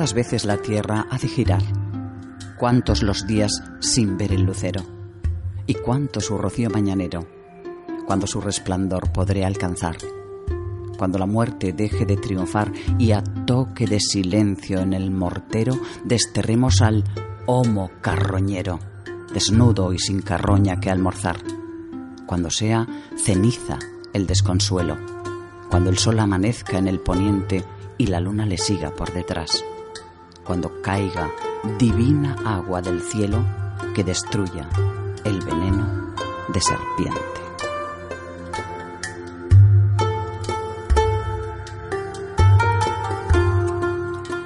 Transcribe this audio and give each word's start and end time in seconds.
¿Cuántas 0.00 0.14
veces 0.14 0.44
la 0.46 0.56
Tierra 0.56 1.06
ha 1.10 1.18
de 1.18 1.28
girar? 1.28 1.62
¿Cuántos 2.56 3.02
los 3.02 3.26
días 3.26 3.62
sin 3.80 4.16
ver 4.16 4.32
el 4.32 4.44
lucero? 4.44 4.82
¿Y 5.66 5.74
cuánto 5.74 6.22
su 6.22 6.38
rocío 6.38 6.70
mañanero? 6.70 7.26
Cuando 8.06 8.26
su 8.26 8.40
resplandor 8.40 9.12
podré 9.12 9.44
alcanzar. 9.44 9.98
Cuando 10.96 11.18
la 11.18 11.26
muerte 11.26 11.74
deje 11.74 12.06
de 12.06 12.16
triunfar 12.16 12.72
y 12.98 13.12
a 13.12 13.22
toque 13.22 13.86
de 13.86 14.00
silencio 14.00 14.80
en 14.80 14.94
el 14.94 15.10
mortero 15.10 15.74
desterremos 16.02 16.80
al 16.80 17.04
homo 17.44 17.90
carroñero, 18.00 18.78
desnudo 19.34 19.92
y 19.92 19.98
sin 19.98 20.22
carroña 20.22 20.80
que 20.80 20.88
almorzar. 20.88 21.40
Cuando 22.24 22.48
sea 22.48 22.86
ceniza 23.18 23.78
el 24.14 24.26
desconsuelo. 24.26 24.96
Cuando 25.68 25.90
el 25.90 25.98
sol 25.98 26.20
amanezca 26.20 26.78
en 26.78 26.88
el 26.88 27.00
poniente 27.00 27.66
y 27.98 28.06
la 28.06 28.18
luna 28.18 28.46
le 28.46 28.56
siga 28.56 28.92
por 28.92 29.12
detrás. 29.12 29.62
Cuando 30.44 30.80
caiga 30.82 31.30
divina 31.78 32.36
agua 32.44 32.80
del 32.80 33.00
cielo 33.02 33.44
que 33.94 34.04
destruya 34.04 34.68
el 35.24 35.40
veneno 35.40 36.14
de 36.48 36.60
serpiente. 36.60 37.40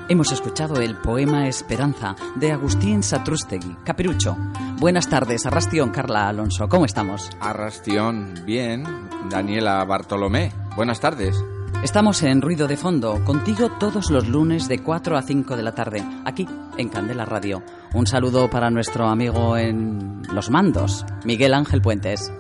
Hemos 0.07 0.33
escuchado 0.33 0.81
el 0.83 0.97
poema 0.97 1.49
Esperanza 1.49 2.15
de 2.37 2.53
Agustín 2.53 3.03
Satrústegui, 3.03 3.79
Capirucho. 3.85 4.37
Buenas 4.79 5.09
tardes, 5.09 5.47
Arrastión, 5.47 5.91
Carla 5.91 6.29
Alonso. 6.29 6.69
¿Cómo 6.69 6.85
estamos? 6.85 7.31
Arrastión, 7.41 8.35
bien. 8.45 8.85
Daniela 9.31 9.83
Bartolomé. 9.85 10.53
Buenas 10.77 11.01
tardes. 11.01 11.43
Estamos 11.85 12.23
en 12.23 12.41
Ruido 12.41 12.67
de 12.67 12.79
Fondo, 12.79 13.23
contigo 13.27 13.69
todos 13.79 14.11
los 14.11 14.27
lunes 14.27 14.69
de 14.69 14.79
4 14.79 15.19
a 15.19 15.23
5 15.23 15.55
de 15.55 15.63
la 15.63 15.75
tarde, 15.75 16.03
aquí 16.25 16.49
en 16.79 16.89
Candela 16.89 17.27
Radio. 17.27 17.63
Un 17.93 18.07
saludo 18.07 18.49
para 18.49 18.71
nuestro 18.71 19.07
amigo 19.07 19.59
en 19.59 20.23
los 20.33 20.49
mandos, 20.49 21.05
Miguel 21.27 21.53
Ángel 21.53 21.83
Puentes. 21.83 22.33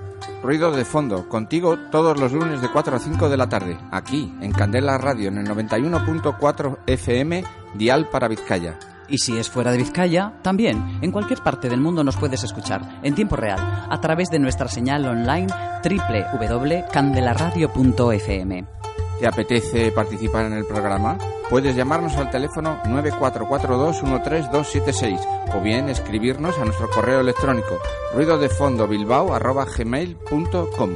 Ruido 0.42 0.72
de 0.72 0.86
Fondo, 0.86 1.28
contigo 1.28 1.76
todos 1.92 2.18
los 2.18 2.32
lunes 2.32 2.62
de 2.62 2.70
4 2.70 2.96
a 2.96 2.98
5 2.98 3.28
de 3.28 3.36
la 3.36 3.50
tarde, 3.50 3.76
aquí 3.90 4.32
en 4.40 4.52
Candela 4.52 4.96
Radio, 4.96 5.28
en 5.28 5.36
el 5.36 5.46
91.4 5.46 6.78
FM, 6.86 7.44
Dial 7.74 8.08
para 8.08 8.28
Vizcaya. 8.28 8.78
Y 9.08 9.18
si 9.18 9.36
es 9.36 9.50
fuera 9.50 9.72
de 9.72 9.76
Vizcaya, 9.76 10.38
también 10.40 11.00
en 11.02 11.12
cualquier 11.12 11.40
parte 11.40 11.68
del 11.68 11.82
mundo 11.82 12.02
nos 12.02 12.16
puedes 12.16 12.44
escuchar 12.44 13.00
en 13.02 13.14
tiempo 13.14 13.36
real 13.36 13.86
a 13.90 14.00
través 14.00 14.30
de 14.30 14.38
nuestra 14.38 14.68
señal 14.68 15.04
online 15.04 15.48
www.candelaradio.fm. 15.84 18.83
¿Te 19.24 19.28
apetece 19.28 19.90
participar 19.90 20.44
en 20.44 20.52
el 20.52 20.66
programa? 20.66 21.16
Puedes 21.48 21.74
llamarnos 21.74 22.14
al 22.16 22.28
teléfono 22.28 22.82
944213276 22.84 25.18
o 25.54 25.62
bien 25.62 25.88
escribirnos 25.88 26.58
a 26.58 26.66
nuestro 26.66 26.90
correo 26.90 27.20
electrónico 27.20 27.78
ruidodefondobilbao@gmail.com. 28.12 30.90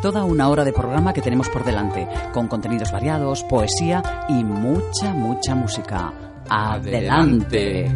Toda 0.00 0.22
una 0.22 0.48
hora 0.48 0.64
de 0.64 0.72
programa 0.72 1.12
que 1.12 1.22
tenemos 1.22 1.48
por 1.48 1.64
delante, 1.64 2.06
con 2.32 2.46
contenidos 2.46 2.92
variados, 2.92 3.42
poesía 3.42 4.00
y 4.28 4.44
mucha, 4.44 5.12
mucha 5.12 5.56
música. 5.56 6.12
¡Adelante! 6.48 7.86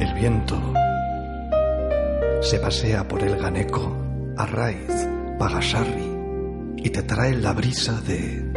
El 0.00 0.14
viento 0.16 0.60
se 2.42 2.58
pasea 2.58 3.08
por 3.08 3.22
el 3.22 3.38
Ganeco, 3.38 3.96
Arraiz, 4.36 5.08
Pagasarri 5.38 6.09
y 6.82 6.90
te 6.90 7.02
trae 7.02 7.34
la 7.36 7.52
brisa 7.52 8.00
de... 8.02 8.50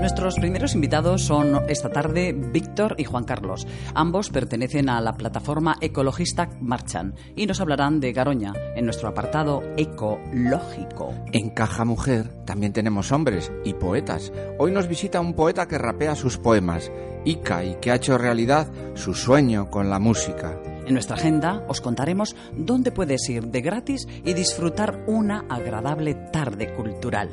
Nuestros 0.00 0.36
primeros 0.36 0.74
invitados 0.74 1.24
son 1.24 1.60
esta 1.68 1.90
tarde 1.90 2.32
Víctor 2.32 2.94
y 2.96 3.04
Juan 3.04 3.24
Carlos. 3.24 3.66
Ambos 3.92 4.30
pertenecen 4.30 4.88
a 4.88 5.00
la 5.00 5.14
plataforma 5.14 5.76
ecologista 5.80 6.48
Marchan 6.60 7.14
y 7.34 7.46
nos 7.46 7.60
hablarán 7.60 8.00
de 8.00 8.12
Garoña 8.12 8.52
en 8.76 8.84
nuestro 8.84 9.08
apartado 9.08 9.62
ecológico. 9.76 11.12
En 11.32 11.50
Caja 11.50 11.84
Mujer 11.84 12.28
también 12.44 12.72
tenemos 12.72 13.12
hombres 13.12 13.52
y 13.64 13.74
poetas. 13.74 14.32
Hoy 14.58 14.70
nos 14.70 14.88
visita 14.88 15.20
un 15.20 15.34
poeta 15.34 15.68
que 15.68 15.76
rapea 15.76 16.14
sus 16.14 16.38
poemas, 16.38 16.90
Ica, 17.24 17.64
y 17.64 17.74
que 17.74 17.90
ha 17.90 17.96
hecho 17.96 18.16
realidad 18.16 18.68
su 18.94 19.12
sueño 19.12 19.70
con 19.70 19.90
la 19.90 19.98
música. 19.98 20.56
En 20.86 20.94
nuestra 20.94 21.16
agenda 21.16 21.64
os 21.68 21.80
contaremos 21.80 22.36
dónde 22.56 22.92
puedes 22.92 23.28
ir 23.28 23.48
de 23.48 23.60
gratis 23.60 24.06
y 24.24 24.34
disfrutar 24.34 25.04
una 25.08 25.44
agradable 25.48 26.14
tarde 26.14 26.72
cultural. 26.74 27.28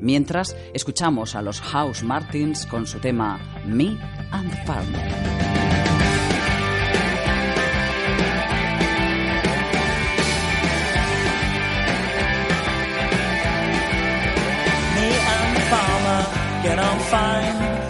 Mientras, 0.00 0.54
escuchamos 0.74 1.34
a 1.34 1.42
los 1.42 1.60
House 1.60 2.02
Martins 2.02 2.66
con 2.66 2.86
su 2.86 3.00
tema 3.00 3.40
Me 3.66 3.96
and 4.30 4.52
Farmer. 4.66 5.40
Get 16.62 16.78
on 16.78 17.89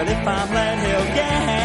But 0.00 0.08
if 0.08 0.26
I'm 0.26 0.48
late, 0.48 0.78
he'll 0.86 1.14
get 1.14 1.44
me 1.46 1.60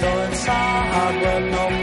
though 0.00 0.22
it's 0.32 0.48
all 0.48 0.82
hard 0.94 1.16
work, 1.22 1.44
no 1.52 1.73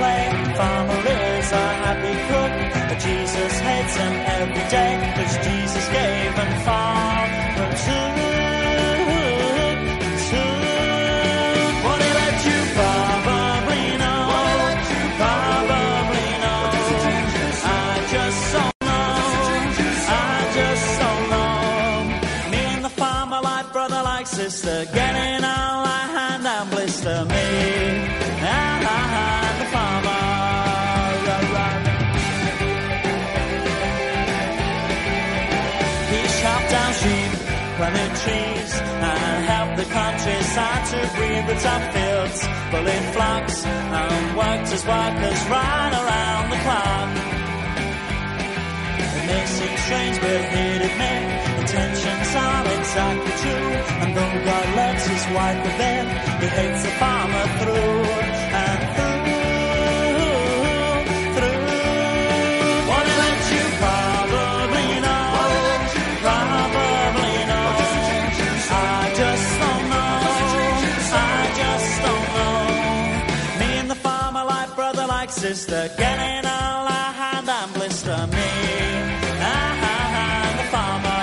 the 41.19 41.59
top 41.59 41.83
fields, 41.93 42.39
full 42.71 42.87
in 42.87 43.03
flocks, 43.13 43.65
and 43.65 44.37
worked 44.37 44.69
as 44.71 44.83
workers 44.85 45.41
right 45.49 45.93
around 46.01 46.45
the 46.53 46.59
clock. 46.65 47.09
It 49.17 49.23
may 49.27 49.45
seem 49.45 49.75
strange, 49.85 50.17
but 50.21 50.41
he'd 50.51 50.81
admit 50.89 51.23
intentions 51.59 52.29
are 52.35 52.65
exactly 52.79 53.33
true. 53.43 53.71
And 54.01 54.09
though 54.15 54.35
God 54.49 54.67
loves 54.75 55.03
his 55.07 55.25
wife 55.35 55.59
within, 55.67 56.05
he 56.41 56.47
hates 56.47 56.83
the 56.83 56.93
farmer 57.01 57.45
through 57.59 58.00
sister, 75.71 75.95
getting 75.97 76.45
all 76.45 76.87
I 76.87 77.11
had 77.21 77.47
and 77.47 77.73
blister 77.73 78.27
me. 78.35 78.49
Ah, 79.39 79.87
ah, 79.91 80.19
ah, 80.23 80.47
the 80.57 80.65
farmer. 80.73 81.21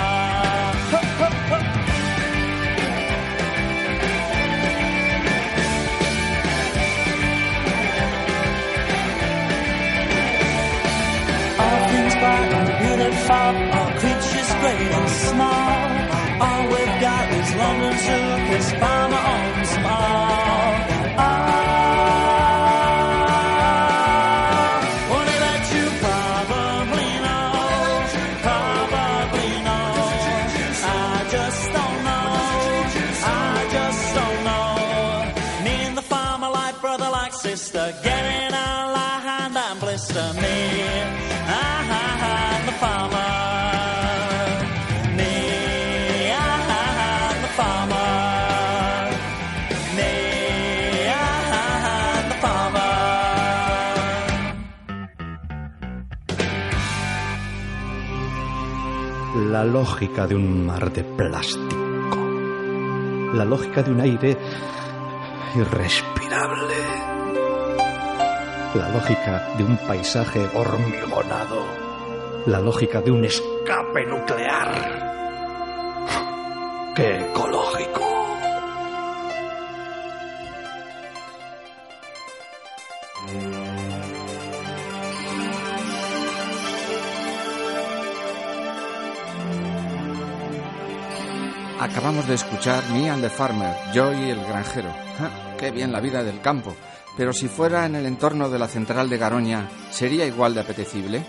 All 11.63 11.81
things 11.91 12.15
bright 12.21 12.51
and 12.59 12.69
beautiful, 12.81 13.51
all 13.77 13.91
creatures 14.01 14.51
great 14.61 14.91
and 14.99 15.09
small. 15.29 15.77
All 16.45 16.63
we've 16.73 16.97
got 17.07 17.25
is 17.39 17.49
London 17.61 17.95
Zoo, 18.05 18.25
'cause 18.47 18.69
Farmer 18.81 19.23
me. 40.41 40.57
Ah, 41.47 41.81
ah, 41.97 42.25
ah, 42.29 42.55
the 42.65 42.73
ah, 46.39 47.31
the 47.43 47.49
farmer. 47.57 48.05
Me, 49.97 50.11
ah, 51.09 51.55
ah, 51.61 52.17
the 52.29 52.35
farmer. 52.43 52.93
La 59.51 59.63
lógica 59.63 60.27
de 60.27 60.35
un 60.35 60.65
mar 60.65 60.91
de 60.91 61.03
plástico. 61.03 62.17
La 63.33 63.45
lógica 63.45 63.83
de 63.83 63.91
un 63.91 64.01
aire 64.01 64.37
irrespirable. 65.55 66.08
La 68.75 68.87
lógica 68.89 69.55
de 69.57 69.63
un 69.63 69.77
paisaje 69.77 70.47
hormigonado. 70.53 71.65
La 72.45 72.59
lógica 72.59 73.01
de 73.01 73.09
un 73.09 73.25
escape 73.25 74.05
nuclear. 74.05 74.69
¡Qué 76.95 77.17
ecológico! 77.17 78.01
Acabamos 91.79 92.27
de 92.27 92.35
escuchar 92.35 92.83
Me 92.91 93.09
and 93.09 93.23
the 93.23 93.29
Farmer, 93.31 93.73
yo 93.95 94.13
y 94.13 94.29
el 94.29 94.45
granjero. 94.45 94.89
Ja, 95.17 95.31
¡Qué 95.57 95.71
bien 95.71 95.91
la 95.91 95.99
vida 95.99 96.23
del 96.23 96.39
campo! 96.41 96.75
Pero 97.19 97.33
si 97.33 97.49
fuera 97.49 97.85
en 97.85 97.95
el 97.95 98.05
entorno 98.05 98.49
de 98.49 98.57
la 98.57 98.69
central 98.69 99.09
de 99.09 99.17
Garoña, 99.17 99.69
¿sería 99.91 100.25
igual 100.25 100.53
de 100.53 100.61
apetecible? 100.61 101.25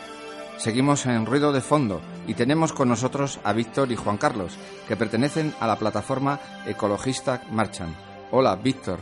Seguimos 0.56 1.04
en 1.06 1.26
ruido 1.26 1.52
de 1.52 1.60
fondo 1.60 2.00
y 2.28 2.34
tenemos 2.34 2.72
con 2.72 2.88
nosotros 2.88 3.40
a 3.42 3.52
Víctor 3.52 3.90
y 3.90 3.96
Juan 3.96 4.16
Carlos, 4.16 4.56
que 4.86 4.94
pertenecen 4.94 5.52
a 5.58 5.66
la 5.66 5.74
plataforma 5.74 6.38
ecologista 6.64 7.42
Marchan. 7.50 7.96
Hola, 8.30 8.54
Víctor. 8.54 9.00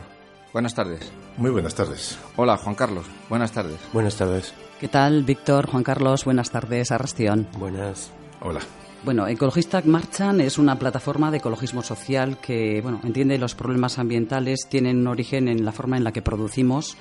Buenas 0.51 0.73
tardes. 0.73 1.11
Muy 1.37 1.51
buenas 1.51 1.75
tardes. 1.75 2.17
Hola, 2.37 2.57
Juan 2.57 2.73
Carlos. 2.73 3.05
Buenas 3.29 3.51
tardes. 3.51 3.77
Buenas 3.93 4.15
tardes. 4.15 4.51
¿Qué 4.79 4.87
tal, 4.87 5.23
Víctor, 5.23 5.67
Juan 5.67 5.83
Carlos? 5.83 6.25
Buenas 6.25 6.49
tardes, 6.49 6.91
Arrastión. 6.91 7.49
Buenas. 7.59 8.11
Hola. 8.41 8.61
Bueno, 9.05 9.27
Ecologista 9.27 9.81
Marchan 9.85 10.41
es 10.41 10.57
una 10.57 10.77
plataforma 10.77 11.31
de 11.31 11.37
ecologismo 11.37 11.81
social 11.81 12.37
que, 12.41 12.81
bueno, 12.81 12.99
entiende 13.05 13.37
los 13.37 13.55
problemas 13.55 13.97
ambientales 13.97 14.67
tienen 14.69 14.99
un 14.99 15.07
origen 15.07 15.47
en 15.47 15.63
la 15.63 15.71
forma 15.71 15.95
en 15.95 16.03
la 16.03 16.11
que 16.11 16.21
producimos 16.21 16.97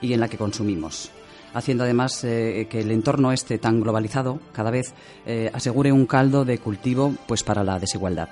y 0.00 0.14
en 0.14 0.20
la 0.20 0.28
que 0.28 0.38
consumimos, 0.38 1.10
haciendo 1.52 1.84
además 1.84 2.24
eh, 2.24 2.66
que 2.70 2.80
el 2.80 2.90
entorno 2.90 3.32
este 3.32 3.58
tan 3.58 3.82
globalizado 3.82 4.40
cada 4.52 4.70
vez 4.70 4.94
eh, 5.26 5.50
asegure 5.52 5.92
un 5.92 6.06
caldo 6.06 6.46
de 6.46 6.56
cultivo, 6.56 7.14
pues 7.28 7.42
para 7.44 7.62
la 7.62 7.78
desigualdad. 7.78 8.30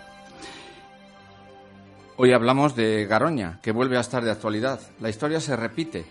Hoy 2.17 2.33
hablamos 2.33 2.75
de 2.75 3.05
Garoña, 3.05 3.61
que 3.63 3.73
vuelve 3.73 3.99
a 3.99 4.01
estar 4.01 4.25
de 4.25 4.31
actualidad. 4.31 4.81
La 4.99 5.11
historia 5.11 5.41
se 5.41 5.57
repite. 5.57 6.07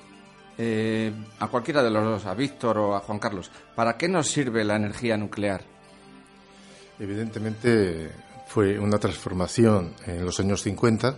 Eh, 0.59 1.11
a 1.39 1.47
cualquiera 1.47 1.81
de 1.81 1.89
los 1.89 2.03
dos, 2.03 2.25
a 2.25 2.33
Víctor 2.35 2.77
o 2.77 2.95
a 2.95 2.99
Juan 2.99 3.17
Carlos, 3.17 3.49
¿para 3.75 3.97
qué 3.97 4.07
nos 4.07 4.27
sirve 4.27 4.63
la 4.63 4.75
energía 4.75 5.17
nuclear? 5.17 5.78
Evidentemente 6.99 8.09
fue 8.47 8.77
una 8.77 8.97
transformación 8.97 9.93
en 10.05 10.25
los 10.25 10.39
años 10.39 10.61
50. 10.63 11.15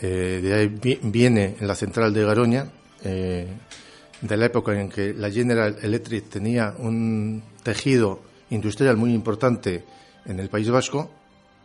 Eh, 0.00 0.40
de 0.42 0.54
ahí 0.54 0.66
vi- 0.68 0.98
viene 1.02 1.56
en 1.58 1.66
la 1.66 1.74
central 1.74 2.12
de 2.12 2.24
Garoña, 2.24 2.70
eh, 3.04 3.46
de 4.20 4.36
la 4.36 4.46
época 4.46 4.78
en 4.78 4.88
que 4.88 5.12
la 5.14 5.30
General 5.30 5.76
Electric 5.82 6.28
tenía 6.28 6.74
un 6.78 7.42
tejido 7.62 8.20
industrial 8.50 8.96
muy 8.96 9.12
importante 9.12 9.84
en 10.24 10.40
el 10.40 10.48
País 10.48 10.70
Vasco, 10.70 11.10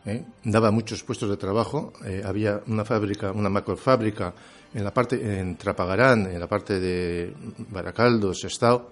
eh, 0.05 0.23
daba 0.43 0.71
muchos 0.71 1.03
puestos 1.03 1.29
de 1.29 1.37
trabajo. 1.37 1.93
había 2.25 2.61
una 2.67 2.83
fábrica, 2.83 3.31
una 3.31 3.49
macrofábrica 3.49 4.33
en 4.73 4.83
la 4.83 4.93
parte 4.93 5.39
en 5.39 5.55
Trapagarán, 5.57 6.25
en 6.27 6.39
la 6.39 6.47
parte 6.47 6.79
de 6.79 7.33
Baracaldo, 7.69 8.33
Sestao, 8.33 8.91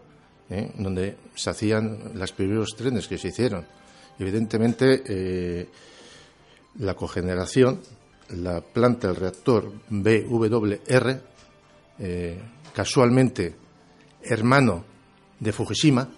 donde 0.77 1.15
se 1.35 1.49
hacían 1.49 2.11
los 2.15 2.31
primeros 2.31 2.75
trenes 2.75 3.07
que 3.07 3.17
se 3.17 3.27
hicieron. 3.29 3.65
Evidentemente, 4.19 5.01
eh, 5.05 5.69
la 6.79 6.93
cogeneración, 6.93 7.81
la 8.29 8.61
planta, 8.61 9.09
el 9.09 9.15
reactor 9.15 9.71
BWR, 9.89 11.21
eh, 11.99 12.39
casualmente 12.73 13.55
hermano 14.21 14.83
de 15.39 15.51
Fukushima, 15.51 16.09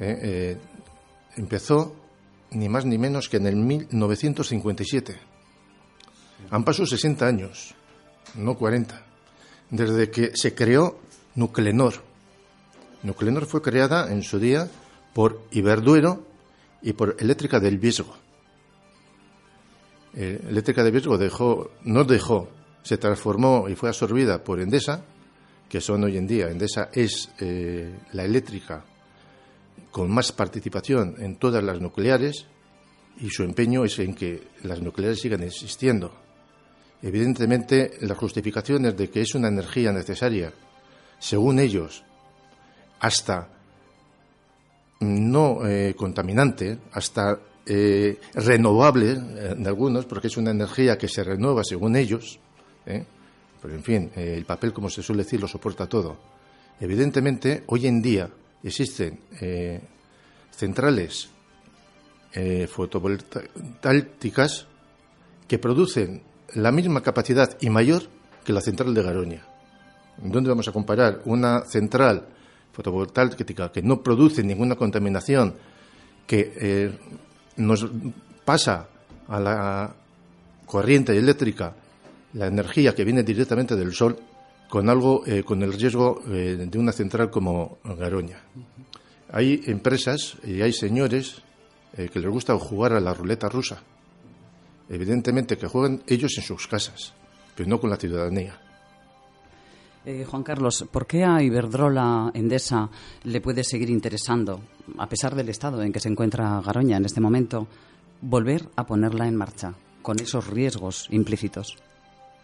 eh, 0.00 0.18
eh, 0.22 0.58
empezó 1.36 1.94
ni 2.50 2.68
más 2.68 2.84
ni 2.84 2.98
menos 2.98 3.28
que 3.28 3.38
en 3.38 3.46
el 3.46 3.56
1957. 3.56 5.16
Han 6.50 6.64
pasado 6.64 6.86
60 6.86 7.26
años, 7.26 7.74
no 8.34 8.56
40, 8.56 9.04
desde 9.70 10.10
que 10.10 10.32
se 10.34 10.54
creó 10.54 10.98
Nuclenor. 11.34 11.94
Nuclenor 13.02 13.46
fue 13.46 13.62
creada 13.62 14.12
en 14.12 14.22
su 14.22 14.38
día 14.38 14.68
por 15.12 15.40
Iberduero 15.50 16.33
y 16.84 16.92
por 16.92 17.16
Eléctrica 17.18 17.58
del 17.58 17.78
Viesgo. 17.78 18.14
Eh, 20.14 20.44
Eléctrica 20.48 20.84
del 20.84 20.92
Viesgo 20.92 21.18
dejó, 21.18 21.72
no 21.82 22.04
dejó, 22.04 22.50
se 22.82 22.98
transformó 22.98 23.68
y 23.68 23.74
fue 23.74 23.88
absorbida 23.88 24.44
por 24.44 24.60
Endesa, 24.60 25.02
que 25.68 25.80
son 25.80 26.04
hoy 26.04 26.18
en 26.18 26.26
día, 26.26 26.50
Endesa 26.50 26.90
es 26.92 27.30
eh, 27.40 27.98
la 28.12 28.24
eléctrica 28.24 28.84
con 29.90 30.10
más 30.10 30.30
participación 30.32 31.16
en 31.18 31.36
todas 31.36 31.64
las 31.64 31.80
nucleares 31.80 32.46
y 33.18 33.30
su 33.30 33.44
empeño 33.44 33.84
es 33.84 33.98
en 33.98 34.14
que 34.14 34.48
las 34.62 34.82
nucleares 34.82 35.20
sigan 35.20 35.42
existiendo. 35.42 36.12
Evidentemente, 37.00 37.92
las 38.00 38.18
justificaciones 38.18 38.96
de 38.96 39.08
que 39.08 39.22
es 39.22 39.34
una 39.34 39.48
energía 39.48 39.92
necesaria, 39.92 40.52
según 41.18 41.58
ellos, 41.58 42.04
hasta 43.00 43.53
no 45.04 45.66
eh, 45.66 45.94
contaminante, 45.96 46.78
hasta 46.92 47.38
eh, 47.66 48.18
renovable 48.34 49.12
eh, 49.12 49.54
en 49.56 49.66
algunos, 49.66 50.06
porque 50.06 50.28
es 50.28 50.36
una 50.36 50.50
energía 50.50 50.98
que 50.98 51.08
se 51.08 51.24
renueva 51.24 51.62
según 51.64 51.96
ellos. 51.96 52.38
Pero, 52.84 53.74
en 53.74 53.82
fin, 53.82 54.10
el 54.14 54.44
papel, 54.44 54.74
como 54.74 54.90
se 54.90 55.02
suele 55.02 55.24
decir, 55.24 55.40
lo 55.40 55.48
soporta 55.48 55.88
todo. 55.88 56.18
Evidentemente, 56.78 57.62
hoy 57.66 57.86
en 57.86 58.02
día 58.02 58.28
existen 58.62 59.20
centrales 60.50 61.30
fotovoltaicas 62.68 64.66
que 65.48 65.58
producen 65.58 66.22
la 66.52 66.72
misma 66.72 67.02
capacidad 67.02 67.56
y 67.58 67.70
mayor 67.70 68.02
que 68.44 68.52
la 68.52 68.60
central 68.60 68.92
de 68.92 69.02
Garoña. 69.02 69.46
¿Dónde 70.18 70.50
vamos 70.50 70.68
a 70.68 70.72
comparar 70.72 71.22
una 71.24 71.64
central 71.64 72.28
fotovoltaica 72.74 73.70
que 73.70 73.82
no 73.82 74.02
produce 74.02 74.42
ninguna 74.42 74.74
contaminación, 74.74 75.54
que 76.26 76.52
eh, 76.58 76.90
nos 77.56 77.86
pasa 78.44 78.88
a 79.28 79.38
la 79.40 79.94
corriente 80.66 81.16
eléctrica 81.16 81.74
la 82.34 82.48
energía 82.48 82.94
que 82.94 83.04
viene 83.04 83.22
directamente 83.22 83.76
del 83.76 83.94
sol 83.94 84.18
con 84.68 84.90
algo 84.90 85.22
eh, 85.24 85.44
con 85.44 85.62
el 85.62 85.72
riesgo 85.72 86.20
eh, 86.26 86.66
de 86.68 86.78
una 86.78 86.90
central 86.90 87.30
como 87.30 87.78
Garoña? 87.84 88.42
Hay 89.30 89.62
empresas 89.66 90.36
y 90.44 90.60
hay 90.60 90.72
señores 90.72 91.42
que 91.94 92.18
les 92.18 92.28
gusta 92.28 92.58
jugar 92.58 92.92
a 92.92 93.00
la 93.00 93.14
ruleta 93.14 93.48
rusa. 93.48 93.80
Evidentemente 94.88 95.56
que 95.56 95.68
juegan 95.68 96.02
ellos 96.08 96.34
en 96.38 96.42
sus 96.42 96.66
casas, 96.66 97.14
pero 97.54 97.68
no 97.68 97.80
con 97.80 97.88
la 97.88 97.96
ciudadanía. 97.96 98.63
Eh, 100.06 100.26
Juan 100.28 100.42
Carlos, 100.42 100.84
¿por 100.90 101.06
qué 101.06 101.24
a 101.24 101.42
Iberdrola 101.42 102.30
Endesa 102.34 102.90
le 103.22 103.40
puede 103.40 103.64
seguir 103.64 103.88
interesando, 103.88 104.60
a 104.98 105.08
pesar 105.08 105.34
del 105.34 105.48
estado 105.48 105.82
en 105.82 105.92
que 105.92 106.00
se 106.00 106.10
encuentra 106.10 106.60
Garoña 106.60 106.98
en 106.98 107.06
este 107.06 107.22
momento, 107.22 107.66
volver 108.20 108.68
a 108.76 108.84
ponerla 108.84 109.26
en 109.26 109.36
marcha, 109.36 109.72
con 110.02 110.20
esos 110.20 110.48
riesgos 110.48 111.06
implícitos? 111.10 111.78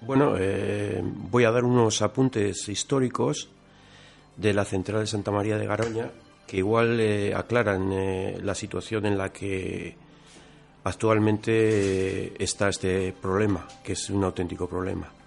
Bueno, 0.00 0.36
eh, 0.38 1.02
voy 1.04 1.44
a 1.44 1.50
dar 1.50 1.64
unos 1.64 2.00
apuntes 2.00 2.66
históricos 2.70 3.50
de 4.38 4.54
la 4.54 4.64
central 4.64 5.00
de 5.00 5.06
Santa 5.06 5.30
María 5.30 5.58
de 5.58 5.66
Garoña 5.66 6.10
que 6.46 6.56
igual 6.56 6.98
eh, 6.98 7.34
aclaran 7.34 8.44
la 8.44 8.54
situación 8.54 9.04
en 9.04 9.18
la 9.18 9.32
que 9.32 9.94
actualmente 10.82 12.42
está 12.42 12.70
este 12.70 13.12
problema, 13.12 13.68
que 13.84 13.92
es 13.92 14.08
un 14.08 14.24
auténtico 14.24 14.66
problema. 14.66 15.19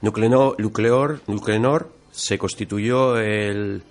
Nucleor, 0.00 1.20
Nuclenor 1.26 1.92
se 2.10 2.38
constituyó 2.38 3.18
en 3.20 3.82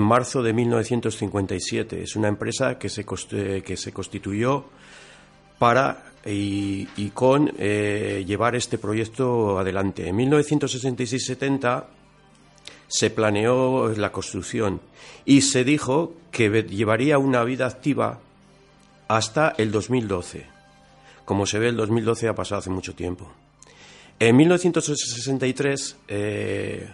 marzo 0.00 0.42
de 0.42 0.52
1957. 0.52 2.02
Es 2.02 2.16
una 2.16 2.28
empresa 2.28 2.78
que 2.78 2.88
se, 2.88 3.04
que 3.04 3.76
se 3.76 3.92
constituyó 3.92 4.64
para 5.58 6.12
y, 6.24 7.10
con 7.10 7.52
eh, 7.58 8.24
llevar 8.26 8.54
este 8.54 8.78
proyecto 8.78 9.58
adelante. 9.58 10.08
En 10.08 10.16
1966-70 10.18 11.84
se 12.88 13.10
planeó 13.10 13.88
la 13.96 14.12
construcción 14.12 14.80
y 15.24 15.42
se 15.42 15.64
dijo 15.64 16.14
que 16.30 16.48
llevaría 16.64 17.18
una 17.18 17.42
vida 17.44 17.66
activa 17.66 18.20
hasta 19.08 19.54
el 19.58 19.70
2012. 19.70 20.46
Como 21.24 21.46
se 21.46 21.58
ve, 21.58 21.68
el 21.68 21.76
2012 21.76 22.28
ha 22.28 22.34
pasado 22.34 22.60
hace 22.60 22.70
mucho 22.70 22.94
tiempo. 22.94 23.30
En 24.18 24.36
1963 24.36 25.96
eh, 26.08 26.88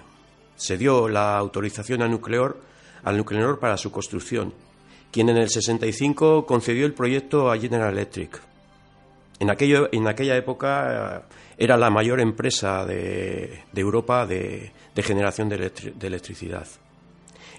se 0.57 0.77
dio 0.77 1.09
la 1.09 1.37
autorización 1.37 2.03
a 2.03 2.09
Nucleor, 2.09 2.61
al 3.05 3.17
Nucleor 3.17 3.59
para 3.59 3.77
su 3.77 3.93
construcción, 3.93 4.53
quien 5.11 5.29
en 5.29 5.37
el 5.37 5.49
65 5.49 6.47
concedió 6.47 6.87
el 6.87 6.95
proyecto 6.95 7.51
a 7.51 7.59
General 7.59 7.93
Electric. 7.93 8.41
En, 9.41 9.51
aquello, 9.51 9.89
en 9.93 10.09
aquella 10.09 10.37
época 10.37 11.19
eh, 11.29 11.35
era 11.59 11.77
la 11.77 11.91
mayor 11.91 12.21
empresa 12.21 12.85
de, 12.85 13.65
Europa 13.75 14.27
de, 14.27 14.73
generación 14.97 15.49
de, 15.49 15.71
de, 15.95 16.07
electricidad. 16.07 16.67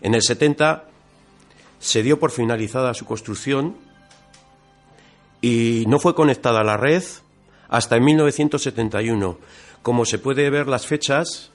En 0.02 0.14
el 0.14 0.22
70 0.22 0.86
se 1.80 2.04
dio 2.04 2.20
por 2.20 2.32
finalizada 2.32 2.94
su 2.94 3.06
construcción 3.06 3.76
y 5.42 5.86
no 5.88 6.00
fue 6.00 6.16
conectada 6.16 6.62
a 6.62 6.64
la 6.64 6.76
red 6.76 7.04
hasta 7.70 7.96
en 7.96 8.04
1971. 8.04 9.38
Como 9.82 10.06
se 10.06 10.20
puede 10.20 10.50
ver 10.50 10.68
las 10.68 10.88
fechas, 10.88 11.52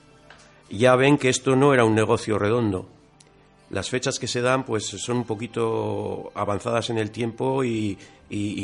ya 0.69 0.95
ven 0.95 1.17
que 1.17 1.29
esto 1.29 1.55
no 1.55 1.73
era 1.73 1.85
un 1.85 1.93
negocio 1.93 2.39
redondo. 2.39 2.87
Las 3.69 3.89
fechas 3.89 4.19
que 4.19 4.27
se 4.27 4.41
dan 4.41 4.63
pues 4.63 4.85
son 4.85 5.17
un 5.17 5.23
poquito 5.25 6.31
avanzadas 6.35 6.89
en 6.89 6.97
el 6.97 7.11
tiempo 7.11 7.63
y, 7.63 7.97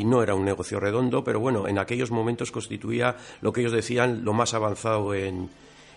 no 0.05 0.24
era 0.24 0.36
un 0.36 0.46
negocio 0.46 0.79
redondo, 0.79 1.24
pero 1.24 1.39
bueno, 1.39 1.67
en 1.67 1.77
aquellos 1.77 2.12
momentos 2.12 2.51
constituía 2.51 3.15
lo 3.41 3.51
que 3.51 3.62
ellos 3.62 3.74
decían 3.74 4.24
lo 4.24 4.34
más 4.34 4.53
avanzado 4.53 5.13
en, 5.13 5.50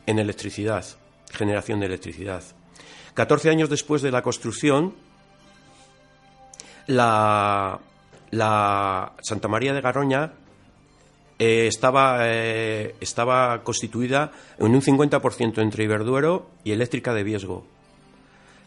en 0.06 0.18
electricidad, 0.18 0.84
generación 1.30 1.80
de 1.80 1.86
electricidad. 1.86 2.42
14 3.14 3.50
años 3.50 3.70
después 3.70 4.02
de 4.02 4.10
la 4.10 4.22
construcción, 4.22 4.94
la, 6.86 7.78
la 8.30 9.12
Santa 9.22 9.48
María 9.48 9.72
de 9.72 9.80
Garoña 9.80 10.32
eh, 11.38 11.66
estaba, 11.66 12.18
eh, 12.28 12.94
estaba 13.00 13.62
constituida 13.64 14.30
en 14.58 14.74
un 14.74 14.80
50% 14.80 15.60
entre 15.62 15.84
Iberduero 15.84 16.50
y 16.62 16.70
Eléctrica 16.70 17.12
de 17.12 17.24
Viesgo, 17.24 17.66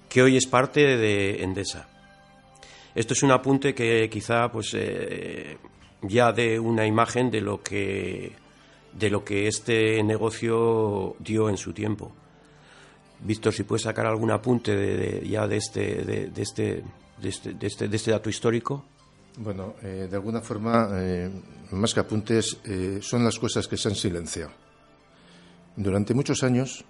que 0.10 0.22
hoy 0.22 0.36
es 0.36 0.48
parte 0.48 0.98
de 0.98 1.44
Endesa. 1.44 1.88
Esto 2.94 3.14
es 3.14 3.24
un 3.24 3.32
apunte 3.32 3.74
que 3.74 4.10
quizá 4.10 4.52
pues, 4.52 4.72
eh, 4.74 5.58
ya 6.02 6.34
dé 6.34 6.60
una 6.60 6.86
imagen 6.86 7.32
de 7.32 7.42
lo 7.42 7.62
que 7.62 8.34
de 8.94 9.10
lo 9.12 9.24
que 9.24 9.48
este 9.48 10.02
negocio 10.04 11.16
dio 11.20 11.50
en 11.50 11.58
su 11.58 11.72
tiempo. 11.72 12.12
Víctor, 13.20 13.54
si 13.54 13.64
puedes 13.64 13.84
sacar 13.84 14.08
algún 14.08 14.32
apunte 14.32 15.22
ya 15.28 15.48
de 15.48 15.58
este, 15.58 16.04
de, 16.04 16.42
este, 16.42 16.84
de, 17.22 17.30
este, 17.30 17.54
de, 17.54 17.68
este, 17.68 17.88
de 17.88 17.96
este 17.96 18.12
dato 18.12 18.30
histórico. 18.30 18.86
Bueno, 19.40 19.76
eh, 19.84 20.08
de 20.10 20.16
alguna 20.16 20.42
forma, 20.42 20.90
eh, 20.94 21.30
más 21.70 21.94
que 21.94 22.00
apuntes, 22.00 22.58
eh, 22.66 22.98
son 23.04 23.24
las 23.24 23.38
cosas 23.38 23.68
que 23.68 23.78
se 23.78 23.88
han 23.88 23.94
silenciado. 23.94 24.52
Durante 25.76 26.16
muchos 26.16 26.42
años, 26.44 26.84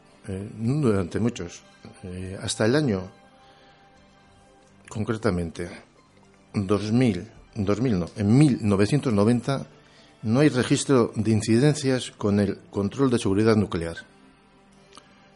no 0.58 0.82
durante 0.82 1.20
muchos, 1.20 1.62
hasta 2.42 2.66
el 2.66 2.76
año, 2.76 3.10
concretamente, 4.90 5.70
2000, 6.54 7.28
2000 7.56 8.00
no, 8.00 8.06
en 8.16 8.38
1990, 8.38 9.68
no 10.24 10.40
hay 10.40 10.50
registro 10.50 11.12
de 11.16 11.32
incidencias 11.32 12.12
con 12.12 12.40
el 12.40 12.60
control 12.70 13.10
de 13.10 13.20
seguridad 13.20 13.58
nuclear. 13.58 13.98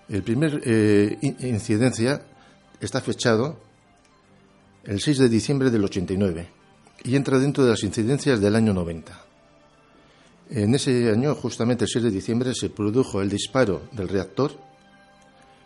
El 0.07 0.23
primer 0.23 0.61
incidencia 1.41 2.21
está 2.79 3.01
fechado 3.01 3.57
el 4.85 5.01
6 5.01 5.19
de 5.19 5.29
diciembre 5.29 5.69
del 5.69 5.83
89 5.83 6.60
y 7.03 7.15
entra 7.15 7.39
dentro 7.39 7.63
de 7.63 7.71
las 7.71 7.83
incidencias 7.83 8.39
del 8.39 8.55
año 8.55 8.73
90. 8.73 9.25
En 10.51 10.75
ese 10.75 11.09
año, 11.09 11.33
justamente 11.35 11.85
el 11.85 11.89
6 11.89 12.05
de 12.05 12.11
diciembre, 12.11 12.53
se 12.53 12.69
produjo 12.69 13.21
el 13.21 13.29
disparo 13.29 13.83
del 13.91 14.09
reactor 14.09 14.51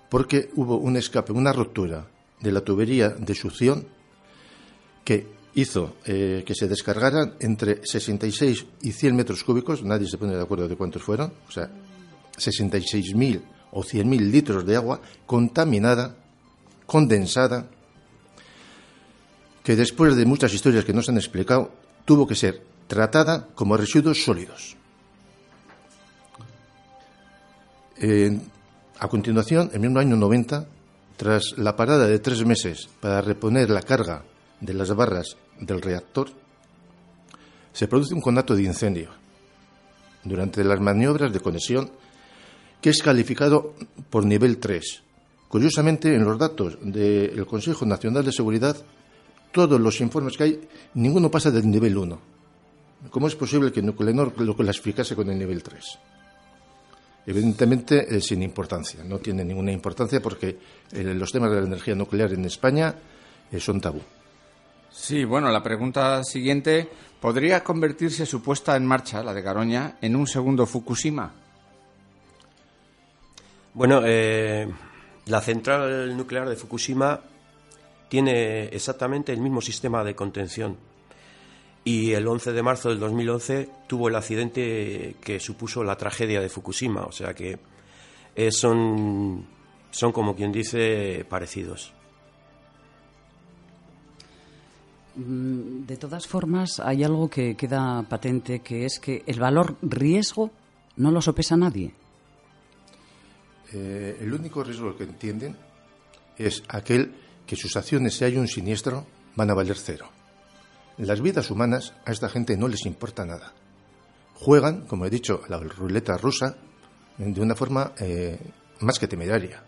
porque 0.10 0.52
hubo 0.56 0.78
un 0.78 0.98
escape, 0.98 1.34
una 1.34 1.52
ruptura 1.52 2.08
de 2.40 2.52
la 2.52 2.62
tubería 2.62 3.10
de 3.10 3.34
succión 3.34 3.88
que 5.04 5.28
hizo 5.56 5.96
eh, 6.06 6.44
que 6.46 6.54
se 6.54 6.68
descargaran 6.68 7.36
entre 7.40 7.86
66 7.86 8.66
y 8.82 8.92
100 8.92 9.16
metros 9.16 9.44
cúbicos, 9.44 9.84
nadie 9.84 10.08
se 10.08 10.18
pone 10.18 10.36
de 10.36 10.42
acuerdo 10.42 10.68
de 10.68 10.76
cuántos 10.76 11.02
fueron, 11.02 11.34
o 11.48 11.52
sea, 11.52 11.70
66.000 12.38 13.42
o 13.72 13.82
100.000 13.82 14.20
litros 14.32 14.66
de 14.66 14.76
agua 14.76 15.02
contaminada, 15.26 16.16
condensada, 16.86 17.70
que 19.66 19.76
después 19.76 20.16
de 20.16 20.28
muchas 20.28 20.54
historias 20.54 20.86
que 20.86 20.94
nos 20.94 21.10
han 21.10 21.18
explicado, 21.18 21.72
tuvo 22.06 22.28
que 22.28 22.36
ser 22.36 22.62
tratada 22.88 23.48
como 23.56 23.76
residuos 23.76 24.24
sólidos. 24.24 24.78
a 29.00 29.08
continuación, 29.08 29.72
en 29.74 29.84
el 29.86 29.98
año 29.98 30.16
90, 30.16 30.68
tras 31.18 31.58
la 31.58 31.76
parada 31.76 32.06
de 32.06 32.20
tres 32.20 32.46
meses 32.46 32.88
para 33.00 33.22
reponer 33.22 33.70
la 33.72 33.82
carga 33.82 34.24
de 34.62 34.74
las 34.76 34.94
barras 34.96 35.36
del 35.60 35.82
reactor, 35.82 36.30
se 37.74 37.88
produce 37.88 38.14
un 38.14 38.22
conato 38.22 38.56
de 38.56 38.64
incendio 38.64 39.10
durante 40.24 40.64
las 40.64 40.80
maniobras 40.80 41.34
de 41.34 41.40
conexión 41.40 41.90
que 42.82 42.92
es 42.92 43.02
calificado 43.02 43.74
por 44.12 44.26
nivel 44.26 44.60
3. 44.60 45.02
Curiosamente, 45.48 46.14
en 46.14 46.24
los 46.24 46.38
datos 46.38 46.78
del 46.82 47.46
Consejo 47.48 47.86
Nacional 47.86 48.24
de 48.24 48.32
Seguridad 48.32 48.78
todos 49.56 49.80
los 49.80 50.02
informes 50.02 50.36
que 50.36 50.44
hay, 50.44 50.68
ninguno 50.96 51.32
pasa 51.32 51.50
del 51.50 51.72
nivel 51.72 51.98
1. 51.98 52.20
¿Cómo 53.10 53.28
es 53.28 53.36
posible 53.36 53.72
que 53.72 53.82
Nuclenor 53.82 54.38
lo 54.42 54.54
clasificase 54.54 55.16
con 55.16 55.30
el 55.30 55.40
nivel 55.40 55.64
3? 55.64 56.00
Evidentemente 57.26 58.18
es 58.18 58.26
sin 58.26 58.44
importancia, 58.44 59.02
no 59.06 59.20
tiene 59.20 59.46
ninguna 59.46 59.72
importancia 59.72 60.22
porque 60.22 60.58
eh, 60.92 61.04
los 61.04 61.32
temas 61.32 61.52
de 61.52 61.62
la 61.62 61.68
energía 61.68 61.96
nuclear 61.96 62.34
en 62.34 62.44
España 62.44 62.96
eh, 63.50 63.62
son 63.62 63.80
tabú. 63.80 64.02
Sí, 64.92 65.24
bueno, 65.24 65.50
la 65.50 65.64
pregunta 65.64 66.22
siguiente, 66.26 66.90
¿podría 67.22 67.64
convertirse 67.64 68.26
su 68.26 68.42
puesta 68.42 68.76
en 68.76 68.86
marcha, 68.86 69.24
la 69.24 69.34
de 69.34 69.42
Garoña, 69.42 69.98
en 70.02 70.18
un 70.18 70.28
segundo 70.28 70.66
Fukushima? 70.66 71.32
Bueno, 73.74 74.02
eh, 74.04 74.68
la 75.28 75.40
central 75.40 76.18
nuclear 76.18 76.50
de 76.50 76.58
Fukushima 76.58 77.22
tiene 78.10 78.66
exactamente 78.66 79.34
el 79.34 79.42
mismo 79.42 79.62
sistema 79.62 80.04
de 80.04 80.16
contención. 80.16 80.78
Y 81.84 82.14
el 82.14 82.28
11 82.28 82.52
de 82.52 82.64
marzo 82.64 82.90
del 82.90 83.00
2011 83.00 83.70
tuvo 83.88 84.10
el 84.10 84.16
accidente 84.16 85.16
que 85.22 85.40
supuso 85.40 85.84
la 85.84 85.96
tragedia 85.96 86.42
de 86.42 86.50
Fukushima. 86.50 87.04
O 87.04 87.12
sea 87.12 87.34
que 87.34 87.60
eh, 88.36 88.52
son, 88.52 89.46
son, 89.92 90.12
como 90.12 90.36
quien 90.36 90.52
dice, 90.52 91.26
parecidos. 91.30 91.94
Mm, 95.16 95.86
de 95.86 95.98
todas 95.98 96.28
formas, 96.28 96.80
hay 96.80 97.04
algo 97.04 97.30
que 97.30 97.56
queda 97.56 98.04
patente, 98.04 98.60
que 98.60 98.86
es 98.86 99.00
que 99.00 99.24
el 99.28 99.40
valor 99.40 99.78
riesgo 99.82 100.52
no 100.98 101.12
lo 101.12 101.22
sopesa 101.22 101.56
nadie. 101.56 101.94
Eh, 103.74 104.18
el 104.22 104.34
único 104.34 104.64
riesgo 104.64 104.96
que 104.96 105.04
entienden 105.04 105.56
es 106.38 106.64
aquel 106.68 107.14
que 107.46 107.56
sus 107.56 107.76
acciones, 107.76 108.16
si 108.16 108.26
hay 108.26 108.38
un 108.38 108.48
siniestro, 108.48 109.06
van 109.36 109.50
a 109.50 109.54
valer 109.54 109.78
cero. 109.78 110.10
En 110.98 111.08
las 111.08 111.22
vidas 111.22 111.52
humanas 111.52 111.94
a 112.06 112.12
esta 112.12 112.30
gente 112.30 112.58
no 112.58 112.68
les 112.68 112.86
importa 112.86 113.26
nada. 113.26 113.54
Juegan, 114.36 114.86
como 114.86 115.06
he 115.06 115.10
dicho, 115.10 115.42
a 115.46 115.50
la 115.50 115.60
ruleta 115.60 116.18
rusa 116.18 116.58
de 117.18 117.42
una 117.42 117.56
forma 117.56 117.94
eh, 118.00 118.40
más 118.80 119.00
que 119.00 119.08
temeraria. 119.08 119.64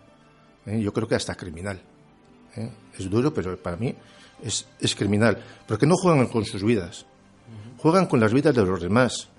¿eh? 0.66 0.80
Yo 0.82 0.94
creo 0.94 1.08
que 1.08 1.16
hasta 1.16 1.36
criminal. 1.36 1.82
¿eh? 2.56 2.72
Es 2.98 3.10
duro, 3.10 3.34
pero 3.34 3.58
para 3.62 3.78
mí 3.78 3.94
es, 4.44 4.68
es 4.80 4.96
criminal. 4.96 5.44
Porque 5.68 5.86
no 5.86 5.96
juegan 5.96 6.28
con 6.28 6.46
sus 6.46 6.64
vidas, 6.64 7.06
juegan 7.78 8.08
con 8.08 8.20
las 8.20 8.34
vidas 8.34 8.56
de 8.56 8.66
los 8.66 8.82
demás. 8.82 9.30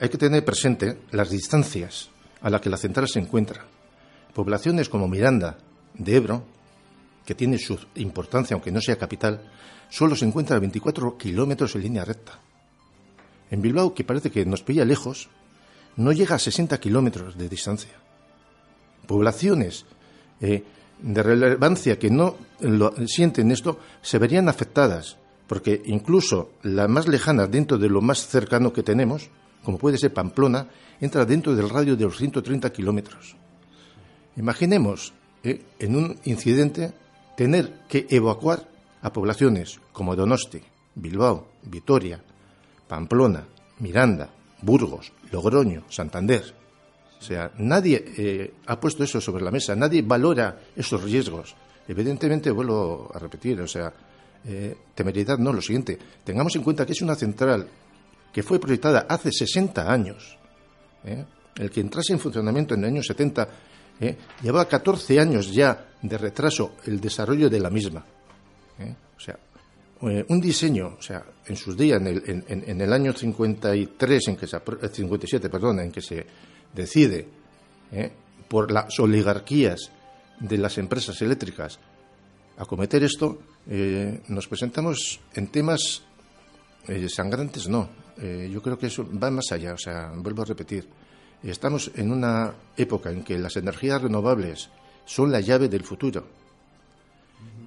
Hay 0.00 0.08
que 0.08 0.18
tener 0.18 0.44
presente 0.44 0.98
las 1.10 1.30
distancias 1.30 2.10
a 2.40 2.50
las 2.50 2.60
que 2.60 2.70
la 2.70 2.76
central 2.76 3.08
se 3.08 3.18
encuentra. 3.18 3.64
Poblaciones 4.32 4.88
como 4.88 5.08
Miranda, 5.08 5.58
de 5.94 6.16
Ebro, 6.16 6.44
que 7.28 7.34
tiene 7.34 7.58
su 7.58 7.78
importancia, 7.96 8.54
aunque 8.54 8.72
no 8.72 8.80
sea 8.80 8.96
capital, 8.96 9.42
solo 9.90 10.16
se 10.16 10.24
encuentra 10.24 10.56
a 10.56 10.60
24 10.60 11.18
kilómetros 11.18 11.74
en 11.74 11.82
línea 11.82 12.02
recta. 12.02 12.40
En 13.50 13.60
Bilbao, 13.60 13.92
que 13.92 14.02
parece 14.02 14.30
que 14.30 14.46
nos 14.46 14.62
pilla 14.62 14.86
lejos, 14.86 15.28
no 15.96 16.12
llega 16.12 16.36
a 16.36 16.38
60 16.38 16.80
kilómetros 16.80 17.36
de 17.36 17.50
distancia. 17.50 17.92
Poblaciones 19.06 19.84
eh, 20.40 20.64
de 21.02 21.22
relevancia 21.22 21.98
que 21.98 22.08
no 22.08 22.36
sienten 23.06 23.52
esto 23.52 23.78
se 24.00 24.16
verían 24.16 24.48
afectadas, 24.48 25.18
porque 25.46 25.82
incluso 25.84 26.52
las 26.62 26.88
más 26.88 27.08
lejanas 27.08 27.50
dentro 27.50 27.76
de 27.76 27.90
lo 27.90 28.00
más 28.00 28.26
cercano 28.26 28.72
que 28.72 28.82
tenemos, 28.82 29.28
como 29.62 29.76
puede 29.76 29.98
ser 29.98 30.14
Pamplona, 30.14 30.68
entra 30.98 31.26
dentro 31.26 31.54
del 31.54 31.68
radio 31.68 31.94
de 31.94 32.04
los 32.04 32.16
130 32.16 32.72
kilómetros. 32.72 33.36
Imaginemos 34.38 35.12
eh, 35.44 35.60
en 35.78 35.94
un 35.94 36.18
incidente 36.24 36.94
tener 37.38 37.86
que 37.86 38.04
evacuar 38.10 38.66
a 39.00 39.12
poblaciones 39.12 39.78
como 39.92 40.16
Donosti, 40.16 40.58
Bilbao, 40.96 41.46
Vitoria, 41.62 42.18
Pamplona, 42.88 43.46
Miranda, 43.78 44.28
Burgos, 44.62 45.12
Logroño, 45.30 45.84
Santander. 45.88 46.42
O 47.16 47.22
sea, 47.22 47.52
nadie 47.58 48.04
eh, 48.18 48.54
ha 48.66 48.80
puesto 48.80 49.04
eso 49.04 49.20
sobre 49.20 49.44
la 49.44 49.52
mesa, 49.52 49.76
nadie 49.76 50.02
valora 50.02 50.58
esos 50.74 51.00
riesgos. 51.00 51.54
Evidentemente, 51.86 52.50
vuelvo 52.50 53.08
a 53.14 53.20
repetir, 53.20 53.60
o 53.60 53.68
sea, 53.68 53.92
eh, 54.44 54.76
temeridad 54.92 55.38
no, 55.38 55.52
lo 55.52 55.62
siguiente, 55.62 55.96
tengamos 56.24 56.56
en 56.56 56.64
cuenta 56.64 56.84
que 56.84 56.92
es 56.92 57.02
una 57.02 57.14
central 57.14 57.68
que 58.32 58.42
fue 58.42 58.58
proyectada 58.58 59.06
hace 59.08 59.30
60 59.30 59.92
años. 59.92 60.36
¿eh? 61.04 61.24
El 61.54 61.70
que 61.70 61.82
entrase 61.82 62.12
en 62.12 62.18
funcionamiento 62.18 62.74
en 62.74 62.80
el 62.80 62.90
año 62.90 63.02
70 63.04 63.48
llevaba 64.42 64.68
14 64.68 65.20
años 65.20 65.52
ya 65.52 65.88
de 66.02 66.18
retraso 66.18 66.76
el 66.86 67.00
desarrollo 67.00 67.50
de 67.50 67.60
la 67.60 67.70
misma. 67.70 68.04
O 69.16 69.20
sea, 69.20 69.38
eh, 70.02 70.24
un 70.28 70.40
diseño, 70.40 70.94
o 70.98 71.02
sea, 71.02 71.24
en 71.44 71.56
sus 71.56 71.76
días, 71.76 72.00
en 72.00 72.06
el, 72.06 72.44
en, 72.46 72.80
el 72.80 72.92
año 72.92 73.12
53, 73.12 74.28
en 74.28 74.36
que 74.36 74.46
se, 74.46 74.60
57, 74.60 75.46
eh, 75.46 75.50
perdón, 75.50 75.80
en 75.80 75.90
que 75.90 76.00
se 76.00 76.24
decide 76.72 77.26
eh, 77.90 78.12
por 78.46 78.70
las 78.70 78.98
oligarquías 79.00 79.90
de 80.38 80.58
las 80.58 80.78
empresas 80.78 81.20
eléctricas 81.20 81.80
acometer 82.58 83.02
esto, 83.04 83.38
nos 84.28 84.48
presentamos 84.48 85.20
en 85.34 85.46
temas 85.46 86.02
sangrantes, 87.08 87.68
no. 87.68 87.88
yo 88.16 88.60
creo 88.60 88.76
que 88.76 88.86
eso 88.86 89.06
va 89.12 89.30
más 89.30 89.52
allá, 89.52 89.74
o 89.74 89.78
sea, 89.78 90.10
vuelvo 90.16 90.42
a 90.42 90.44
repetir. 90.44 90.88
Estamos 91.42 91.90
en 91.94 92.10
una 92.10 92.54
época 92.76 93.10
en 93.10 93.22
que 93.22 93.38
las 93.38 93.56
energías 93.56 94.02
renovables 94.02 94.70
son 95.04 95.30
la 95.30 95.40
llave 95.40 95.68
del 95.68 95.84
futuro. 95.84 96.26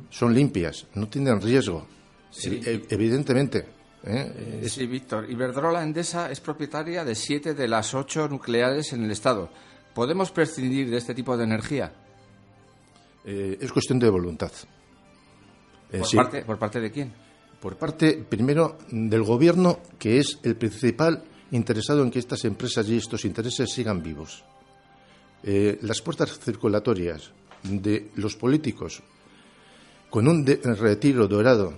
Son 0.10 0.34
limpias, 0.34 0.88
no 0.96 1.08
tienen 1.08 1.42
riesgo, 1.42 1.88
Sí. 2.32 2.62
E, 2.66 2.86
evidentemente. 2.90 3.66
¿eh? 4.04 4.64
Sí, 4.68 4.88
Víctor. 4.88 5.30
Iberdrola 5.30 5.84
Endesa 5.84 6.32
es 6.32 6.40
propietaria 6.40 7.04
de 7.04 7.14
siete 7.14 7.54
de 7.54 7.68
las 7.68 7.94
ocho 7.94 8.28
nucleares 8.28 8.94
en 8.94 9.04
el 9.04 9.12
Estado. 9.12 9.50
¿Podemos 9.94 10.32
prescindir 10.32 10.90
de 10.90 10.98
este 10.98 11.14
tipo 11.14 11.36
de 11.38 11.44
energía? 11.44 11.92
Eh, 13.26 13.58
es 13.60 13.72
cuestión 13.72 14.00
de 14.00 14.10
voluntad. 14.10 14.52
Eh, 15.92 16.00
¿Por, 16.00 16.16
parte, 16.16 16.46
¿Por 16.46 16.58
parte 16.58 16.80
de 16.80 16.92
quién? 16.92 17.14
Por 17.60 17.76
parte, 17.76 18.14
primero, 18.14 18.78
del 18.90 19.24
Gobierno, 19.24 19.80
que 20.00 20.18
es 20.18 20.40
el 20.44 20.56
principal 20.56 21.24
interesado 21.52 22.04
en 22.04 22.12
que 22.12 22.20
estas 22.20 22.46
empresas 22.46 22.88
y 22.88 22.98
estos 22.98 23.26
intereses 23.26 23.72
sigan 23.72 24.02
vivos. 24.02 24.44
las 25.44 26.02
puertas 26.02 26.40
circulatorias 26.40 27.32
de 27.64 28.12
los 28.16 28.36
políticos 28.36 29.02
con 30.10 30.28
un 30.28 30.46
retiro 30.46 31.28
dorado 31.28 31.74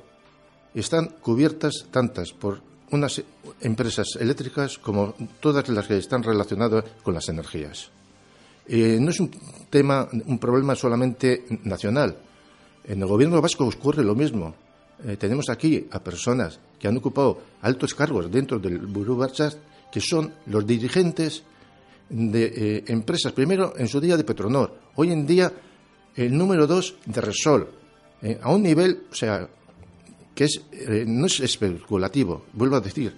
están 0.74 1.08
cubiertas 1.22 1.86
tantas 1.92 2.34
por 2.34 2.62
unas 2.92 3.22
empresas 3.62 4.16
eléctricas 4.20 4.78
como 4.78 5.16
todas 5.40 5.70
las 5.70 5.88
que 5.88 5.98
están 5.98 6.24
relacionadas 6.24 6.86
con 7.02 7.14
las 7.14 7.30
energías. 7.30 7.90
Eh, 8.68 8.98
no 9.00 9.10
es 9.10 9.20
un 9.20 9.30
tema, 9.70 10.08
un 10.12 10.40
problema 10.40 10.76
solamente 10.76 11.46
nacional. 11.64 12.16
En 12.86 13.02
el 13.02 13.08
gobierno 13.08 13.42
vasco 13.42 13.66
ocurre 13.66 14.04
lo 14.04 14.16
mismo. 14.16 14.56
Eh, 15.06 15.18
tenemos 15.18 15.50
aquí 15.50 15.88
a 15.92 16.04
personas 16.04 16.60
que 16.80 16.88
han 16.88 16.98
ocupado 16.98 17.42
altos 17.62 17.94
cargos 17.94 18.32
dentro 18.32 18.60
del 18.60 18.80
Burú 18.80 19.18
Barchas, 19.18 19.58
que 19.92 20.00
son 20.00 20.34
los 20.48 20.66
dirigentes 20.66 21.44
de 22.10 22.46
eh, 22.46 22.84
empresas, 22.88 23.32
primero 23.34 23.74
en 23.78 23.88
su 23.88 24.00
día 24.00 24.18
de 24.18 24.24
Petronor, 24.24 24.80
hoy 24.96 25.12
en 25.12 25.26
día 25.26 25.52
el 26.16 26.38
número 26.38 26.68
dos 26.68 26.96
de 27.06 27.22
Resol, 27.22 27.70
a 28.42 28.52
un 28.52 28.64
nivel, 28.64 29.08
o 29.12 29.16
sea, 29.16 29.50
que 30.36 30.46
es, 30.46 30.62
eh, 30.72 31.06
no 31.08 31.28
es 31.28 31.40
especulativo, 31.40 32.46
vuelvo 32.54 32.76
a 32.76 32.82
decir, 32.82 33.14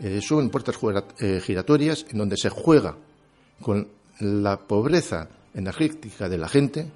eh, 0.00 0.20
son 0.22 0.50
puertas 0.50 0.76
eh, 1.18 1.40
giratorias 1.42 2.06
en 2.10 2.18
donde 2.18 2.36
se 2.36 2.50
juega 2.50 2.96
con 3.60 3.88
la 4.20 4.58
pobreza 4.58 5.28
energética 5.54 6.28
de 6.28 6.38
la 6.38 6.48
gente, 6.48 6.90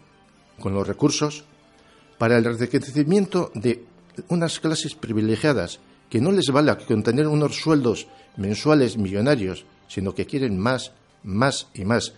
con 0.60 0.74
los 0.74 0.86
recursos, 0.86 1.44
para 2.18 2.38
el 2.38 2.46
enriquecimiento 2.46 3.50
de 3.54 3.84
unas 4.28 4.60
clases 4.60 4.94
privilegiadas 4.94 5.80
que 6.08 6.20
no 6.20 6.32
les 6.32 6.50
vale 6.50 6.76
con 6.86 7.02
tener 7.02 7.26
unos 7.26 7.56
sueldos 7.56 8.06
mensuales 8.36 8.96
millonarios, 8.96 9.64
sino 9.88 10.14
que 10.14 10.26
quieren 10.26 10.58
más, 10.58 10.92
más 11.22 11.68
y 11.74 11.84
más. 11.84 12.12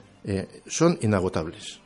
son 0.67 0.99
inagotables. 1.03 1.81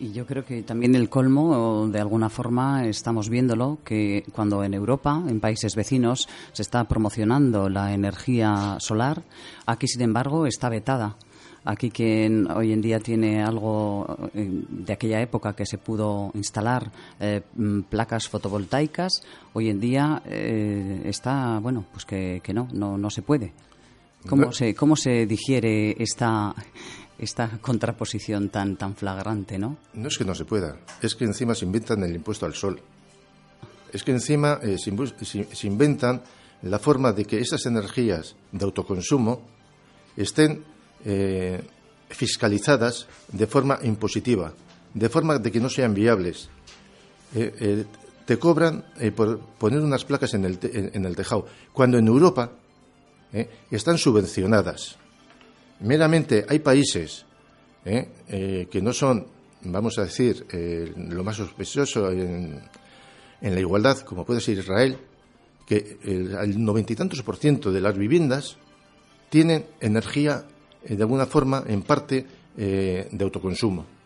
Y 0.00 0.12
yo 0.12 0.26
creo 0.26 0.44
que 0.44 0.62
también 0.62 0.94
el 0.94 1.08
colmo, 1.08 1.88
de 1.88 1.98
alguna 1.98 2.28
forma, 2.28 2.86
estamos 2.86 3.28
viéndolo, 3.28 3.78
que 3.84 4.24
cuando 4.32 4.62
en 4.62 4.74
Europa, 4.74 5.20
en 5.26 5.40
países 5.40 5.74
vecinos, 5.74 6.28
se 6.52 6.62
está 6.62 6.84
promocionando 6.84 7.68
la 7.68 7.92
energía 7.92 8.76
solar, 8.78 9.24
aquí, 9.66 9.88
sin 9.88 10.02
embargo, 10.02 10.46
está 10.46 10.68
vetada. 10.68 11.16
Aquí 11.64 11.90
quien 11.90 12.50
hoy 12.50 12.72
en 12.72 12.80
día 12.80 13.00
tiene 13.00 13.42
algo 13.42 14.30
eh, 14.34 14.48
de 14.68 14.92
aquella 14.92 15.20
época 15.20 15.54
que 15.54 15.66
se 15.66 15.78
pudo 15.78 16.30
instalar 16.34 16.90
eh, 17.20 17.42
mm, 17.54 17.82
placas 17.82 18.28
fotovoltaicas, 18.28 19.22
hoy 19.52 19.68
en 19.68 19.80
día 19.80 20.22
eh, 20.24 21.02
está, 21.04 21.58
bueno, 21.58 21.84
pues 21.92 22.04
que, 22.04 22.40
que 22.42 22.52
no, 22.52 22.68
no, 22.72 22.96
no 22.96 23.10
se 23.10 23.22
puede. 23.22 23.52
¿Cómo 24.26 24.52
se, 24.52 24.74
¿Cómo 24.74 24.96
se 24.96 25.26
digiere 25.26 25.94
esta, 26.02 26.54
esta 27.18 27.58
contraposición 27.60 28.48
tan, 28.48 28.76
tan 28.76 28.94
flagrante, 28.94 29.58
¿no? 29.58 29.76
No 29.94 30.08
es 30.08 30.18
que 30.18 30.24
no 30.24 30.34
se 30.34 30.44
pueda, 30.44 30.76
es 31.02 31.14
que 31.14 31.24
encima 31.24 31.54
se 31.54 31.64
inventan 31.64 32.02
el 32.02 32.14
impuesto 32.14 32.46
al 32.46 32.54
sol. 32.54 32.80
Es 33.92 34.04
que 34.04 34.12
encima 34.12 34.60
eh, 34.62 34.76
se, 34.78 35.66
inventan 35.66 36.22
la 36.62 36.78
forma 36.78 37.12
de 37.12 37.24
que 37.24 37.38
esas 37.38 37.64
energías 37.66 38.36
de 38.52 38.64
autoconsumo 38.64 39.40
estén 40.16 40.64
eh, 41.04 41.60
fiscalizadas 42.08 43.06
de 43.32 43.46
forma 43.46 43.78
impositiva, 43.82 44.52
de 44.94 45.08
forma 45.08 45.38
de 45.38 45.52
que 45.52 45.60
no 45.60 45.68
sean 45.68 45.94
viables. 45.94 46.48
Eh, 47.34 47.84
te 48.24 48.38
cobran 48.38 48.84
por 49.16 49.40
poner 49.58 49.80
unas 49.80 50.04
placas 50.04 50.34
en 50.34 50.44
el, 50.44 50.58
en 50.62 51.04
el 51.04 51.16
tejado, 51.16 51.46
cuando 51.72 51.98
en 51.98 52.06
Europa 52.06 52.52
están 53.70 53.96
subvencionadas 53.96 54.98
meramente 55.80 56.44
hay 56.48 56.58
países 56.58 57.24
¿eh? 57.84 58.08
Eh, 58.28 58.68
que 58.70 58.82
no 58.82 58.92
son, 58.92 59.26
vamos 59.62 59.98
a 59.98 60.02
decir, 60.02 60.46
eh, 60.50 60.92
lo 60.96 61.24
más 61.24 61.36
sospechoso 61.36 62.10
en, 62.10 62.60
la 63.40 63.60
igualdad, 63.60 64.00
como 64.00 64.24
puede 64.24 64.40
ser 64.40 64.58
Israel, 64.58 64.98
que 65.66 65.98
el 66.02 66.64
noventa 66.64 66.92
y 66.92 66.96
tantos 66.96 67.22
por 67.22 67.36
ciento 67.36 67.70
de 67.70 67.80
las 67.80 67.96
viviendas 67.96 68.56
tienen 69.30 69.66
energía 69.80 70.44
de 70.82 71.02
alguna 71.02 71.26
forma, 71.26 71.64
en 71.66 71.82
parte, 71.82 72.26
de 72.56 73.18
autoconsumo 73.20 73.98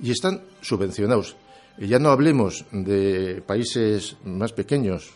y 0.00 0.10
están 0.10 0.42
subvencionados. 0.60 1.36
Ya 1.78 1.98
no 1.98 2.10
hablemos 2.10 2.64
de 2.72 3.42
países 3.46 4.16
más 4.24 4.52
pequeños 4.52 5.10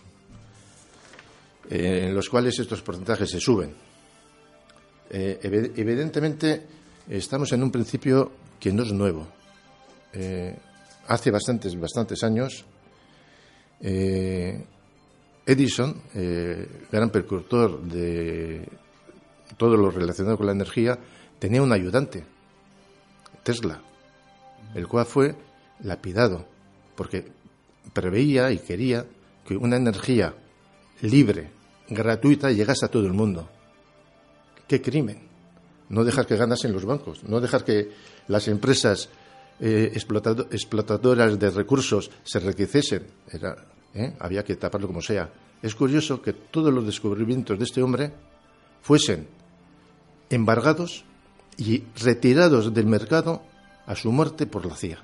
en 1.69 2.15
los 2.15 2.29
cuales 2.29 2.59
estos 2.59 2.83
porcentajes 2.83 3.31
se 3.31 3.41
suben. 3.41 3.75
Eh, 5.11 5.39
evidentemente, 5.77 6.67
estamos 7.09 7.53
en 7.53 7.63
un 7.63 7.71
principio 7.71 8.33
que 8.61 8.73
no 8.73 8.83
es 8.83 8.93
nuevo. 8.93 9.27
Eh, 10.13 10.55
hace 11.09 11.31
bastantes, 11.31 11.79
bastantes 11.79 12.23
años, 12.23 12.65
eh, 13.81 14.65
Edison, 15.45 16.03
gran 16.91 17.11
precursor 17.11 17.83
de 17.83 18.69
todo 19.63 19.77
lo 19.77 19.93
relacionado 19.93 20.37
con 20.37 20.47
la 20.47 20.53
energía, 20.53 20.99
tenía 21.39 21.63
un 21.63 21.71
ayudante, 21.71 22.25
Tesla. 23.45 23.81
el 24.75 24.89
cual 24.89 25.07
fue 25.07 25.37
lapidado, 25.85 26.45
porque 26.97 27.31
preveía 27.93 28.51
y 28.51 28.59
quería 28.59 29.07
que 29.47 29.57
una 29.57 29.77
energía 29.77 30.35
libre, 31.03 31.51
gratuita, 31.89 32.51
llegase 32.51 32.87
a 32.87 32.89
todo 32.89 33.07
el 33.07 33.13
mundo. 33.13 33.49
¡Qué 34.67 34.83
crimen! 34.83 35.29
No 35.91 36.03
dejar 36.03 36.27
que 36.27 36.37
ganasen 36.37 36.73
los 36.73 36.85
bancos, 36.85 37.23
no 37.23 37.41
dejar 37.41 37.65
que 37.65 37.93
las 38.27 38.49
empresas 38.49 39.11
eh, 39.61 39.93
explotadoras 39.95 41.39
de 41.39 41.51
recursos 41.51 42.11
se 42.25 42.39
enriqueciesen. 42.39 43.07
Era, 43.31 43.65
¿eh? 43.95 44.13
Había 44.19 44.43
que 44.43 44.57
taparlo 44.57 44.89
como 44.89 45.03
sea. 45.03 45.31
Es 45.63 45.77
curioso 45.77 46.21
que 46.21 46.33
todos 46.33 46.75
los 46.75 46.85
descubrimientos 46.85 47.57
de 47.57 47.65
este 47.65 47.81
hombre 47.81 48.13
fuesen 48.81 49.42
embargados 50.33 51.05
y 51.57 51.85
retirados 52.01 52.73
del 52.73 52.87
mercado 52.87 53.43
a 53.87 53.95
su 53.97 54.13
muerte 54.13 54.47
por 54.47 54.67
la 54.67 54.77
CIA 54.77 54.99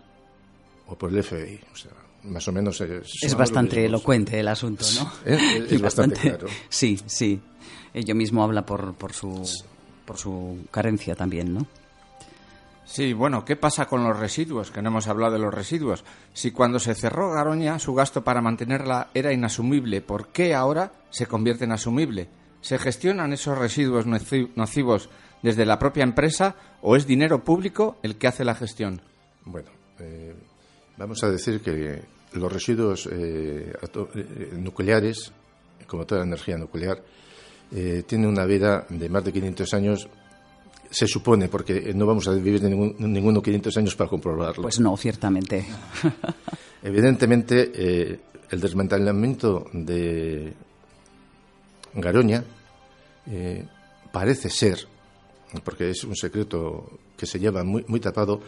o 0.87 0.97
por 0.97 1.12
el 1.12 1.23
FBI. 1.23 1.61
O 1.73 1.77
sea, 1.77 1.93
más 2.25 2.47
o 2.49 2.53
menos 2.53 2.81
es, 2.81 3.35
bastante 3.37 3.85
elocuente 3.85 4.41
el 4.41 4.49
asunto, 4.49 4.85
¿no? 4.95 5.12
Es, 5.25 5.81
bastante, 5.83 6.21
claro. 6.21 6.49
Sí, 6.69 6.99
sí. 7.07 7.41
Ello 7.95 8.14
mismo 8.14 8.43
habla 8.43 8.64
por, 8.64 8.95
por, 8.95 9.12
su, 9.12 9.49
por 10.05 10.19
su 10.19 10.67
carencia 10.71 11.14
también, 11.14 11.55
¿no? 11.55 11.67
Sí, 12.85 13.12
bueno, 13.12 13.45
¿qué 13.45 13.55
pasa 13.55 13.85
con 13.85 14.03
los 14.03 14.19
residuos? 14.19 14.71
Que 14.71 14.81
no 14.81 14.88
hemos 14.88 15.09
hablado 15.09 15.35
de 15.35 15.38
los 15.38 15.53
residuos. 15.53 16.05
Si 16.33 16.53
cuando 16.53 16.79
se 16.79 16.95
cerró 16.95 17.31
Garoña 17.33 17.79
su 17.79 17.95
gasto 17.95 18.25
para 18.25 18.41
mantenerla 18.41 19.11
era 19.12 19.31
inasumible, 19.31 20.01
¿por 20.01 20.29
qué 20.29 20.55
ahora 20.55 20.93
se 21.11 21.27
convierte 21.27 21.64
en 21.64 21.73
asumible? 21.73 22.29
¿Se 22.61 22.79
gestionan 22.79 23.33
esos 23.33 23.57
residuos 23.57 24.07
nocivos 24.07 25.09
desde 25.42 25.66
la 25.66 25.79
propia 25.79 26.03
empresa 26.03 26.57
o 26.83 26.97
es 26.97 27.07
dinero 27.07 27.44
público 27.44 27.99
el 28.03 28.16
que 28.16 28.27
hace 28.27 28.44
la 28.44 28.55
gestión? 28.55 29.01
Bueno, 29.44 29.71
eh, 30.01 30.35
vamos 30.97 31.23
a 31.23 31.31
decir 31.31 31.61
que 31.61 32.03
los 32.33 32.53
residuos 32.53 33.09
eh, 33.11 33.73
eh, 33.73 34.51
nucleares, 34.53 35.33
como 35.87 36.05
toda 36.05 36.25
energía 36.25 36.57
nuclear, 36.57 37.03
tienen 38.07 38.29
una 38.29 38.47
vida 38.47 38.87
de 38.88 39.11
más 39.11 39.23
de 39.25 39.33
500 39.33 39.75
años 39.75 40.09
se 40.90 41.07
supone, 41.07 41.49
porque 41.49 41.92
no 41.94 42.07
vamos 42.07 42.29
a 42.29 42.33
vivir 42.33 42.62
ningún, 42.62 42.94
ninguno 42.99 43.42
500 43.42 43.77
años 43.77 43.97
para 43.97 44.09
comprobarlo. 44.09 44.62
Pues 44.62 44.81
no, 44.81 44.97
ciertamente. 44.97 45.66
Evidentemente, 46.83 47.73
eh, 47.75 48.21
el 48.51 48.61
desmantelamiento 48.61 49.66
de 49.73 50.55
Garoña 52.01 52.45
eh, 53.27 53.65
parece 54.13 54.51
ser, 54.51 54.87
porque 55.65 55.91
es 55.91 56.05
un 56.05 56.17
secreto 56.17 56.99
que 57.17 57.27
se 57.27 57.39
lleva 57.39 57.65
muy, 57.65 57.85
muy 57.89 58.01
tapado, 58.01 58.41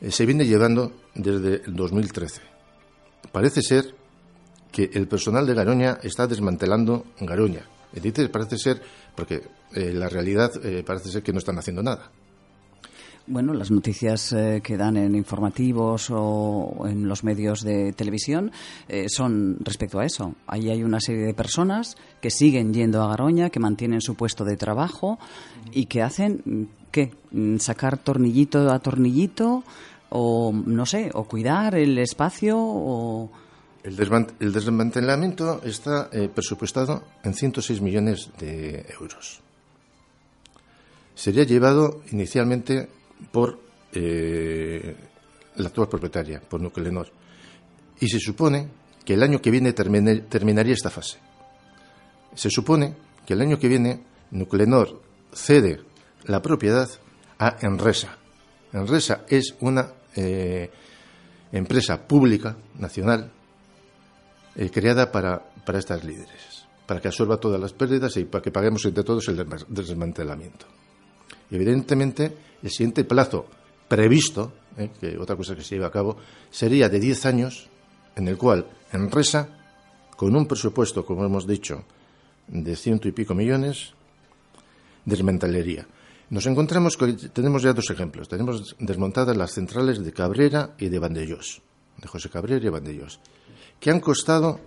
eh, 0.00 0.10
se 0.10 0.26
viene 0.26 0.46
llevando 0.46 0.92
desde 1.14 1.62
el 1.66 1.74
2013. 1.74 2.40
Parece 3.32 3.62
ser 3.62 3.94
que 4.72 4.90
el 4.92 5.06
personal 5.06 5.46
de 5.46 5.54
Garoña 5.54 5.98
está 6.02 6.26
desmantelando 6.26 7.06
Garoña. 7.20 7.66
Dice, 7.92 8.28
parece 8.28 8.58
ser, 8.58 8.82
porque 9.14 9.42
eh, 9.72 9.92
la 9.92 10.08
realidad 10.08 10.50
parece 10.84 11.10
ser 11.10 11.22
que 11.22 11.32
no 11.32 11.38
están 11.38 11.58
haciendo 11.58 11.82
nada. 11.82 12.10
Bueno, 13.26 13.54
las 13.54 13.70
noticias 13.70 14.32
eh, 14.32 14.60
que 14.62 14.76
dan 14.76 14.98
en 14.98 15.14
informativos 15.14 16.08
o 16.10 16.86
en 16.86 17.08
los 17.08 17.24
medios 17.24 17.62
de 17.62 17.92
televisión 17.92 18.52
son 19.08 19.56
respecto 19.60 19.98
a 19.98 20.04
eso. 20.04 20.34
Ahí 20.46 20.68
hay 20.68 20.82
una 20.82 21.00
serie 21.00 21.24
de 21.24 21.32
personas 21.32 21.96
que 22.20 22.30
siguen 22.30 22.74
yendo 22.74 23.02
a 23.02 23.08
Garoña, 23.08 23.48
que 23.48 23.60
mantienen 23.60 24.02
su 24.02 24.14
puesto 24.14 24.44
de 24.44 24.58
trabajo 24.58 25.18
y 25.72 25.86
que 25.86 26.02
hacen, 26.02 26.68
¿qué? 26.90 27.12
Sacar 27.58 27.96
tornillito 27.96 28.70
a 28.70 28.78
tornillito 28.80 29.64
o, 30.10 30.52
no 30.52 30.84
sé, 30.84 31.10
o 31.14 31.24
cuidar 31.24 31.74
el 31.74 31.98
espacio 31.98 32.56
o 32.58 33.30
el, 33.84 33.96
desmantelamiento 34.52 35.60
está 35.62 36.08
eh, 36.10 36.30
presupuestado 36.34 37.04
en 37.22 37.34
106 37.34 37.82
millones 37.82 38.30
de 38.40 38.86
euros. 38.98 39.40
Sería 41.14 41.44
llevado 41.44 42.00
inicialmente 42.10 42.88
por 43.30 43.58
eh, 43.92 44.96
la 45.56 45.68
actual 45.68 45.88
propietaria, 45.88 46.40
por 46.40 46.60
Nuclenor. 46.60 47.08
Y 48.00 48.08
se 48.08 48.18
supone 48.18 48.68
que 49.04 49.14
el 49.14 49.22
año 49.22 49.40
que 49.40 49.50
viene 49.50 49.72
terminaría 49.72 50.74
esta 50.74 50.90
fase. 50.90 51.18
Se 52.34 52.50
supone 52.50 52.94
que 53.26 53.34
el 53.34 53.40
año 53.40 53.58
que 53.58 53.68
viene 53.68 54.02
Nuclenor 54.30 55.00
cede 55.32 55.80
la 56.24 56.42
propiedad 56.42 56.88
a 57.38 57.56
Enresa. 57.60 58.18
Enresa 58.72 59.24
es 59.28 59.54
una 59.60 59.92
eh, 60.16 60.70
empresa 61.52 62.06
pública 62.06 62.56
nacional 62.78 63.30
eh, 64.56 64.70
creada 64.70 65.12
para, 65.12 65.38
para 65.64 65.78
estas 65.78 66.02
líderes, 66.04 66.66
para 66.86 67.00
que 67.00 67.08
absorba 67.08 67.38
todas 67.38 67.60
las 67.60 67.72
pérdidas 67.72 68.16
y 68.16 68.24
para 68.24 68.42
que 68.42 68.50
paguemos 68.50 68.84
entre 68.84 69.04
todos 69.04 69.28
el 69.28 69.46
desmantelamiento. 69.68 70.66
Evidentemente, 71.56 72.32
el 72.62 72.70
siguiente 72.70 73.04
plazo 73.04 73.46
previsto, 73.88 74.52
eh, 74.76 74.90
que 75.00 75.18
otra 75.18 75.36
cosa 75.36 75.54
que 75.54 75.62
se 75.62 75.76
lleva 75.76 75.88
a 75.88 75.92
cabo, 75.92 76.16
sería 76.50 76.88
de 76.88 77.00
10 77.00 77.26
años, 77.26 77.68
en 78.16 78.28
el 78.28 78.36
cual 78.36 78.66
Enresa, 78.92 79.48
con 80.16 80.36
un 80.36 80.46
presupuesto, 80.46 81.04
como 81.04 81.24
hemos 81.24 81.46
dicho, 81.46 81.84
de 82.46 82.76
ciento 82.76 83.08
y 83.08 83.12
pico 83.12 83.34
millones, 83.34 83.92
desmantelaría. 85.04 85.86
Nos 86.30 86.46
encontramos 86.46 86.96
que 86.96 87.12
tenemos 87.12 87.62
ya 87.62 87.72
dos 87.72 87.90
ejemplos. 87.90 88.28
Tenemos 88.28 88.76
desmontadas 88.78 89.36
las 89.36 89.52
centrales 89.52 90.02
de 90.04 90.12
Cabrera 90.12 90.74
y 90.78 90.88
de 90.88 90.98
Vandellós, 90.98 91.60
de 91.98 92.08
José 92.08 92.30
Cabrera 92.30 92.64
y 92.64 92.70
Vandellós 92.70 93.20
que 93.84 93.90
han 93.90 94.00
costado 94.00 94.60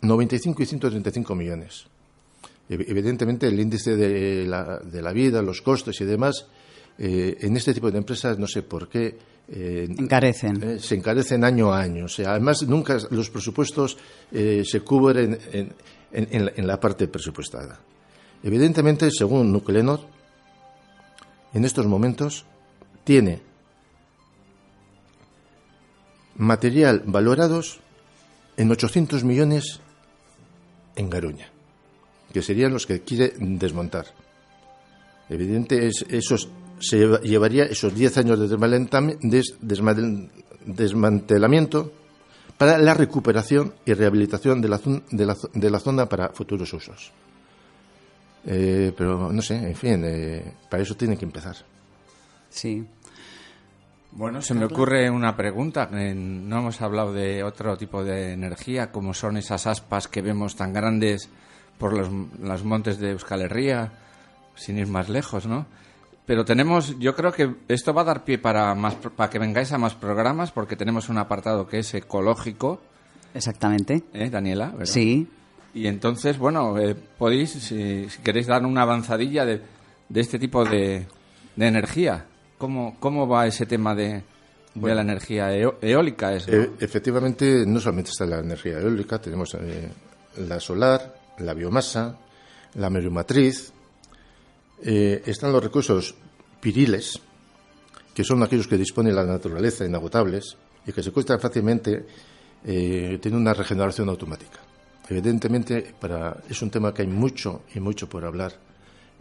95 0.00 0.62
y 0.62 0.66
135 0.66 1.34
millones. 1.34 1.86
Evidentemente, 2.68 3.46
el 3.46 3.60
índice 3.60 3.94
de 3.96 4.46
la, 4.46 4.78
de 4.78 5.02
la 5.02 5.12
vida, 5.12 5.42
los 5.42 5.60
costes 5.60 6.00
y 6.00 6.04
demás, 6.04 6.46
eh, 6.98 7.36
en 7.40 7.56
este 7.56 7.74
tipo 7.74 7.90
de 7.90 7.98
empresas, 7.98 8.38
no 8.38 8.46
sé 8.46 8.62
por 8.62 8.88
qué. 8.88 9.18
Eh, 9.48 9.86
encarecen. 9.98 10.62
Eh, 10.62 10.78
se 10.78 10.94
encarecen 10.94 11.44
año 11.44 11.72
a 11.72 11.80
año. 11.80 12.06
O 12.06 12.08
sea, 12.08 12.30
además, 12.30 12.62
nunca 12.62 12.98
los 13.10 13.30
presupuestos 13.30 13.98
se 14.30 14.80
cubren 14.80 15.38
en, 15.52 15.72
en, 16.12 16.66
la 16.66 16.80
parte 16.80 17.08
presupuestada. 17.08 17.78
Evidentemente, 18.42 19.10
según 19.10 19.52
Nuclenor, 19.52 20.00
en 21.52 21.64
estos 21.64 21.86
momentos 21.86 22.44
tiene 23.04 23.42
material 26.36 27.02
valorados 27.06 27.80
en 28.56 28.70
800 28.70 29.24
millones 29.24 29.80
en 30.96 31.10
Garuña, 31.10 31.50
que 32.34 32.42
serían 32.42 32.72
los 32.72 32.84
que 32.84 33.02
quiere 33.02 33.32
desmontar. 33.38 34.06
Evidente, 35.30 35.86
es, 35.86 36.04
esos, 36.10 36.48
se 36.80 36.98
llevaría 37.22 37.62
esos 37.64 37.94
10 37.94 38.18
años 38.18 38.40
de 38.40 38.48
desmantelamiento 40.66 41.92
para 42.58 42.76
la 42.78 42.92
recuperación 42.92 43.74
y 43.86 43.92
rehabilitación 43.92 44.60
de 44.60 44.68
la, 44.68 44.80
de 45.52 45.70
la, 45.70 45.78
zona 45.78 46.08
para 46.08 46.30
futuros 46.30 46.72
usos. 46.72 47.12
Eh, 48.46 48.92
pero 48.98 49.32
no 49.32 49.40
sé, 49.40 49.54
en 49.54 49.76
fin, 49.76 50.02
eh, 50.04 50.54
para 50.68 50.82
eso 50.82 50.96
tiene 50.96 51.16
que 51.16 51.24
empezar. 51.24 51.54
Sí. 52.50 52.84
Bueno, 54.10 54.42
se 54.42 54.54
me 54.54 54.64
ocurre 54.64 55.08
una 55.08 55.36
pregunta. 55.36 55.88
No 55.88 56.58
hemos 56.58 56.82
hablado 56.82 57.12
de 57.12 57.44
otro 57.44 57.76
tipo 57.76 58.02
de 58.02 58.32
energía, 58.32 58.90
como 58.90 59.14
son 59.14 59.36
esas 59.36 59.68
aspas 59.68 60.08
que 60.08 60.20
vemos 60.20 60.56
tan 60.56 60.72
grandes 60.72 61.30
por 61.78 61.92
los, 61.92 62.64
montes 62.64 62.98
de 62.98 63.10
Euskal 63.10 63.42
Herria, 63.42 63.92
sin 64.54 64.78
ir 64.78 64.86
más 64.86 65.08
lejos, 65.08 65.46
¿no? 65.46 65.66
Pero 66.26 66.44
tenemos, 66.44 66.98
yo 66.98 67.14
creo 67.14 67.32
que 67.32 67.54
esto 67.68 67.92
va 67.92 68.02
a 68.02 68.04
dar 68.04 68.24
pie 68.24 68.38
para, 68.38 68.74
más, 68.74 68.94
para 68.94 69.28
que 69.28 69.38
vengáis 69.38 69.72
a 69.72 69.78
más 69.78 69.94
programas, 69.94 70.52
porque 70.52 70.76
tenemos 70.76 71.08
un 71.08 71.18
apartado 71.18 71.66
que 71.66 71.80
es 71.80 71.92
ecológico. 71.94 72.80
Exactamente. 73.34 74.04
¿Eh, 74.14 74.30
Daniela? 74.30 74.74
Sí. 74.84 75.28
Y 75.74 75.86
entonces, 75.86 76.38
bueno, 76.38 76.78
eh, 76.78 76.94
podéis, 76.94 77.50
si, 77.50 78.06
queréis 78.22 78.46
dar 78.46 78.64
una 78.64 78.82
avanzadilla 78.82 79.44
de, 79.44 79.60
de 80.08 80.20
este 80.20 80.38
tipo 80.38 80.64
de, 80.64 81.06
de 81.56 81.66
energía. 81.66 82.26
¿Cómo, 82.58 82.96
cómo 83.00 83.28
va 83.28 83.46
ese 83.46 83.66
tema 83.66 83.94
de, 83.94 84.22
la 84.74 85.00
energía 85.00 85.52
eólica? 85.54 86.34
E, 86.34 86.70
efectivamente, 86.80 87.64
no 87.66 87.80
solamente 87.80 88.10
está 88.10 88.26
la 88.26 88.38
energía 88.38 88.78
eólica, 88.78 89.20
tenemos 89.20 89.54
eh, 89.54 89.90
la 90.38 90.60
solar, 90.60 91.14
la 91.38 91.54
biomasa, 91.54 92.18
la 92.74 92.90
meriomatriz, 92.90 93.72
eh, 94.82 95.22
están 95.26 95.52
los 95.52 95.62
recursos 95.62 96.14
piriles, 96.60 97.20
que 98.14 98.24
son 98.24 98.42
aquellos 98.42 98.68
que 98.68 98.76
dispone 98.76 99.12
la 99.12 99.24
naturaleza, 99.24 99.84
inagotables, 99.84 100.56
y 100.86 100.92
que 100.92 101.02
se 101.02 101.12
cuestan 101.12 101.40
fácilmente, 101.40 102.06
eh, 102.64 103.18
tienen 103.20 103.40
una 103.40 103.54
regeneración 103.54 104.08
automática. 104.08 104.60
Evidentemente, 105.08 105.94
para, 105.98 106.42
es 106.48 106.60
un 106.62 106.70
tema 106.70 106.92
que 106.94 107.02
hay 107.02 107.08
mucho 107.08 107.62
y 107.74 107.80
mucho 107.80 108.08
por 108.08 108.24
hablar. 108.24 108.52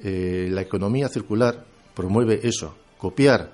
la 0.03 0.61
economía 0.61 1.07
circular 1.07 1.63
promueve 1.93 2.39
eso, 2.43 2.75
copiar 2.97 3.51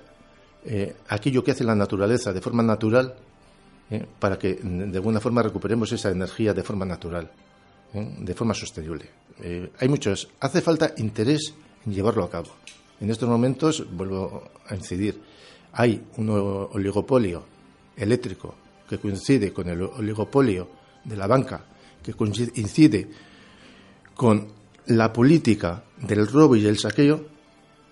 eh, 0.64 0.94
aquello 1.08 1.42
que 1.42 1.52
hace 1.52 1.64
la 1.64 1.74
naturaleza 1.74 2.34
de 2.34 2.40
forma 2.42 2.62
natural 2.62 3.14
eh, 3.90 4.04
para 4.18 4.38
que 4.38 4.60
de 4.62 4.98
alguna 4.98 5.18
forma 5.18 5.42
recuperemos 5.42 5.90
esa 5.92 6.10
energía 6.10 6.52
de 6.52 6.62
forma 6.62 6.84
natural, 6.84 7.30
eh, 7.94 8.16
de 8.20 8.34
forma 8.34 8.54
sostenible. 8.54 9.08
hay 9.78 9.88
muchos. 9.88 10.28
Hace 10.40 10.60
falta 10.60 10.92
interés 10.98 11.54
en 11.86 11.92
llevarlo 11.94 12.24
a 12.24 12.30
cabo. 12.30 12.50
En 13.00 13.10
estos 13.10 13.28
momentos, 13.28 13.86
vuelvo 13.90 14.50
a 14.68 14.74
incidir, 14.74 15.20
hay 15.72 16.02
un 16.16 16.28
oligopolio 16.28 17.44
eléctrico 17.96 18.54
que 18.88 18.98
coincide 18.98 19.52
con 19.52 19.68
el 19.68 19.82
oligopolio 19.82 20.68
de 21.04 21.16
la 21.16 21.26
banca, 21.26 21.64
que 22.02 22.14
coincide 22.14 23.08
con 24.14 24.48
la 24.86 25.12
política 25.12 25.84
del 25.96 26.26
robo 26.26 26.56
y 26.56 26.66
el 26.66 26.78
saqueo, 26.78 27.24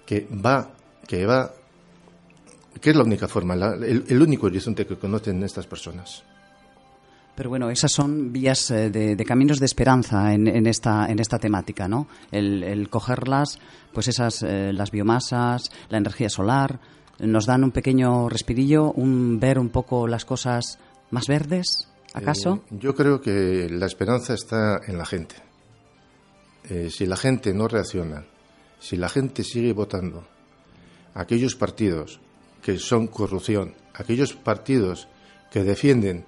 que 0.04 0.26
va, 0.44 0.70
que 1.06 1.24
va, 1.24 1.54
que 2.80 2.90
es 2.90 2.96
la 2.96 3.04
única 3.04 3.28
forma, 3.28 3.54
el, 3.54 4.22
único 4.22 4.46
horizonte 4.46 4.86
que 4.86 4.96
conocen 4.96 5.42
estas 5.42 5.66
personas. 5.66 6.24
Pero 7.38 7.50
bueno, 7.50 7.70
esas 7.70 7.92
son 7.92 8.32
vías 8.32 8.68
eh, 8.72 8.90
de, 8.90 9.24
caminos 9.24 9.60
de 9.60 9.66
esperanza 9.66 10.34
en, 10.34 10.66
esta, 10.66 11.06
en 11.06 11.20
esta 11.20 11.38
temática, 11.38 11.86
¿no? 11.86 12.08
El, 12.32 12.88
cogerlas, 12.90 13.60
pues 13.92 14.08
esas, 14.08 14.42
eh, 14.42 14.72
las 14.72 14.90
biomasas, 14.90 15.70
la 15.88 15.98
energía 15.98 16.30
solar, 16.30 16.80
nos 17.20 17.46
dan 17.46 17.62
un 17.62 17.70
pequeño 17.70 18.28
respirillo, 18.28 18.90
un 18.90 19.38
ver 19.38 19.60
un 19.60 19.68
poco 19.68 20.08
las 20.08 20.24
cosas 20.24 20.80
más 21.12 21.28
verdes, 21.28 21.88
¿acaso? 22.12 22.64
Eh, 22.72 22.78
yo 22.80 22.96
creo 22.96 23.20
que 23.20 23.68
la 23.70 23.86
esperanza 23.86 24.34
está 24.34 24.80
en 24.84 24.98
la 24.98 25.06
gente. 25.06 25.36
Si 26.90 27.06
la 27.06 27.16
gente 27.16 27.54
no 27.54 27.68
reacciona, 27.68 28.24
si 28.80 28.96
la 28.96 29.08
gente 29.08 29.44
sigue 29.44 29.72
votando 29.72 30.26
aquellos 31.14 31.54
partidos 31.54 32.18
que 32.62 32.80
son 32.80 33.06
corrupción, 33.06 33.74
aquellos 33.94 34.32
partidos 34.32 35.06
que 35.52 35.62
defienden 35.62 36.26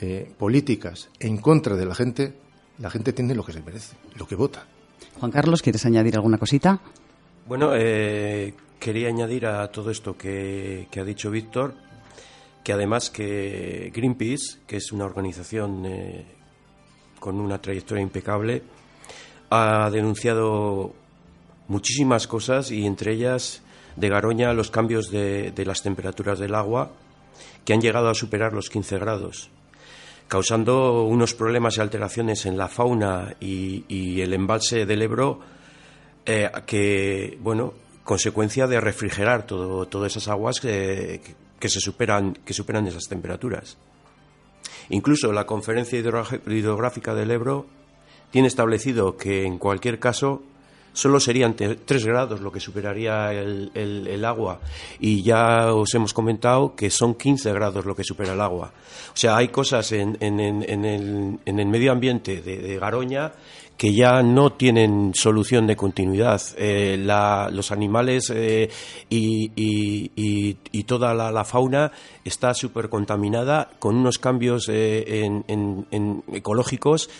eh, 0.00 0.30
políticas 0.38 1.08
en 1.20 1.38
contra 1.38 1.76
de 1.76 1.86
la 1.86 1.94
gente, 1.94 2.34
la 2.78 2.90
gente 2.90 3.12
tiene 3.12 3.34
lo 3.34 3.44
que 3.44 3.52
se 3.52 3.62
merece, 3.62 3.96
lo 4.16 4.26
que 4.26 4.34
vota. 4.34 4.66
Juan 5.18 5.30
Carlos, 5.30 5.62
¿quieres 5.62 5.84
añadir 5.86 6.16
alguna 6.16 6.38
cosita? 6.38 6.80
Bueno, 7.46 7.70
quería 8.78 9.08
añadir 9.08 9.46
a 9.46 9.70
todo 9.70 9.90
esto 9.90 10.16
que 10.16 10.88
ha 10.94 11.04
dicho 11.04 11.30
Víctor 11.30 11.74
que 12.66 12.72
además 12.72 13.10
que 13.10 13.92
Greenpeace, 13.94 14.58
que 14.66 14.78
es 14.78 14.90
una 14.90 15.04
organización 15.04 15.86
eh, 15.86 16.24
con 17.20 17.38
una 17.38 17.62
trayectoria 17.62 18.02
impecable, 18.02 18.60
ha 19.50 19.88
denunciado 19.88 20.92
muchísimas 21.68 22.26
cosas 22.26 22.72
y 22.72 22.84
entre 22.84 23.12
ellas 23.12 23.62
de 23.94 24.08
Garoña 24.08 24.52
los 24.52 24.72
cambios 24.72 25.12
de, 25.12 25.52
las 25.64 25.84
temperaturas 25.84 26.40
del 26.40 26.56
agua 26.56 26.90
que 27.64 27.72
han 27.72 27.80
llegado 27.80 28.08
a 28.08 28.14
superar 28.14 28.52
los 28.52 28.68
15 28.68 28.98
grados, 28.98 29.48
causando 30.28 31.04
unos 31.04 31.34
problemas 31.34 31.76
y 31.76 31.80
alteraciones 31.80 32.46
en 32.46 32.56
la 32.56 32.68
fauna 32.68 33.36
y, 33.40 34.20
el 34.20 34.32
embalse 34.32 34.86
del 34.86 35.02
Ebro 35.02 35.40
eh, 36.24 36.50
que, 36.66 37.38
bueno, 37.40 37.74
consecuencia 38.02 38.66
de 38.66 38.80
refrigerar 38.80 39.46
todo, 39.46 39.86
todas 39.86 40.12
esas 40.12 40.28
aguas 40.28 40.60
que, 40.60 41.20
que, 41.58 41.68
se 41.68 41.80
superan, 41.80 42.34
que 42.44 42.54
superan 42.54 42.86
esas 42.86 43.08
temperaturas. 43.08 43.78
Incluso 44.88 45.32
la 45.32 45.46
Conferencia 45.46 45.98
Hidrográfica 45.98 47.14
del 47.14 47.30
Ebro 47.30 47.66
tiene 48.30 48.48
establecido 48.48 49.16
que 49.16 49.44
en 49.44 49.58
cualquier 49.58 49.98
caso 49.98 50.42
solo 50.96 51.20
serían 51.20 51.54
tres 51.54 52.06
grados 52.06 52.40
lo 52.40 52.50
que 52.50 52.58
superaría 52.58 53.30
el, 53.30 54.24
agua 54.24 54.60
y 54.98 55.22
ya 55.22 55.74
os 55.74 55.94
hemos 55.94 56.14
comentado 56.14 56.74
que 56.74 56.88
son 56.88 57.14
15 57.14 57.52
grados 57.52 57.84
lo 57.84 57.94
que 57.94 58.02
supera 58.02 58.32
el 58.32 58.40
agua. 58.40 58.72
O 59.12 59.16
sea, 59.16 59.36
hay 59.36 59.48
cosas 59.48 59.92
en, 59.92 60.16
en, 60.20 60.40
el, 60.40 61.38
el, 61.44 61.66
medio 61.66 61.92
ambiente 61.92 62.40
de 62.40 62.78
Garoña 62.78 63.32
que 63.76 63.92
ya 63.92 64.22
no 64.22 64.52
tienen 64.52 65.12
solución 65.14 65.66
de 65.66 65.76
continuidad. 65.76 66.40
Eh, 66.56 66.96
los 67.52 67.72
animales 67.72 68.32
eh, 68.34 68.70
y, 69.10 70.54
toda 70.84 71.14
la, 71.14 71.44
fauna 71.44 71.92
está 72.24 72.54
súper 72.54 72.88
contaminada 72.88 73.70
con 73.78 73.96
unos 73.96 74.18
cambios 74.18 74.68
eh, 74.68 75.24
en, 75.46 76.24
ecológicos 76.32 77.10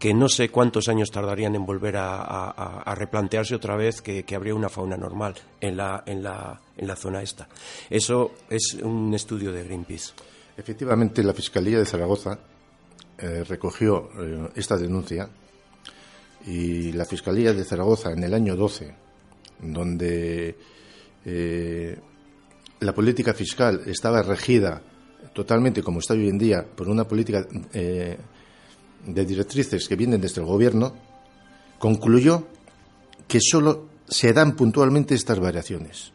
que 0.00 0.14
no 0.14 0.28
sé 0.28 0.48
cuántos 0.48 0.88
años 0.88 1.10
tardarían 1.10 1.54
en 1.54 1.66
volver 1.66 1.94
a, 1.98 2.94
replantearse 2.96 3.54
otra 3.54 3.76
vez 3.76 4.00
que, 4.00 4.24
habría 4.34 4.54
una 4.54 4.70
fauna 4.70 4.96
normal 4.96 5.34
en 5.60 5.76
la, 5.76 6.02
en, 6.06 6.22
la, 6.22 6.60
en 6.76 6.86
la 6.88 6.96
zona 6.96 7.22
esta. 7.22 7.48
Eso 7.88 8.32
es 8.48 8.78
un 8.82 9.14
estudio 9.14 9.52
de 9.52 9.62
Greenpeace. 9.62 10.14
Efectivamente, 10.56 11.22
la 11.22 11.34
Fiscalía 11.34 11.78
de 11.78 11.84
Zaragoza 11.84 12.38
recogió 13.46 14.08
esta 14.54 14.78
denuncia 14.78 15.28
y 16.46 16.92
la 16.92 17.04
Fiscalía 17.04 17.52
de 17.52 17.64
Zaragoza 17.64 18.12
en 18.12 18.24
el 18.24 18.32
año 18.32 18.56
12, 18.56 18.94
donde 19.60 20.56
eh, 21.24 21.98
la 22.80 22.94
política 22.94 23.34
fiscal 23.34 23.82
estaba 23.86 24.22
regida 24.22 24.82
totalmente, 25.34 25.82
como 25.82 26.00
está 26.00 26.14
hoy 26.14 26.28
en 26.28 26.38
día, 26.38 26.64
por 26.64 26.88
una 26.88 27.04
política 27.04 27.46
eh, 27.74 28.16
de 29.06 29.24
directrices 29.24 29.88
que 29.88 29.96
vienen 29.96 30.20
desde 30.20 30.40
el 30.40 30.46
Gobierno, 30.46 30.94
concluyó 31.78 32.46
que 33.26 33.40
solo 33.40 33.88
se 34.08 34.32
dan 34.32 34.56
puntualmente 34.56 35.14
estas 35.14 35.38
variaciones 35.38 36.12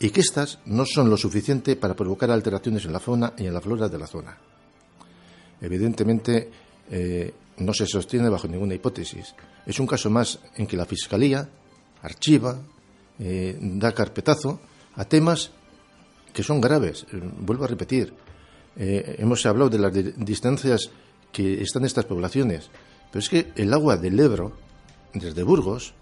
y 0.00 0.10
que 0.10 0.20
estas 0.20 0.60
no 0.66 0.86
son 0.86 1.10
lo 1.10 1.16
suficiente 1.16 1.76
para 1.76 1.94
provocar 1.94 2.30
alteraciones 2.30 2.84
en 2.84 2.92
la 2.92 3.00
fauna 3.00 3.32
y 3.36 3.46
en 3.46 3.54
la 3.54 3.60
flora 3.60 3.88
de 3.88 3.98
la 3.98 4.06
zona. 4.06 4.36
Evidentemente, 5.60 6.50
eh, 6.90 7.34
no 7.58 7.74
se 7.74 7.86
sostiene 7.86 8.28
bajo 8.28 8.46
ninguna 8.46 8.74
hipótesis. 8.74 9.34
Es 9.66 9.78
un 9.80 9.86
caso 9.86 10.08
más 10.08 10.38
en 10.56 10.66
que 10.66 10.76
la 10.76 10.86
Fiscalía 10.86 11.48
archiva, 12.02 12.56
eh, 13.18 13.58
da 13.60 13.92
carpetazo 13.92 14.60
a 14.94 15.04
temas 15.04 15.50
que 16.32 16.44
son 16.44 16.60
graves. 16.60 17.06
Eh, 17.12 17.20
vuelvo 17.40 17.64
a 17.64 17.68
repetir, 17.68 18.14
hemos 18.80 19.44
hablado 19.44 19.68
de 19.68 19.78
las 19.78 19.92
distancias 19.92 20.90
que 21.32 21.62
están 21.62 21.84
estas 21.84 22.04
poblaciones, 22.04 22.70
pero 23.10 23.20
es 23.20 23.28
que 23.28 23.52
el 23.56 23.72
agua 23.72 23.96
del 23.96 24.18
Ebro, 24.18 24.52
desde 25.14 25.42
Burgos, 25.42 25.94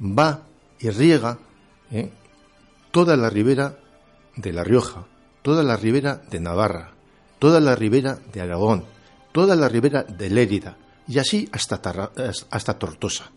va 0.00 0.42
y 0.78 0.90
riega 0.90 1.38
toda 2.90 3.16
la 3.16 3.30
ribera 3.30 3.78
de 4.36 4.52
La 4.52 4.64
Rioja, 4.64 5.06
toda 5.42 5.62
la 5.62 5.76
ribera 5.76 6.22
de 6.30 6.40
Navarra, 6.40 6.92
toda 7.38 7.60
la 7.60 7.74
ribera 7.74 8.18
de 8.32 8.40
Aragón, 8.40 8.84
toda 9.32 9.56
la 9.56 9.68
ribera 9.68 10.02
de 10.04 10.30
Lérida 10.30 10.76
y 11.06 11.18
así 11.18 11.48
hasta, 11.52 11.80
hasta 12.50 12.78
Tortosa. 12.78 13.30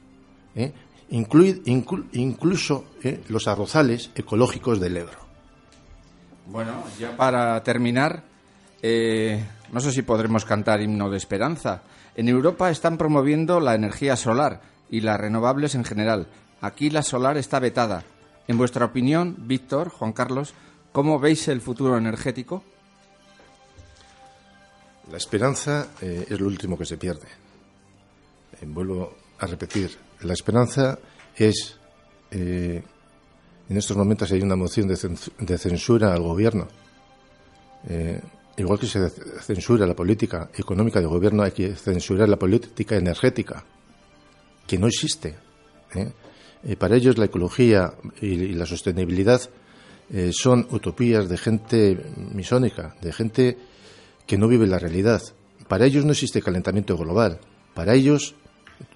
¿eh? 0.55 0.71
incluso 1.09 2.85
¿eh? 3.03 3.23
los 3.29 3.47
arrozales 3.47 4.11
ecológicos 4.15 4.79
del 4.79 4.97
Ebro. 4.97 5.19
Bueno, 6.47 6.83
ya 6.99 7.15
para 7.17 7.61
terminar, 7.63 8.23
eh, 8.81 9.43
no 9.71 9.79
sé 9.79 9.91
si 9.91 10.01
podremos 10.01 10.45
cantar 10.45 10.81
himno 10.81 11.09
de 11.09 11.17
esperanza. 11.17 11.81
En 12.15 12.29
Europa 12.29 12.69
están 12.69 12.97
promoviendo 12.97 13.59
la 13.59 13.75
energía 13.75 14.15
solar 14.15 14.61
y 14.89 15.01
las 15.01 15.19
renovables 15.19 15.75
en 15.75 15.83
general. 15.83 16.27
Aquí 16.61 16.89
la 16.89 17.03
solar 17.03 17.37
está 17.37 17.59
vetada. 17.59 18.03
En 18.47 18.57
vuestra 18.57 18.85
opinión, 18.85 19.35
Víctor, 19.39 19.89
Juan 19.89 20.13
Carlos, 20.13 20.53
¿cómo 20.91 21.19
veis 21.19 21.47
el 21.47 21.61
futuro 21.61 21.97
energético? 21.97 22.63
La 25.11 25.17
esperanza 25.17 25.87
eh, 26.01 26.25
es 26.29 26.39
lo 26.39 26.47
último 26.47 26.77
que 26.77 26.85
se 26.85 26.97
pierde. 26.97 27.27
Eh, 28.61 28.65
vuelvo 28.65 29.15
a 29.39 29.45
repetir, 29.45 29.95
la 30.21 30.33
esperanza 30.33 30.97
es, 31.35 31.77
en 32.31 32.83
estos 33.69 33.95
momentos 33.95 34.31
hay 34.31 34.41
una 34.41 34.55
moción 34.55 34.87
de, 34.87 35.57
censura 35.57 36.13
al 36.13 36.23
gobierno. 36.23 36.67
Igual 38.57 38.79
que 38.79 38.87
se 38.87 39.09
censura 39.09 39.85
la 39.85 39.95
política 39.95 40.49
económica 40.55 40.99
del 40.99 41.09
gobierno, 41.09 41.43
hay 41.43 41.51
que 41.51 41.75
censurar 41.75 42.27
la 42.27 42.37
política 42.37 42.95
energética, 42.95 43.63
que 44.65 44.77
no 44.77 44.87
existe. 44.87 45.35
para 46.77 46.95
ellos 46.95 47.17
la 47.17 47.25
ecología 47.25 47.93
y, 48.21 48.53
la 48.53 48.65
sostenibilidad 48.65 49.41
son 50.31 50.67
utopías 50.71 51.29
de 51.29 51.37
gente 51.37 51.97
misónica, 52.33 52.95
de 53.01 53.13
gente 53.13 53.57
que 54.25 54.37
no 54.37 54.47
vive 54.47 54.67
la 54.67 54.79
realidad. 54.79 55.21
Para 55.67 55.85
ellos 55.85 56.05
no 56.05 56.11
existe 56.11 56.41
calentamiento 56.41 56.97
global. 56.97 57.39
Para 57.73 57.93
ellos 57.93 58.35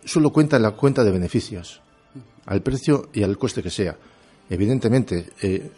solo 0.06 0.32
cuenta 0.32 0.60
la 0.60 0.72
cuenta 0.72 1.04
de 1.04 1.12
beneficios, 1.12 1.82
al 2.46 2.62
precio 2.62 3.10
y 3.14 3.24
al 3.24 3.38
coste 3.38 3.64
que 3.64 3.70
sea. 3.70 3.98
Evidentemente, 4.50 5.30
eh, 5.42 5.72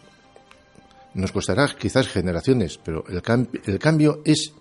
nos 1.14 1.32
costará 1.32 1.68
quizás 1.78 2.08
generaciones, 2.08 2.78
pero 2.82 3.04
el, 3.08 3.22
el 3.64 3.78
cambio 3.78 4.20
es 4.24 4.52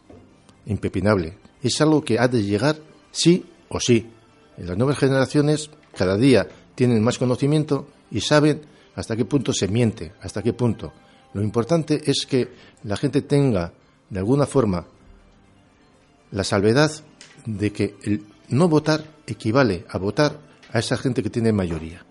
impepinable. 0.66 1.38
Es 1.62 1.82
algo 1.82 2.04
que 2.04 2.20
ha 2.20 2.28
de 2.28 2.44
llegar 2.44 2.78
sí 3.12 3.46
o 3.70 3.80
sí. 3.80 4.10
las 4.58 4.78
nuevas 4.78 4.98
generaciones 4.98 5.70
cada 5.96 6.18
día 6.18 6.48
tienen 6.76 7.04
más 7.04 7.18
conocimiento 7.18 7.88
y 8.12 8.22
saben 8.22 8.62
hasta 8.96 9.16
qué 9.16 9.26
punto 9.26 9.54
se 9.54 9.68
miente, 9.68 10.14
hasta 10.22 10.42
qué 10.42 10.54
punto. 10.54 10.94
Lo 11.34 11.42
importante 11.42 12.02
es 12.06 12.26
que 12.28 12.50
la 12.84 12.96
gente 12.96 13.22
tenga, 13.22 13.74
de 14.10 14.20
alguna 14.20 14.46
forma, 14.46 14.86
la 16.32 16.44
salvedad 16.44 16.92
de 17.46 17.72
que 17.72 17.96
el 18.04 18.26
no 18.50 18.68
votar 18.68 19.04
equivale 19.26 19.86
a 19.90 19.98
votar 19.98 20.40
a 20.72 20.80
esa 20.80 20.98
gente 20.98 21.24
que 21.24 21.30
tiene 21.30 21.52
mayoría. 21.52 22.06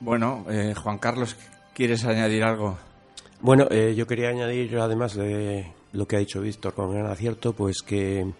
Bueno, 0.00 0.44
eh, 0.50 0.74
Juan 0.74 0.98
Carlos, 0.98 1.36
¿quieres 1.76 2.06
añadir 2.06 2.42
algo? 2.42 2.78
Bueno, 3.42 3.66
eh, 3.70 3.94
yo 3.94 4.06
quería 4.06 4.30
añadir, 4.30 4.78
además 4.78 5.14
de 5.14 5.66
lo 5.92 6.08
que 6.08 6.16
ha 6.16 6.18
dicho 6.18 6.40
Víctor 6.40 6.72
con 6.72 6.90
gran 6.90 7.04
acierto, 7.04 7.52
pues 7.52 7.82
que, 7.82 8.32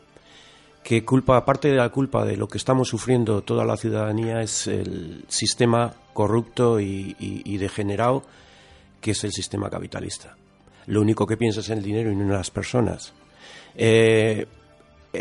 que 0.83 1.05
culpa, 1.05 1.37
aparte 1.37 1.69
de 1.69 1.77
la 1.77 1.91
culpa 1.91 2.25
de 2.25 2.39
lo 2.39 2.49
que 2.49 2.57
estamos 2.57 2.89
sufriendo 2.89 3.43
toda 3.43 3.67
la 3.67 3.77
ciudadanía, 3.77 4.41
es 4.41 4.67
el 4.69 5.27
sistema 5.29 5.93
corrupto 6.15 6.81
y, 6.81 7.59
degenerado 7.59 8.23
que 9.03 9.11
es 9.11 9.23
el 9.23 9.33
sistema 9.33 9.69
capitalista. 9.69 10.35
Lo 10.87 11.03
único 11.03 11.27
que 11.27 11.37
piensa 11.37 11.61
es 11.61 11.69
en 11.69 11.79
el 11.79 11.85
dinero 11.85 12.11
y 12.11 12.17
no 12.17 12.23
en 12.23 12.33
las 12.33 12.51
personas. 12.51 13.13
Eh, 13.75 14.47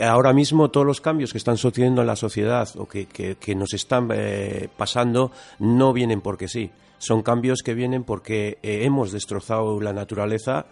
ahora 0.03 0.33
mismo 0.33 0.69
todos 0.69 0.85
los 0.85 1.01
cambios 1.01 1.31
que 1.31 1.37
están 1.37 1.57
sucediendo 1.57 2.01
en 2.01 2.07
la 2.07 2.15
sociedad 2.15 2.69
o 2.77 2.87
que, 2.87 3.55
nos 3.55 3.73
están 3.73 4.09
eh, 4.13 4.69
pasando 4.75 5.31
no 5.59 5.93
vienen 5.93 6.21
porque 6.21 6.47
sí. 6.47 6.71
Son 6.97 7.21
cambios 7.23 7.61
que 7.61 7.73
vienen 7.73 8.03
porque 8.03 8.57
eh, 8.63 8.83
hemos 8.83 9.11
destrozado 9.11 9.79
la 9.81 9.93
naturaleza, 9.93 10.65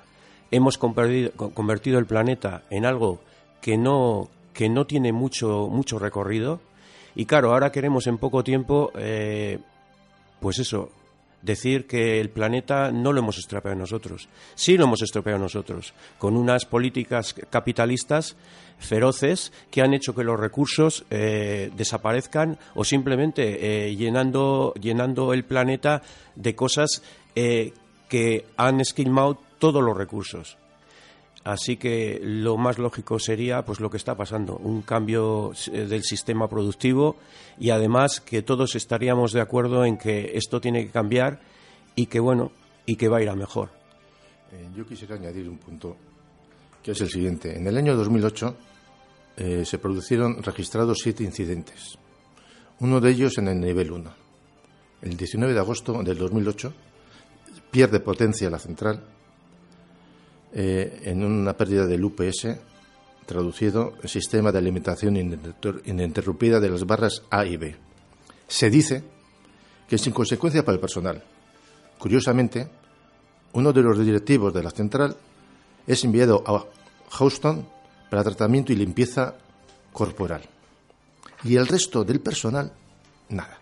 hemos 0.51 0.77
convertido, 0.77 1.99
el 1.99 2.05
planeta 2.05 2.63
en 2.69 2.85
algo 2.85 3.19
que 3.61 3.77
no, 3.77 4.29
que 4.53 4.69
no 4.69 4.85
tiene 4.85 5.11
mucho, 5.11 5.67
mucho 5.69 5.99
recorrido. 5.99 6.61
Y 7.15 7.25
claro, 7.25 7.53
ahora 7.53 7.71
queremos 7.71 8.07
en 8.07 8.17
poco 8.17 8.43
tiempo, 8.43 8.91
pues 10.39 10.59
eso, 10.59 10.89
decir 11.43 11.85
que 11.85 12.19
el 12.19 12.29
planeta 12.29 12.91
no 12.91 13.13
lo 13.13 13.19
hemos 13.19 13.37
estropeado 13.37 13.77
nosotros. 13.77 14.27
Sí 14.55 14.77
lo 14.77 14.85
hemos 14.85 15.01
estropeado 15.01 15.37
nosotros, 15.37 15.93
con 16.17 16.35
unas 16.35 16.65
políticas 16.65 17.35
capitalistas 17.49 18.35
feroces 18.79 19.51
que 19.69 19.81
han 19.81 19.93
hecho 19.93 20.15
que 20.15 20.23
los 20.23 20.39
recursos 20.39 21.05
eh, 21.09 21.69
desaparezcan 21.75 22.57
o 22.75 22.83
simplemente 22.83 23.87
eh, 23.87 23.95
llenando, 23.95 24.73
llenando 24.79 25.33
el 25.33 25.43
planeta 25.43 26.01
de 26.35 26.55
cosas 26.55 27.03
eh, 27.35 27.73
que 28.09 28.45
han 28.57 28.79
esquilmado 28.79 29.39
todos 29.59 29.83
los 29.83 29.95
recursos. 29.95 30.57
Así 31.43 31.75
que 31.75 32.21
lo 32.23 32.55
más 32.55 32.79
lógico 32.79 33.19
sería 33.19 33.65
pues 33.65 33.81
lo 33.81 33.89
que 33.89 33.97
está 33.97 34.15
pasando, 34.15 34.55
un 34.55 34.81
cambio 34.81 35.51
eh, 35.71 35.85
del 35.85 36.03
sistema 36.03 36.47
productivo 36.47 37.17
y 37.59 37.71
además 37.71 38.21
que 38.21 38.41
todos 38.41 38.75
estaríamos 38.75 39.33
de 39.33 39.41
acuerdo 39.41 39.83
en 39.83 39.97
que 39.97 40.31
esto 40.35 40.61
tiene 40.61 40.85
que 40.85 40.91
cambiar 40.91 41.41
y 41.95 42.05
que 42.05 42.21
bueno, 42.21 42.53
y 42.85 42.95
que 42.95 43.09
va 43.09 43.17
a 43.17 43.21
ir 43.21 43.29
a 43.29 43.35
mejor. 43.35 43.71
Eh, 44.53 44.69
yo 44.73 44.85
quisiera 44.85 45.15
añadir 45.15 45.49
un 45.49 45.57
punto 45.57 45.97
que 46.81 46.91
es 46.91 47.01
el 47.01 47.09
siguiente. 47.09 47.57
En 47.57 47.67
el 47.67 47.77
año 47.77 47.95
2008 47.97 48.55
eh, 49.35 49.63
se 49.65 49.77
produjeron 49.79 50.41
registrados 50.41 50.99
siete 51.03 51.25
incidentes. 51.25 51.97
Uno 52.79 53.01
de 53.01 53.11
ellos 53.11 53.37
en 53.37 53.49
el 53.49 53.59
nivel 53.59 53.91
1. 53.91 54.11
El 55.01 55.17
19 55.17 55.53
de 55.53 55.59
agosto 55.59 56.01
del 56.03 56.17
2008 56.17 56.73
pierde 57.69 57.99
potencia 57.99 58.49
la 58.49 58.59
central 58.59 59.12
eh, 60.53 61.01
en 61.05 61.23
una 61.23 61.53
pérdida 61.53 61.87
del 61.87 62.03
UPS, 62.05 62.47
traducido 63.25 63.93
sistema 64.05 64.51
de 64.51 64.59
alimentación 64.59 65.17
ininterrumpida 65.17 66.59
de 66.59 66.69
las 66.69 66.85
barras 66.85 67.23
A 67.29 67.45
y 67.45 67.57
B. 67.57 67.75
Se 68.47 68.69
dice 68.69 69.03
que 69.87 69.97
sin 69.97 70.13
consecuencia 70.13 70.63
para 70.63 70.75
el 70.75 70.81
personal. 70.81 71.23
Curiosamente, 71.97 72.67
uno 73.53 73.71
de 73.71 73.81
los 73.81 73.97
directivos 73.97 74.53
de 74.53 74.63
la 74.63 74.71
central 74.71 75.15
es 75.87 76.03
enviado 76.03 76.43
a 76.45 76.65
Houston 77.11 77.65
para 78.09 78.23
tratamiento 78.23 78.73
y 78.73 78.75
limpieza 78.75 79.35
corporal. 79.91 80.41
Y 81.43 81.55
el 81.55 81.67
resto 81.67 82.03
del 82.03 82.19
personal, 82.19 82.71
nada. 83.29 83.59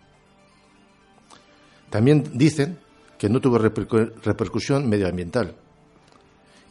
También 1.90 2.24
dicen 2.34 2.80
que 3.18 3.30
no 3.30 3.40
tuvo 3.40 3.58
repercusión 3.58 4.90
medioambiental, 4.90 5.56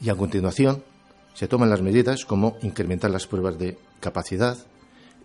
y 0.01 0.09
a 0.09 0.15
continuación 0.15 0.83
se 1.35 1.49
toman 1.49 1.71
las 1.71 1.83
medidas 1.83 2.25
como 2.25 2.57
incrementar 2.63 3.11
las 3.11 3.27
pruebas 3.27 3.59
de 3.59 3.79
capacidad, 4.01 4.57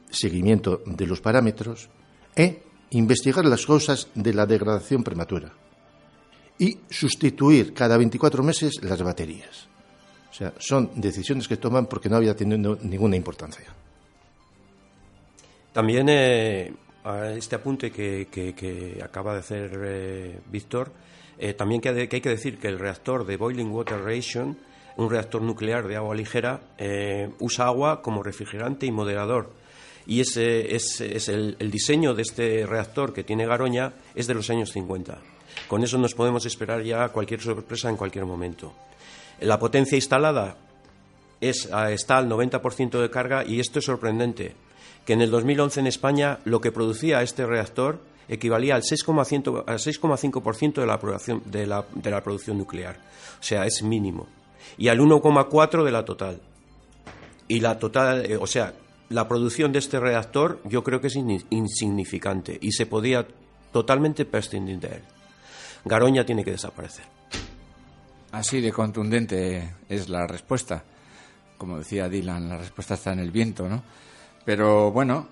seguimiento 0.10 0.82
de 0.86 1.08
los 1.08 1.22
parámetros 1.22 1.90
e 2.36 2.64
investigar 2.92 3.46
las 3.46 3.66
causas 3.66 4.08
de 4.14 4.34
la 4.34 4.46
degradación 4.46 5.04
prematura 5.04 5.54
y 6.58 6.80
sustituir 6.90 7.74
cada 7.74 7.98
24 7.98 8.44
meses 8.44 8.74
las 8.82 9.02
baterías. 9.02 9.68
O 10.32 10.34
sea, 10.34 10.54
son 10.58 10.92
decisiones 10.96 11.48
que 11.48 11.58
toman 11.58 11.86
porque 11.88 12.10
no 12.10 12.18
había 12.18 12.36
tenido 12.36 12.78
ninguna 12.82 13.16
importancia. 13.16 13.74
También 15.74 16.08
eh, 16.10 16.74
este 17.36 17.56
apunte 17.56 17.92
que, 17.92 19.00
acaba 19.04 19.34
de 19.34 19.40
hacer 19.40 19.72
eh, 19.84 20.40
Víctor, 20.50 20.92
eh, 21.38 21.54
también 21.54 21.82
que, 21.82 21.90
hay 21.90 22.08
que 22.08 22.30
decir 22.30 22.58
que 22.58 22.68
el 22.68 22.80
reactor 22.80 23.26
de 23.26 23.38
Boiling 23.38 23.72
Water 23.72 24.02
Ration, 24.02 24.58
un 24.98 25.10
reactor 25.10 25.42
nuclear 25.42 25.88
de 25.88 25.98
agua 25.98 26.16
ligera, 26.16 26.62
eh, 26.78 27.30
usa 27.40 27.66
agua 27.66 28.02
como 28.02 28.24
refrigerante 28.24 28.86
y 28.86 28.92
moderador. 28.92 29.52
Y 30.08 30.22
ese 30.22 30.76
es, 30.76 31.02
el, 31.30 31.58
diseño 31.72 32.14
de 32.14 32.22
este 32.22 32.66
reactor 32.66 33.12
que 33.12 33.24
tiene 33.24 33.48
Garoña 33.48 33.94
es 34.14 34.28
de 34.28 34.36
los 34.36 34.50
años 34.50 34.72
50. 34.72 35.18
Con 35.68 35.84
eso 35.84 35.98
nos 35.98 36.14
podemos 36.14 36.46
esperar 36.46 36.84
ya 36.84 37.10
cualquier 37.10 37.42
sorpresa 37.42 37.90
en 37.90 37.98
cualquier 37.98 38.26
momento. 38.26 38.74
La 39.42 39.58
potencia 39.58 39.96
instalada 39.96 40.58
es, 41.42 41.70
está 41.90 42.18
al 42.18 42.30
90% 42.30 43.02
de 43.02 43.10
carga 43.10 43.44
y 43.44 43.60
esto 43.60 43.80
es 43.80 43.86
sorprendente, 43.86 44.54
que 45.06 45.14
en 45.14 45.22
el 45.22 45.32
2011 45.32 45.80
en 45.80 45.88
España 45.88 46.40
lo 46.46 46.62
que 46.62 46.72
producía 46.72 47.24
este 47.24 47.46
reactor 47.46 48.00
equivalía 48.28 48.76
al 48.76 48.82
6,5% 48.82 50.80
de, 51.46 52.12
la 52.12 52.22
producción, 52.24 52.58
nuclear. 52.58 52.98
O 53.40 53.44
sea, 53.44 53.66
es 53.66 53.84
mínimo. 53.84 54.28
Y 54.78 54.88
al 54.90 55.00
1,4% 55.00 55.84
de 55.84 55.92
la 55.92 56.06
total. 56.06 56.42
Y 57.48 57.60
la 57.60 57.78
total, 57.78 58.26
eh, 58.26 58.38
o 58.38 58.48
sea, 58.48 58.74
la 59.10 59.28
producción 59.28 59.72
de 59.72 59.80
este 59.80 60.00
reactor 60.00 60.62
yo 60.66 60.84
creo 60.84 61.00
que 61.00 61.08
es 61.08 61.16
insignificante 61.16 62.58
y 62.60 62.72
se 62.72 62.86
podía 62.86 63.28
totalmente 63.72 64.26
prescindir 64.26 64.80
de 64.80 64.88
él. 64.88 65.02
Garoña 65.84 66.26
tiene 66.26 66.44
que 66.44 66.52
desaparecer. 66.52 67.06
Así 68.32 68.60
de 68.60 68.72
contundente 68.72 69.76
es 69.88 70.10
la 70.10 70.26
respuesta. 70.26 70.84
Como 71.58 71.78
decía 71.78 72.10
Dylan, 72.10 72.50
la 72.50 72.58
respuesta 72.58 72.96
está 72.96 73.14
en 73.14 73.20
el 73.20 73.32
viento, 73.32 73.70
¿no? 73.70 73.84
Pero 74.46 74.92
bueno, 74.92 75.28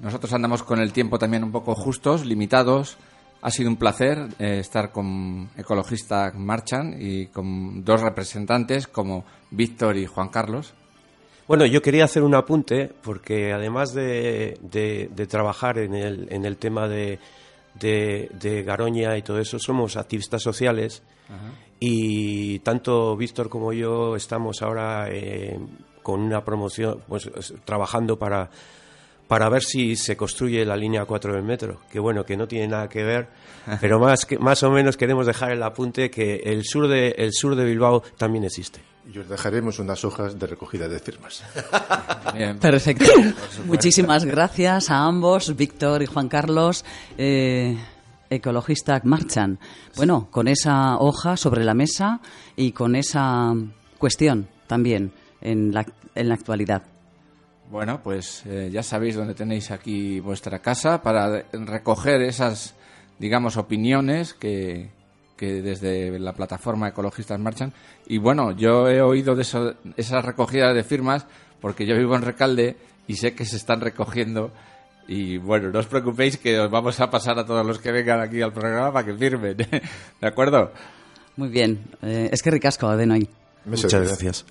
nosotros 0.00 0.32
andamos 0.32 0.62
con 0.62 0.80
el 0.80 0.92
tiempo 0.92 1.18
también 1.18 1.44
un 1.44 1.52
poco 1.52 1.74
justos, 1.74 2.24
limitados. 2.24 2.96
Ha 3.42 3.50
sido 3.50 3.68
un 3.68 3.76
placer 3.76 4.28
eh, 4.38 4.58
estar 4.60 4.90
con 4.90 5.50
Ecologista 5.56 6.32
Marchan 6.34 6.96
y 6.98 7.26
con 7.26 7.84
dos 7.84 8.00
representantes 8.00 8.86
como 8.86 9.26
Víctor 9.50 9.98
y 9.98 10.06
Juan 10.06 10.30
Carlos. 10.30 10.72
Bueno, 11.46 11.66
yo 11.66 11.82
quería 11.82 12.04
hacer 12.04 12.22
un 12.22 12.34
apunte 12.34 12.90
porque 13.02 13.52
además 13.52 13.92
de, 13.92 14.58
trabajar 15.28 15.76
en 15.76 15.94
el, 15.94 16.26
en 16.32 16.46
el 16.46 16.56
tema 16.56 16.88
de, 16.88 17.18
de, 17.74 18.62
Garoña 18.64 19.18
y 19.18 19.22
todo 19.22 19.38
eso, 19.38 19.58
somos 19.58 19.98
activistas 19.98 20.42
sociales 20.42 21.02
y 21.80 22.60
tanto 22.60 23.14
Víctor 23.14 23.50
como 23.50 23.74
yo 23.74 24.16
estamos 24.16 24.62
ahora 24.62 25.08
eh, 25.10 25.58
con 26.04 26.20
una 26.20 26.44
promoción, 26.44 27.00
pues 27.08 27.28
trabajando 27.64 28.18
para, 28.18 28.50
para 29.26 29.48
ver 29.48 29.62
si 29.62 29.96
se 29.96 30.16
construye 30.16 30.64
la 30.64 30.76
línea 30.76 31.06
4 31.06 31.32
del 31.32 31.42
metro, 31.42 31.80
que 31.90 31.98
bueno, 31.98 32.24
que 32.24 32.36
no 32.36 32.46
tiene 32.46 32.68
nada 32.68 32.88
que 32.88 33.02
ver, 33.02 33.28
pero 33.80 33.98
más, 33.98 34.26
que, 34.26 34.38
más 34.38 34.62
o 34.62 34.70
menos 34.70 34.96
queremos 34.96 35.26
dejar 35.26 35.50
el 35.52 35.62
apunte 35.62 36.10
que 36.10 36.36
el 36.44 36.64
sur 36.64 36.86
de, 36.86 37.14
el 37.18 37.32
sur 37.32 37.56
de 37.56 37.64
Bilbao 37.64 38.02
también 38.16 38.44
existe. 38.44 38.80
Y 39.12 39.18
os 39.18 39.28
dejaremos 39.28 39.78
unas 39.78 40.04
hojas 40.04 40.38
de 40.38 40.46
recogida 40.46 40.88
de 40.88 40.98
firmas. 40.98 41.42
Perfecto. 42.60 43.10
Muchísimas 43.66 44.24
gracias 44.24 44.90
a 44.90 45.04
ambos, 45.04 45.56
Víctor 45.56 46.02
y 46.02 46.06
Juan 46.06 46.28
Carlos. 46.28 46.84
Eh, 47.18 47.76
ecologista 48.30 49.00
marchan. 49.04 49.58
Bueno, 49.96 50.28
con 50.30 50.48
esa 50.48 50.98
hoja 50.98 51.36
sobre 51.36 51.64
la 51.64 51.74
mesa 51.74 52.20
y 52.56 52.72
con 52.72 52.96
esa 52.96 53.52
cuestión 53.98 54.48
también 54.66 55.12
en 55.44 55.72
la, 55.72 55.86
en 56.14 56.28
la 56.28 56.34
actualidad. 56.34 56.82
Bueno, 57.70 58.00
pues 58.02 58.44
eh, 58.46 58.68
ya 58.72 58.82
sabéis 58.82 59.14
dónde 59.14 59.34
tenéis 59.34 59.70
aquí 59.70 60.20
vuestra 60.20 60.58
casa 60.58 61.02
para 61.02 61.44
recoger 61.52 62.22
esas, 62.22 62.74
digamos, 63.18 63.56
opiniones 63.56 64.34
que, 64.34 64.90
que 65.36 65.62
desde 65.62 66.18
la 66.18 66.32
plataforma 66.32 66.88
Ecologistas 66.88 67.38
Marchan. 67.38 67.72
Y 68.06 68.18
bueno, 68.18 68.52
yo 68.52 68.88
he 68.88 69.00
oído 69.00 69.34
de 69.34 69.42
eso, 69.42 69.74
esas 69.96 70.24
recogidas 70.24 70.74
de 70.74 70.84
firmas 70.84 71.26
porque 71.60 71.86
yo 71.86 71.96
vivo 71.96 72.14
en 72.16 72.22
Recalde 72.22 72.76
y 73.06 73.16
sé 73.16 73.34
que 73.34 73.44
se 73.44 73.56
están 73.56 73.80
recogiendo 73.80 74.50
Y 75.06 75.36
bueno, 75.36 75.70
no 75.70 75.78
os 75.80 75.86
preocupéis 75.86 76.38
que 76.38 76.58
os 76.58 76.70
vamos 76.70 76.98
a 77.00 77.10
pasar 77.10 77.38
a 77.38 77.44
todos 77.44 77.64
los 77.64 77.78
que 77.78 77.92
vengan 77.92 78.20
aquí 78.20 78.40
al 78.40 78.52
programa 78.52 78.92
para 78.92 79.06
que 79.06 79.14
firmen. 79.14 79.56
¿De 80.20 80.26
acuerdo? 80.26 80.72
Muy 81.36 81.48
bien. 81.48 81.84
Eh, 82.02 82.30
es 82.32 82.42
que 82.42 82.50
ricasco, 82.50 82.86
Adenoy. 82.88 83.28
Muchas 83.66 83.92
gracias. 83.92 84.46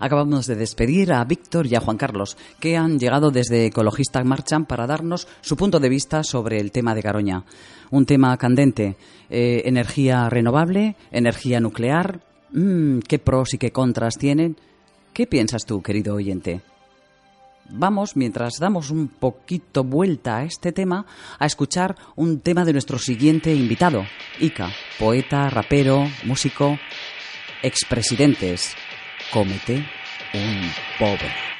Acabamos 0.00 0.46
de 0.46 0.56
despedir 0.56 1.12
a 1.12 1.24
Víctor 1.24 1.66
y 1.66 1.74
a 1.74 1.80
Juan 1.80 1.96
Carlos, 1.96 2.36
que 2.60 2.76
han 2.76 2.98
llegado 2.98 3.30
desde 3.30 3.66
Ecologistas 3.66 4.24
Marchan 4.24 4.66
para 4.66 4.86
darnos 4.86 5.28
su 5.40 5.56
punto 5.56 5.80
de 5.80 5.88
vista 5.88 6.22
sobre 6.22 6.60
el 6.60 6.72
tema 6.72 6.94
de 6.94 7.02
Garoña. 7.02 7.44
Un 7.90 8.06
tema 8.06 8.36
candente. 8.36 8.96
Eh, 9.30 9.62
energía 9.64 10.28
renovable, 10.28 10.96
energía 11.10 11.60
nuclear. 11.60 12.20
Mm, 12.52 13.00
¿Qué 13.00 13.18
pros 13.18 13.54
y 13.54 13.58
qué 13.58 13.72
contras 13.72 14.18
tienen? 14.18 14.56
¿Qué 15.12 15.26
piensas 15.26 15.64
tú, 15.64 15.82
querido 15.82 16.14
oyente? 16.14 16.60
Vamos, 17.70 18.16
mientras 18.16 18.58
damos 18.58 18.90
un 18.90 19.08
poquito 19.08 19.82
vuelta 19.82 20.38
a 20.38 20.44
este 20.44 20.72
tema, 20.72 21.04
a 21.38 21.46
escuchar 21.46 21.96
un 22.14 22.40
tema 22.40 22.64
de 22.64 22.72
nuestro 22.72 22.98
siguiente 22.98 23.54
invitado, 23.54 24.04
Ica, 24.38 24.70
poeta, 24.98 25.50
rapero, 25.50 26.06
músico, 26.24 26.78
expresidentes. 27.62 28.76
Cómete 29.30 29.92
un 30.32 30.76
pobre. 30.96 31.55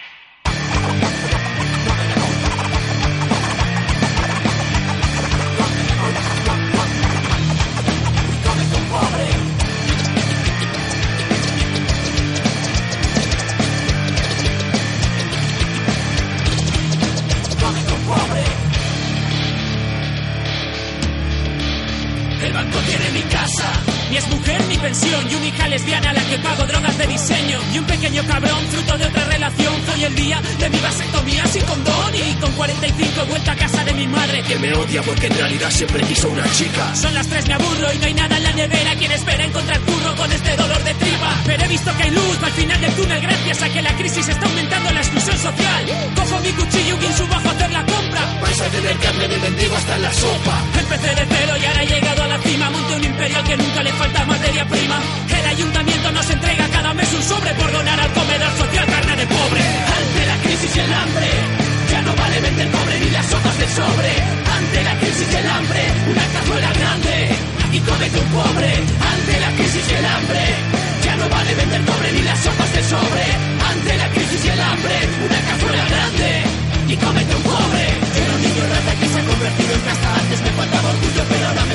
Que 34.56 34.62
me 34.62 34.72
odia 34.72 35.02
porque 35.02 35.26
en 35.26 35.34
realidad 35.34 35.70
siempre 35.70 36.00
quiso 36.04 36.30
una 36.30 36.50
chica. 36.52 36.94
Son 36.96 37.12
las 37.12 37.26
tres, 37.26 37.46
me 37.46 37.52
aburro 37.52 37.92
y 37.92 37.98
no 37.98 38.06
hay 38.06 38.14
nada 38.14 38.38
en 38.38 38.42
la 38.42 38.52
nevera. 38.52 38.96
Quien 38.96 39.12
espera 39.12 39.44
encontrar 39.44 39.78
curro 39.80 40.16
con 40.16 40.32
este 40.32 40.56
dolor 40.56 40.82
de 40.82 40.94
tripa. 40.94 41.30
Pero 41.44 41.62
he 41.62 41.68
visto 41.68 41.94
que 41.94 42.02
hay 42.04 42.10
luz 42.10 42.38
al 42.42 42.52
final 42.52 42.80
del 42.80 42.92
túnel 42.94 43.20
gracias 43.20 43.62
a 43.62 43.68
que 43.68 43.82
la 43.82 43.94
crisis 43.98 44.26
está 44.26 44.46
aumentando 44.46 44.92
la 44.92 45.00
exclusión 45.00 45.36
social. 45.36 45.84
Cojo 46.14 46.40
mi 46.40 46.52
cuchillo 46.52 46.96
y 46.96 47.12
subo 47.12 47.28
bajo 47.28 47.48
a 47.48 47.52
hacer 47.52 47.70
la 47.70 47.84
compra. 47.84 48.20
Vais 48.40 48.60
a 48.62 48.64
tener 48.64 48.96
que 48.96 49.06
hambre 49.06 49.28
de 49.28 49.38
mendigo 49.38 49.76
hasta 49.76 49.96
en 49.96 50.02
la 50.02 50.12
sopa. 50.14 50.64
Empecé 50.80 51.14
de 51.14 51.26
cero 51.28 51.52
y 51.60 51.64
ahora 51.66 51.82
he 51.82 51.86
llegado 51.86 52.22
a 52.22 52.26
la 52.26 52.38
cima. 52.38 52.70
Monté 52.70 52.94
un 52.96 53.04
imperio 53.04 53.38
al 53.38 53.44
que 53.44 53.56
nunca 53.58 53.82
le 53.82 53.92
falta 53.92 54.24
materia 54.24 54.68
prima. 54.68 54.98
El 55.38 55.46
ayuntamiento 55.48 56.12
nos 56.12 56.30
entrega 56.30 56.68
cada 56.68 56.94
mes 56.94 57.12
un 57.12 57.22
sobre 57.22 57.52
por 57.56 57.72
donar 57.72 58.00
al 58.00 58.12
comedor 58.14 58.56
social 58.56 58.86
carne 58.86 59.16
de 59.16 59.26
pobre. 59.26 59.60
Ante 59.60 60.26
la 60.26 60.36
crisis 60.38 60.76
y 60.76 60.80
el 60.80 60.92
hambre, 60.94 61.28
las 63.26 63.30
sopas 63.30 63.58
de 63.58 63.68
sobre. 63.68 64.12
Ante 64.56 64.84
la 64.84 64.94
crisis 65.00 65.28
y 65.32 65.36
el 65.36 65.46
hambre, 65.46 65.82
una 66.10 66.26
cazuela 66.34 66.70
grande 66.78 67.16
y 67.72 67.78
cómete 67.80 68.18
un 68.18 68.30
pobre. 68.30 68.70
Ante 69.12 69.40
la 69.40 69.50
crisis 69.56 69.84
y 69.90 69.94
el 69.94 70.06
hambre, 70.06 70.42
ya 71.04 71.16
no 71.16 71.28
vale 71.28 71.54
vender 71.54 71.82
cobre 71.84 72.12
ni 72.12 72.22
las 72.22 72.38
sopas 72.38 72.72
de 72.72 72.82
sobre. 72.84 73.24
Ante 73.70 73.96
la 73.96 74.08
crisis 74.10 74.44
y 74.44 74.48
el 74.48 74.60
hambre, 74.60 74.96
una 75.26 75.40
cazuela 75.48 75.84
grande 75.90 76.30
y 76.88 76.96
cómete 76.96 77.34
un 77.34 77.42
pobre. 77.42 77.84
Era 78.22 78.32
un 78.36 78.42
niño 78.42 78.62
rata 78.74 78.92
que 79.00 79.08
se 79.08 79.18
ha 79.18 79.24
convertido 79.24 79.72
en 79.74 79.80
casta. 79.80 80.08
Antes 80.22 80.40
me 80.42 80.50
faltaba 80.50 80.88
orgullo, 80.90 81.22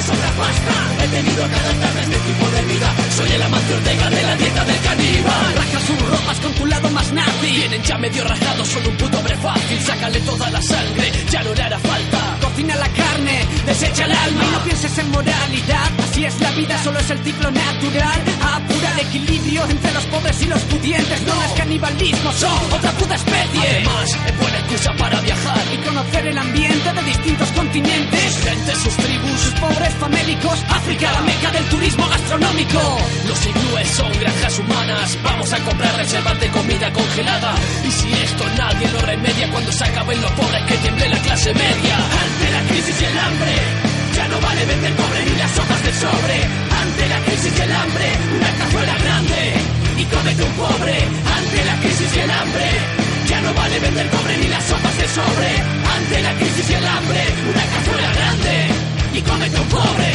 me 0.01 0.07
sobra 0.07 0.31
pasta. 0.31 1.03
He 1.03 1.07
tenido 1.07 1.49
que 1.49 1.55
adaptarme 1.55 1.99
a 1.99 2.03
este 2.03 2.19
tipo 2.29 2.45
de 2.55 2.61
vida. 2.73 2.89
Soy 3.17 3.31
el 3.31 3.41
amante 3.41 3.73
Ortega 3.73 4.09
de 4.09 4.21
la 4.23 4.35
dieta 4.35 4.65
del 4.65 4.81
caníbal. 4.81 5.55
Raja 5.55 5.79
sus 5.87 6.09
ropas 6.09 6.39
con 6.39 6.53
tu 6.53 6.65
lado 6.65 6.89
más 6.89 7.11
nazi. 7.11 7.51
Tienen 7.59 7.83
ya 7.83 7.97
medio 7.97 8.23
rajado, 8.23 8.65
solo 8.65 8.89
un 8.89 8.97
puto 8.97 9.17
hombre 9.17 9.35
fácil. 9.37 9.79
Sácale 9.81 10.19
toda 10.21 10.49
la 10.49 10.61
sangre, 10.61 11.11
ya 11.29 11.43
no 11.43 11.53
le 11.53 11.63
hará 11.63 11.79
falta. 11.79 12.20
Cocina 12.51 12.75
la 12.75 12.89
carne, 12.89 13.47
desecha 13.65 14.03
el 14.03 14.11
alma. 14.11 14.43
Y 14.43 14.51
no 14.51 14.63
pienses 14.65 14.97
en 14.97 15.09
moralidad. 15.11 15.89
Así 16.03 16.25
es 16.25 16.37
la 16.41 16.51
vida, 16.51 16.83
solo 16.83 16.99
es 16.99 17.09
el 17.09 17.19
ciclo 17.19 17.49
natural. 17.49 18.21
Apura 18.41 18.91
el 18.91 18.99
equilibrio 19.07 19.63
entre 19.69 19.93
los 19.93 20.03
pobres 20.07 20.41
y 20.41 20.45
los 20.47 20.61
pudientes. 20.63 21.21
No 21.21 21.43
es 21.43 21.51
canibalismo, 21.53 22.31
son 22.33 22.73
otra 22.73 22.91
puta 22.91 23.15
especie. 23.15 23.69
Además, 23.69 24.09
es 24.27 24.37
buena 24.37 24.57
excusa 24.59 24.91
para 24.97 25.21
viajar. 25.21 25.61
Y 25.73 25.77
conocer 25.77 26.27
el 26.27 26.37
ambiente 26.37 26.91
de 26.91 27.01
distintos 27.03 27.51
continentes. 27.51 28.33
Sus 28.33 28.43
gentes, 28.43 28.77
sus 28.79 28.97
tribus, 28.97 29.39
Sus 29.39 29.53
pobres 29.53 29.93
famélicos, 29.93 30.59
África, 30.69 31.11
la 31.13 31.21
meca 31.21 31.51
del 31.51 31.63
turismo 31.69 32.05
gastronómico. 32.09 32.99
Los 33.29 33.45
iglúes 33.45 33.87
son 33.91 34.11
granjas 34.19 34.59
humanas. 34.59 35.17
Vamos 35.23 35.53
a 35.53 35.59
comprar 35.59 35.95
reservas 35.95 36.37
de 36.41 36.49
comida 36.49 36.91
congelada. 36.91 37.55
Y 37.87 37.91
si 37.91 38.11
esto 38.11 38.43
nadie 38.57 38.89
lo 38.89 38.99
remedia 39.03 39.49
cuando 39.51 39.71
se 39.71 39.85
acaben 39.85 40.21
los 40.21 40.31
pobres, 40.31 40.63
que 40.67 40.77
tiemble 40.79 41.07
la 41.07 41.19
clase 41.19 41.53
media. 41.53 41.97
Ante 42.41 42.53
la 42.53 42.63
crisis 42.69 43.01
y 43.01 43.05
el 43.05 43.19
hambre, 43.19 43.53
ya 44.15 44.27
no 44.27 44.41
vale 44.41 44.65
vender 44.65 44.95
cobre 44.95 45.25
ni 45.25 45.37
las 45.37 45.51
sopas 45.51 45.83
de 45.83 45.93
sobre. 45.93 46.37
Ante 46.81 47.07
la 47.07 47.19
crisis 47.21 47.53
y 47.55 47.61
el 47.61 47.71
hambre, 47.71 48.05
una 48.35 48.51
cazuela 48.57 48.97
grande 48.97 49.53
y 50.01 50.03
cómete 50.05 50.43
un 50.43 50.53
pobre. 50.53 50.97
Ante 51.37 51.65
la 51.65 51.75
crisis 51.81 52.15
y 52.15 52.19
el 52.19 52.31
hambre, 52.31 52.65
ya 53.29 53.41
no 53.41 53.53
vale 53.53 53.79
vender 53.79 54.09
cobre 54.09 54.37
ni 54.39 54.47
las 54.47 54.63
sopas 54.63 54.97
de 54.97 55.07
sobre. 55.07 55.49
Ante 55.95 56.21
la 56.23 56.33
crisis 56.33 56.67
y 56.67 56.73
el 56.73 56.87
hambre, 56.87 57.21
una 57.53 57.65
cazuela 57.77 58.11
grande 58.11 58.55
y 59.13 59.21
cómete 59.21 59.59
un 59.59 59.67
pobre. 59.69 60.11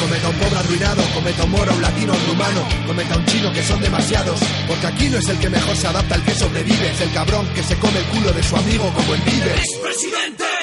Cometa 0.00 0.28
un 0.30 0.36
pobre 0.36 0.58
arruinado, 0.58 1.02
cometa 1.24 1.44
un 1.44 1.50
moro, 1.52 1.72
un 1.72 1.80
latino, 1.80 2.12
un 2.12 2.26
rumano, 2.28 2.68
cometa 2.86 3.16
un 3.16 3.24
chino 3.24 3.50
que 3.50 3.62
son 3.62 3.80
demasiados. 3.80 4.38
Porque 4.68 4.86
aquí 4.86 5.08
no 5.08 5.16
es 5.16 5.28
el 5.30 5.38
que 5.38 5.48
mejor 5.48 5.74
se 5.74 5.86
adapta, 5.86 6.16
el 6.16 6.22
que 6.22 6.34
sobrevive, 6.34 6.90
es 6.90 7.00
el 7.00 7.12
cabrón 7.12 7.48
que 7.54 7.62
se 7.62 7.76
come 7.78 7.98
el 7.98 8.04
culo 8.06 8.30
de 8.30 8.42
su 8.42 8.54
amigo 8.54 8.92
como 8.92 9.14
el 9.14 9.20
vive. 9.22 9.54
¡Presidente! 9.82 10.53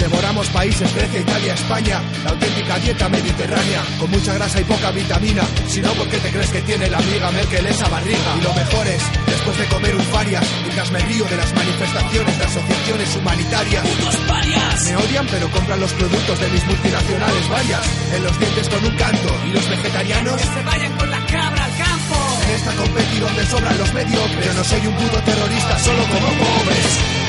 Devoramos 0.00 0.48
países, 0.48 0.94
Grecia, 0.94 1.20
Italia, 1.20 1.54
España, 1.54 2.00
la 2.24 2.30
auténtica 2.30 2.78
dieta 2.78 3.08
mediterránea, 3.10 3.82
con 3.98 4.10
mucha 4.10 4.32
grasa 4.34 4.60
y 4.60 4.64
poca 4.64 4.90
vitamina. 4.92 5.42
Si 5.68 5.80
no, 5.82 5.92
¿por 5.92 6.08
qué 6.08 6.16
te 6.18 6.30
crees 6.30 6.50
que 6.50 6.62
tiene 6.62 6.88
la 6.88 6.98
amiga 6.98 7.30
Merkel 7.30 7.66
esa 7.66 7.86
barriga? 7.88 8.36
Y 8.38 8.40
lo 8.42 8.54
mejor 8.54 8.86
es, 8.86 9.02
después 9.26 9.58
de 9.58 9.66
comer 9.66 9.94
un 9.96 10.04
parias, 10.06 10.44
mientras 10.62 10.90
me 10.90 10.98
río 11.00 11.24
de 11.26 11.36
las 11.36 11.54
manifestaciones 11.54 12.38
de 12.38 12.44
asociaciones 12.44 13.16
humanitarias. 13.16 13.86
¡Putos 13.86 14.16
parias! 14.26 14.84
Me 14.86 14.96
odian, 14.96 15.26
pero 15.26 15.50
compran 15.50 15.80
los 15.80 15.92
productos 15.92 16.40
de 16.40 16.48
mis 16.48 16.64
multinacionales 16.66 17.48
varias, 17.50 17.82
en 18.16 18.22
los 18.24 18.38
dientes 18.40 18.68
con 18.70 18.84
un 18.84 18.96
canto. 18.96 19.30
Y 19.46 19.50
los 19.52 19.68
vegetarianos, 19.68 20.40
Que 20.40 20.46
se 20.48 20.62
vayan 20.64 20.96
con 20.96 21.10
la 21.10 21.26
cabra 21.26 21.64
al 21.64 21.76
campo. 21.76 22.16
en 22.44 22.50
esta 22.56 22.72
competi 22.72 23.18
donde 23.20 23.46
sobran 23.46 23.78
los 23.78 23.92
mediocres. 23.92 24.46
Yo 24.46 24.54
no 24.54 24.64
soy 24.64 24.86
un 24.86 24.94
puto 24.94 25.22
terrorista, 25.22 25.78
solo 25.78 26.02
como 26.08 26.26
pobres. 26.40 27.19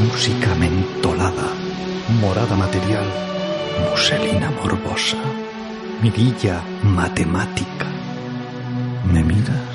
Música 0.00 0.54
mentolada, 0.54 1.48
morada 2.22 2.56
material, 2.56 3.04
muselina 3.90 4.50
morbosa, 4.50 5.18
mirilla 6.02 6.62
matemática. 6.82 7.86
¿Me 9.12 9.22
miras? 9.22 9.70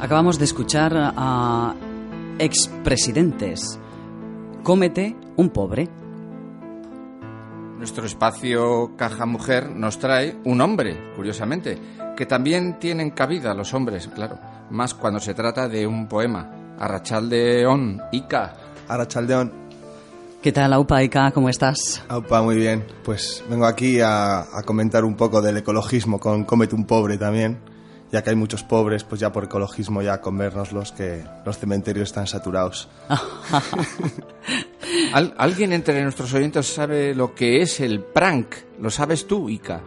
Acabamos 0.00 0.38
de 0.38 0.44
escuchar 0.46 0.92
a 0.96 1.74
expresidentes. 2.40 3.78
Cómete 4.64 5.14
un 5.36 5.50
pobre. 5.50 5.88
Nuestro 7.78 8.06
espacio 8.06 8.96
Caja 8.96 9.24
Mujer 9.24 9.70
nos 9.70 10.00
trae 10.00 10.36
un 10.44 10.60
hombre, 10.60 11.12
curiosamente, 11.14 11.78
que 12.16 12.26
también 12.26 12.80
tienen 12.80 13.10
cabida 13.10 13.54
los 13.54 13.72
hombres, 13.72 14.08
claro, 14.08 14.36
más 14.70 14.94
cuando 14.94 15.20
se 15.20 15.32
trata 15.32 15.68
de 15.68 15.86
un 15.86 16.08
poema. 16.08 16.74
Arrachaldeón, 16.76 18.02
Ica. 18.10 18.54
Arrachaldeón. 18.88 19.52
¿Qué 20.42 20.50
tal, 20.50 20.72
Aupa 20.72 21.04
Ica? 21.04 21.30
¿Cómo 21.30 21.48
estás? 21.48 22.02
Aupa, 22.08 22.42
muy 22.42 22.56
bien. 22.56 22.84
Pues 23.04 23.44
vengo 23.48 23.66
aquí 23.66 24.00
a, 24.00 24.40
a 24.40 24.62
comentar 24.64 25.04
un 25.04 25.14
poco 25.14 25.40
del 25.40 25.58
ecologismo 25.58 26.18
con 26.18 26.42
Cómete 26.44 26.74
un 26.74 26.84
pobre 26.84 27.16
también, 27.16 27.58
ya 28.12 28.22
que 28.22 28.30
hay 28.30 28.36
muchos 28.36 28.62
pobres, 28.62 29.04
pues 29.04 29.20
ya 29.20 29.30
por 29.32 29.44
ecologismo 29.44 30.00
ya 30.02 30.20
comérnoslos, 30.20 30.92
que 30.92 31.24
los 31.44 31.58
cementerios 31.58 32.08
están 32.08 32.26
saturados. 32.26 32.88
¿Al- 35.12 35.34
¿Alguien 35.38 35.72
entre 35.72 36.02
nuestros 36.02 36.32
oyentes 36.34 36.66
sabe 36.66 37.14
lo 37.14 37.34
que 37.34 37.62
es 37.62 37.80
el 37.80 38.00
prank? 38.00 38.54
¿Lo 38.80 38.90
sabes 38.90 39.26
tú, 39.26 39.48
Ica? 39.48 39.80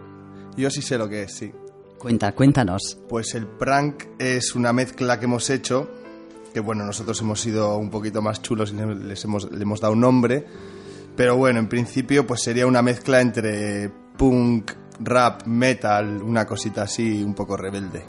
Yo 0.57 0.69
sí 0.69 0.81
sé 0.81 0.97
lo 0.97 1.07
que 1.09 1.23
es, 1.23 1.33
sí. 1.35 1.51
Cuenta, 1.97 2.31
cuéntanos. 2.33 2.97
Pues 3.07 3.35
el 3.35 3.45
prank 3.47 4.03
es 4.19 4.55
una 4.55 4.73
mezcla 4.73 5.19
que 5.19 5.25
hemos 5.25 5.49
hecho, 5.49 5.89
que 6.53 6.59
bueno, 6.59 6.83
nosotros 6.85 7.19
hemos 7.21 7.39
sido 7.39 7.77
un 7.77 7.89
poquito 7.89 8.21
más 8.21 8.41
chulos 8.41 8.71
y 8.71 8.75
le- 8.75 8.95
les 8.95 9.23
hemos, 9.23 9.51
le 9.51 9.61
hemos 9.61 9.79
dado 9.79 9.93
un 9.93 10.01
nombre, 10.01 10.45
pero 11.15 11.37
bueno, 11.37 11.59
en 11.59 11.67
principio 11.69 12.25
pues 12.25 12.41
sería 12.41 12.65
una 12.67 12.81
mezcla 12.81 13.21
entre 13.21 13.89
punk, 14.17 14.71
rap, 14.99 15.45
metal, 15.45 16.21
una 16.21 16.45
cosita 16.45 16.83
así 16.83 17.23
un 17.23 17.33
poco 17.33 17.57
rebelde. 17.57 18.03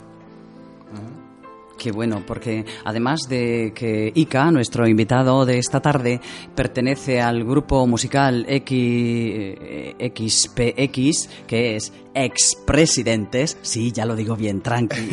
Qué 1.77 1.91
bueno, 1.91 2.23
porque 2.25 2.65
además 2.85 3.21
de 3.27 3.73
que 3.75 4.11
Ica, 4.13 4.51
nuestro 4.51 4.87
invitado 4.87 5.45
de 5.45 5.57
esta 5.57 5.81
tarde, 5.81 6.21
pertenece 6.55 7.19
al 7.19 7.43
grupo 7.43 7.85
musical 7.87 8.45
X, 8.47 8.71
eh, 8.79 10.13
XPX, 10.15 11.29
que 11.47 11.75
es 11.75 11.91
Expresidentes, 12.13 13.57
sí, 13.63 13.91
ya 13.91 14.05
lo 14.05 14.15
digo 14.15 14.35
bien, 14.35 14.61
tranqui. 14.61 15.09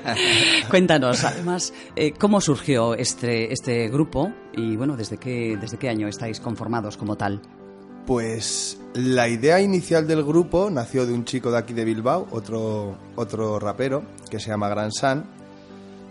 Cuéntanos, 0.70 1.24
además, 1.24 1.72
eh, 1.96 2.12
¿cómo 2.12 2.40
surgió 2.40 2.94
este, 2.94 3.52
este 3.52 3.88
grupo 3.88 4.30
y, 4.54 4.76
bueno, 4.76 4.96
desde 4.96 5.16
qué, 5.16 5.56
desde 5.58 5.78
qué 5.78 5.88
año 5.88 6.08
estáis 6.08 6.40
conformados 6.40 6.98
como 6.98 7.16
tal? 7.16 7.40
Pues 8.06 8.78
la 8.94 9.28
idea 9.28 9.60
inicial 9.60 10.06
del 10.06 10.24
grupo 10.24 10.70
nació 10.70 11.06
de 11.06 11.12
un 11.12 11.24
chico 11.24 11.50
de 11.50 11.58
aquí 11.58 11.74
de 11.74 11.84
Bilbao, 11.84 12.28
otro, 12.30 12.96
otro 13.16 13.58
rapero, 13.58 14.04
que 14.30 14.38
se 14.38 14.50
llama 14.50 14.68
Gran 14.68 14.92
San, 14.92 15.24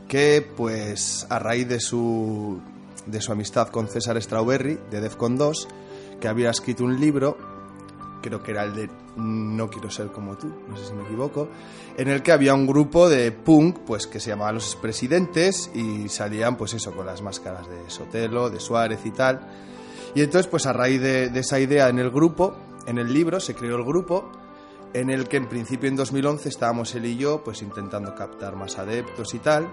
que 0.09 0.45
pues 0.55 1.25
a 1.29 1.39
raíz 1.39 1.69
de 1.69 1.79
su, 1.79 2.59
de 3.05 3.21
su 3.21 3.31
amistad 3.31 3.69
con 3.69 3.87
César 3.87 4.21
Strawberry, 4.21 4.77
de 4.91 4.99
Defcon 4.99 5.37
2, 5.37 5.67
que 6.19 6.27
había 6.27 6.49
escrito 6.49 6.83
un 6.83 6.99
libro, 6.99 7.37
creo 8.21 8.43
que 8.43 8.51
era 8.51 8.63
el 8.63 8.75
de 8.75 8.89
No 9.15 9.69
quiero 9.69 9.89
ser 9.89 10.07
como 10.07 10.35
tú, 10.35 10.51
no 10.67 10.75
sé 10.77 10.87
si 10.87 10.93
me 10.93 11.03
equivoco, 11.03 11.47
en 11.97 12.09
el 12.09 12.21
que 12.21 12.33
había 12.33 12.53
un 12.53 12.67
grupo 12.67 13.07
de 13.07 13.31
punk, 13.31 13.79
pues 13.79 14.05
que 14.05 14.19
se 14.19 14.31
llamaba 14.31 14.51
Los 14.51 14.73
Expresidentes 14.73 15.71
y 15.73 16.09
salían 16.09 16.57
pues 16.57 16.73
eso, 16.73 16.91
con 16.91 17.05
las 17.05 17.21
máscaras 17.21 17.69
de 17.69 17.89
Sotelo, 17.89 18.49
de 18.49 18.59
Suárez 18.59 18.99
y 19.05 19.11
tal. 19.11 19.39
Y 20.15 20.21
entonces, 20.21 20.47
pues 20.47 20.65
a 20.65 20.73
raíz 20.73 21.01
de, 21.01 21.25
esa 21.35 21.59
idea 21.59 21.89
en 21.89 21.99
el 21.99 22.09
grupo, 22.09 22.55
en 22.87 22.97
el 22.97 23.13
libro, 23.13 23.41
se 23.41 23.53
creó 23.53 23.75
el 23.75 23.83
grupo, 23.83 24.31
en 24.93 25.09
el 25.09 25.27
que 25.27 25.35
en 25.35 25.49
principio 25.49 25.89
en 25.89 25.97
2011 25.97 26.47
estábamos 26.47 26.95
él 26.95 27.05
y 27.05 27.17
yo, 27.17 27.43
pues 27.43 27.61
intentando 27.61 28.15
captar 28.15 28.55
más 28.55 28.77
adeptos 28.77 29.33
y 29.33 29.39
tal. 29.39 29.69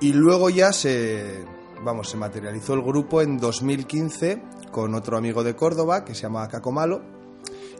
Y 0.00 0.14
luego 0.14 0.48
ya 0.48 0.72
se, 0.72 1.44
vamos, 1.84 2.08
se 2.08 2.16
materializó 2.16 2.72
el 2.72 2.80
grupo 2.80 3.20
en 3.20 3.36
2015 3.36 4.42
con 4.72 4.94
otro 4.94 5.18
amigo 5.18 5.44
de 5.44 5.54
Córdoba 5.54 6.06
que 6.06 6.14
se 6.14 6.22
llama 6.22 6.48
Caco 6.48 6.72
Malo 6.72 7.02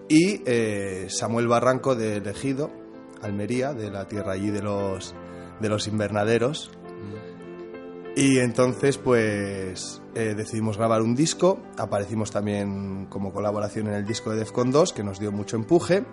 y 0.07 0.43
eh, 0.45 1.07
Samuel 1.09 1.49
Barranco 1.49 1.95
de 1.95 2.18
Ejido, 2.18 2.70
Almería, 3.22 3.72
de 3.72 3.91
la 3.91 4.07
tierra 4.07 4.33
allí 4.33 4.51
de 4.51 4.61
los, 4.61 5.14
de 5.61 5.68
los 5.70 5.89
invernaderos. 5.89 6.72
Y 8.16 8.38
entonces, 8.38 8.98
pues 8.98 10.02
eh, 10.14 10.34
decidimos 10.36 10.76
grabar 10.76 11.00
un 11.02 11.14
disco. 11.14 11.61
Aparecimos 11.78 12.30
también 12.30 13.06
como 13.06 13.32
colaboración 13.32 13.86
en 13.88 13.94
el 13.94 14.04
disco 14.06 14.30
de 14.30 14.38
Defcon 14.38 14.70
2, 14.70 14.92
que 14.92 15.02
nos 15.04 15.18
dio 15.20 15.32
mucho 15.32 15.56
empuje. 15.56 16.04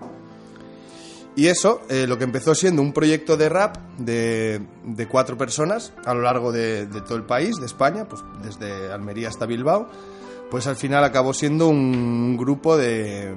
Y 1.35 1.47
eso, 1.47 1.81
eh, 1.89 2.05
lo 2.07 2.17
que 2.17 2.23
empezó 2.23 2.55
siendo 2.55 2.81
un 2.81 2.93
proyecto 2.93 3.37
de 3.37 3.49
rap 3.49 3.77
de, 3.99 4.61
cuatro 5.09 5.37
personas 5.37 5.93
a 6.05 6.13
lo 6.15 6.21
largo 6.21 6.51
de, 6.51 6.87
de 6.87 7.01
todo 7.01 7.15
el 7.15 7.25
país, 7.25 7.57
de 7.59 7.65
España, 7.67 8.05
pues 8.07 8.23
desde 8.41 8.91
Almería 8.91 9.27
hasta 9.27 9.45
Bilbao, 9.45 9.87
pues 10.49 10.65
al 10.65 10.75
final 10.77 11.03
acabó 11.03 11.33
siendo 11.33 11.67
un 11.67 12.37
grupo 12.37 12.75
de. 12.77 13.35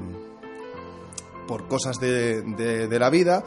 por 1.47 1.67
cosas 1.69 1.99
de, 2.01 2.41
de- 2.43 2.89
de 2.89 2.99
la 2.99 3.11
vida, 3.11 3.43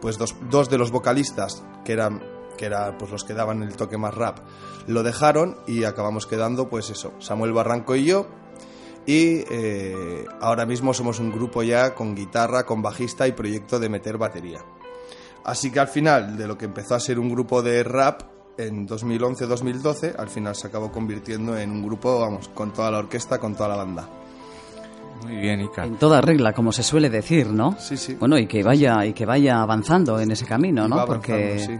pues 0.00 0.16
dos, 0.16 0.36
dos 0.50 0.70
de 0.70 0.78
los 0.78 0.90
vocalistas, 0.90 1.62
que 1.84 1.92
eran, 1.92 2.22
que 2.58 2.66
eran 2.66 2.98
pues 2.98 3.10
los 3.10 3.24
que 3.24 3.32
daban 3.32 3.62
el 3.62 3.74
toque 3.74 3.96
más 3.96 4.14
rap, 4.14 4.40
lo 4.86 5.02
dejaron 5.02 5.56
y 5.66 5.84
acabamos 5.84 6.26
quedando, 6.26 6.68
pues 6.68 6.90
eso, 6.90 7.14
Samuel 7.20 7.54
Barranco 7.54 7.96
y 7.96 8.04
yo. 8.04 8.26
Y 9.06 9.44
eh, 9.50 10.26
ahora 10.42 10.66
mismo 10.66 10.92
somos 10.92 11.18
un 11.18 11.32
grupo 11.32 11.62
ya 11.62 11.94
con 11.94 12.14
guitarra, 12.14 12.66
con 12.66 12.82
bajista 12.82 13.26
y 13.26 13.32
proyecto 13.32 13.80
de 13.80 13.88
meter 13.88 14.18
batería. 14.18 14.58
Así 15.44 15.70
que 15.70 15.80
al 15.80 15.88
final, 15.88 16.36
de 16.36 16.46
lo 16.46 16.58
que 16.58 16.66
empezó 16.66 16.94
a 16.94 17.00
ser 17.00 17.18
un 17.18 17.30
grupo 17.30 17.62
de 17.62 17.82
rap 17.82 18.20
en 18.58 18.86
2011-2012, 18.86 20.16
al 20.18 20.28
final 20.28 20.54
se 20.54 20.66
acabó 20.66 20.92
convirtiendo 20.92 21.56
en 21.56 21.70
un 21.70 21.82
grupo, 21.82 22.20
vamos, 22.20 22.48
con 22.48 22.72
toda 22.72 22.90
la 22.90 22.98
orquesta, 22.98 23.38
con 23.38 23.54
toda 23.54 23.70
la 23.70 23.76
banda. 23.76 24.08
Muy 25.24 25.36
bien, 25.36 25.60
Ica. 25.60 25.84
En 25.84 25.96
toda 25.96 26.20
regla, 26.20 26.52
como 26.52 26.72
se 26.72 26.82
suele 26.82 27.08
decir, 27.08 27.46
¿no? 27.48 27.76
Sí, 27.78 27.96
sí. 27.96 28.14
Bueno, 28.14 28.38
y 28.38 28.46
que 28.46 28.62
vaya, 28.62 29.04
y 29.06 29.12
que 29.12 29.24
vaya 29.26 29.62
avanzando 29.62 30.20
en 30.20 30.30
ese 30.30 30.44
camino, 30.44 30.86
¿no? 30.86 30.96
va 30.96 31.06
Porque 31.06 31.58
sí. 31.58 31.78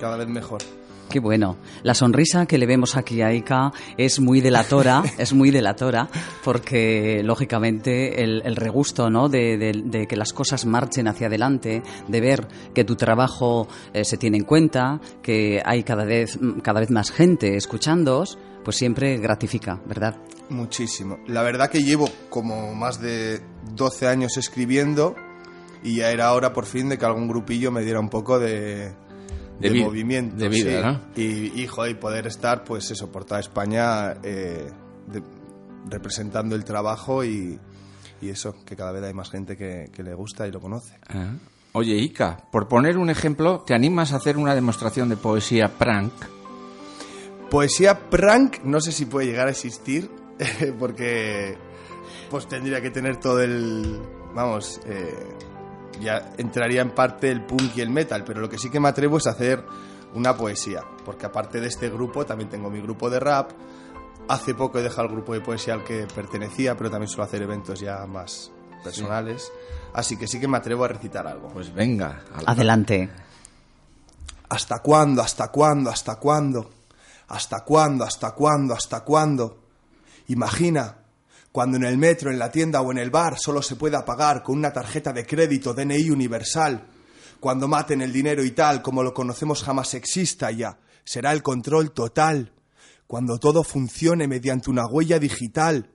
Cada 0.00 0.16
vez 0.16 0.28
mejor. 0.28 0.60
Qué 1.08 1.20
bueno. 1.20 1.56
La 1.84 1.94
sonrisa 1.94 2.46
que 2.46 2.58
le 2.58 2.66
vemos 2.66 2.96
aquí 2.96 3.22
a 3.22 3.32
Ica 3.32 3.70
es 3.96 4.18
muy 4.18 4.40
delatora, 4.40 5.04
es 5.18 5.32
muy 5.32 5.52
delatora, 5.52 6.08
porque 6.42 7.22
lógicamente 7.22 8.24
el, 8.24 8.42
el 8.44 8.56
regusto, 8.56 9.08
¿no? 9.08 9.28
De, 9.28 9.56
de- 9.56 9.82
de 9.84 10.06
que 10.08 10.16
las 10.16 10.32
cosas 10.32 10.66
marchen 10.66 11.06
hacia 11.06 11.28
adelante, 11.28 11.82
de 12.08 12.20
ver 12.20 12.48
que 12.74 12.82
tu 12.82 12.96
trabajo 12.96 13.68
eh, 13.94 14.04
se 14.04 14.16
tiene 14.16 14.38
en 14.38 14.44
cuenta, 14.44 15.00
que 15.22 15.62
hay 15.64 15.84
cada 15.84 16.04
vez, 16.04 16.38
cada 16.62 16.80
vez 16.80 16.90
más 16.90 17.12
gente 17.12 17.56
escuchándoos, 17.56 18.36
pues 18.64 18.76
siempre 18.76 19.16
gratifica, 19.18 19.80
¿verdad? 19.86 20.16
Muchísimo. 20.48 21.18
La 21.28 21.42
verdad 21.42 21.70
que 21.70 21.84
llevo 21.84 22.08
como 22.30 22.74
más 22.74 23.00
de 23.00 23.40
12 23.76 24.08
años 24.08 24.36
escribiendo 24.36 25.14
y 25.84 25.98
ya 25.98 26.10
era 26.10 26.32
hora 26.32 26.52
por 26.52 26.66
fin 26.66 26.88
de 26.88 26.98
que 26.98 27.04
algún 27.04 27.28
grupillo 27.28 27.70
me 27.70 27.82
diera 27.82 28.00
un 28.00 28.08
poco 28.08 28.40
de, 28.40 28.92
De 29.60 29.68
de 29.68 29.74
vi- 29.74 29.82
movimiento. 29.84 30.36
de 30.36 30.48
vida, 30.48 30.80
sí. 30.80 30.86
¿no? 30.86 31.22
Y, 31.22 31.62
y, 31.62 31.66
joder, 31.66 31.98
poder 31.98 32.26
estar, 32.26 32.64
pues 32.64 32.90
eso, 32.90 33.10
por 33.10 33.24
toda 33.24 33.40
España 33.40 34.14
eh, 34.22 34.70
de- 35.06 35.22
representando 35.88 36.54
el 36.56 36.64
trabajo 36.64 37.24
y, 37.24 37.58
y 38.20 38.28
eso, 38.28 38.54
que 38.64 38.76
cada 38.76 38.92
vez 38.92 39.02
hay 39.04 39.14
más 39.14 39.30
gente 39.30 39.56
que, 39.56 39.90
que 39.92 40.02
le 40.02 40.14
gusta 40.14 40.46
y 40.46 40.52
lo 40.52 40.60
conoce. 40.60 40.98
Ah. 41.08 41.32
Oye, 41.72 41.94
Ica, 41.96 42.38
por 42.50 42.68
poner 42.68 42.96
un 42.98 43.10
ejemplo, 43.10 43.60
¿te 43.66 43.74
animas 43.74 44.12
a 44.12 44.16
hacer 44.16 44.36
una 44.38 44.54
demostración 44.54 45.08
de 45.10 45.16
poesía 45.16 45.68
prank? 45.78 46.12
Poesía 47.50 48.08
prank, 48.10 48.62
no 48.64 48.80
sé 48.80 48.92
si 48.92 49.04
puede 49.06 49.26
llegar 49.26 49.46
a 49.46 49.50
existir, 49.50 50.10
porque 50.78 51.56
pues 52.30 52.46
tendría 52.48 52.80
que 52.80 52.90
tener 52.90 53.18
todo 53.18 53.40
el... 53.42 54.00
Vamos, 54.34 54.80
eh, 54.86 55.14
ya 56.00 56.32
entraría 56.38 56.82
en 56.82 56.90
parte 56.90 57.30
el 57.30 57.44
punk 57.44 57.76
y 57.76 57.80
el 57.80 57.90
metal, 57.90 58.24
pero 58.24 58.40
lo 58.40 58.48
que 58.48 58.58
sí 58.58 58.70
que 58.70 58.80
me 58.80 58.88
atrevo 58.88 59.18
es 59.18 59.26
a 59.26 59.30
hacer 59.30 59.64
una 60.14 60.36
poesía, 60.36 60.82
porque 61.04 61.26
aparte 61.26 61.60
de 61.60 61.66
este 61.68 61.90
grupo 61.90 62.24
también 62.24 62.48
tengo 62.50 62.70
mi 62.70 62.80
grupo 62.80 63.10
de 63.10 63.20
rap. 63.20 63.50
Hace 64.28 64.54
poco 64.54 64.78
he 64.78 64.82
dejado 64.82 65.08
el 65.08 65.12
grupo 65.12 65.34
de 65.34 65.40
poesía 65.40 65.74
al 65.74 65.84
que 65.84 66.06
pertenecía, 66.12 66.76
pero 66.76 66.90
también 66.90 67.08
suelo 67.08 67.24
hacer 67.24 67.42
eventos 67.42 67.78
ya 67.80 68.04
más 68.06 68.50
personales. 68.82 69.50
Así 69.92 70.16
que 70.16 70.26
sí 70.26 70.40
que 70.40 70.48
me 70.48 70.56
atrevo 70.56 70.84
a 70.84 70.88
recitar 70.88 71.26
algo. 71.26 71.48
Pues 71.48 71.72
venga. 71.72 72.22
al- 72.34 72.44
Adelante. 72.46 73.08
¿Hasta 74.48 74.78
cuándo? 74.80 75.22
¿Hasta 75.22 75.48
cuándo? 75.48 75.90
¿Hasta 75.90 76.16
cuándo? 76.16 76.70
¿Hasta 77.28 77.60
cuándo? 77.64 78.04
¿Hasta 78.04 78.30
cuándo? 78.32 78.74
¿Hasta 78.74 79.00
cuándo? 79.04 79.58
Imagina 80.28 80.96
cuando 81.56 81.78
en 81.78 81.84
el 81.84 81.96
metro, 81.96 82.30
en 82.30 82.38
la 82.38 82.50
tienda 82.50 82.82
o 82.82 82.92
en 82.92 82.98
el 82.98 83.08
bar 83.08 83.38
solo 83.38 83.62
se 83.62 83.76
pueda 83.76 84.04
pagar 84.04 84.42
con 84.42 84.58
una 84.58 84.74
tarjeta 84.74 85.10
de 85.14 85.24
crédito 85.24 85.72
DNI 85.72 86.10
universal. 86.10 86.86
Cuando 87.40 87.66
maten 87.66 88.02
el 88.02 88.12
dinero 88.12 88.44
y 88.44 88.50
tal, 88.50 88.82
como 88.82 89.02
lo 89.02 89.14
conocemos 89.14 89.62
jamás 89.62 89.94
exista 89.94 90.50
ya, 90.50 90.78
será 91.02 91.32
el 91.32 91.42
control 91.42 91.92
total. 91.92 92.52
Cuando 93.06 93.38
todo 93.38 93.64
funcione 93.64 94.28
mediante 94.28 94.68
una 94.68 94.84
huella 94.86 95.18
digital. 95.18 95.94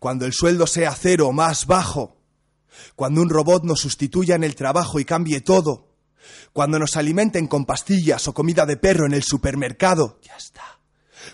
Cuando 0.00 0.26
el 0.26 0.32
sueldo 0.32 0.66
sea 0.66 0.92
cero 0.92 1.28
o 1.28 1.32
más 1.32 1.66
bajo. 1.66 2.16
Cuando 2.96 3.22
un 3.22 3.30
robot 3.30 3.62
nos 3.62 3.78
sustituya 3.78 4.34
en 4.34 4.42
el 4.42 4.56
trabajo 4.56 4.98
y 4.98 5.04
cambie 5.04 5.40
todo. 5.40 5.94
Cuando 6.52 6.80
nos 6.80 6.96
alimenten 6.96 7.46
con 7.46 7.64
pastillas 7.64 8.26
o 8.26 8.34
comida 8.34 8.66
de 8.66 8.76
perro 8.76 9.06
en 9.06 9.14
el 9.14 9.22
supermercado. 9.22 10.18
Ya 10.22 10.36
está. 10.36 10.75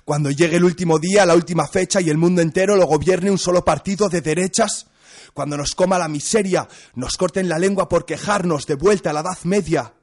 Cuando 0.04 0.30
llegue 0.30 0.56
el 0.56 0.64
último 0.64 0.98
día, 0.98 1.26
la 1.26 1.34
última 1.34 1.66
fecha 1.66 2.00
y 2.00 2.10
el 2.10 2.18
mundo 2.18 2.42
entero 2.42 2.76
lo 2.76 2.86
gobierne 2.86 3.30
un 3.30 3.38
solo 3.38 3.64
partido 3.64 4.08
de 4.08 4.20
derechas. 4.20 4.86
Cuando 5.34 5.56
nos 5.56 5.74
coma 5.74 5.98
la 5.98 6.08
miseria, 6.08 6.68
nos 6.94 7.16
corten 7.16 7.48
la 7.48 7.58
lengua 7.58 7.88
por 7.88 8.04
quejarnos 8.04 8.66
de 8.66 8.74
vuelta 8.74 9.10
a 9.10 9.12
la 9.12 9.20
Edad 9.20 9.38
Media. 9.44 9.94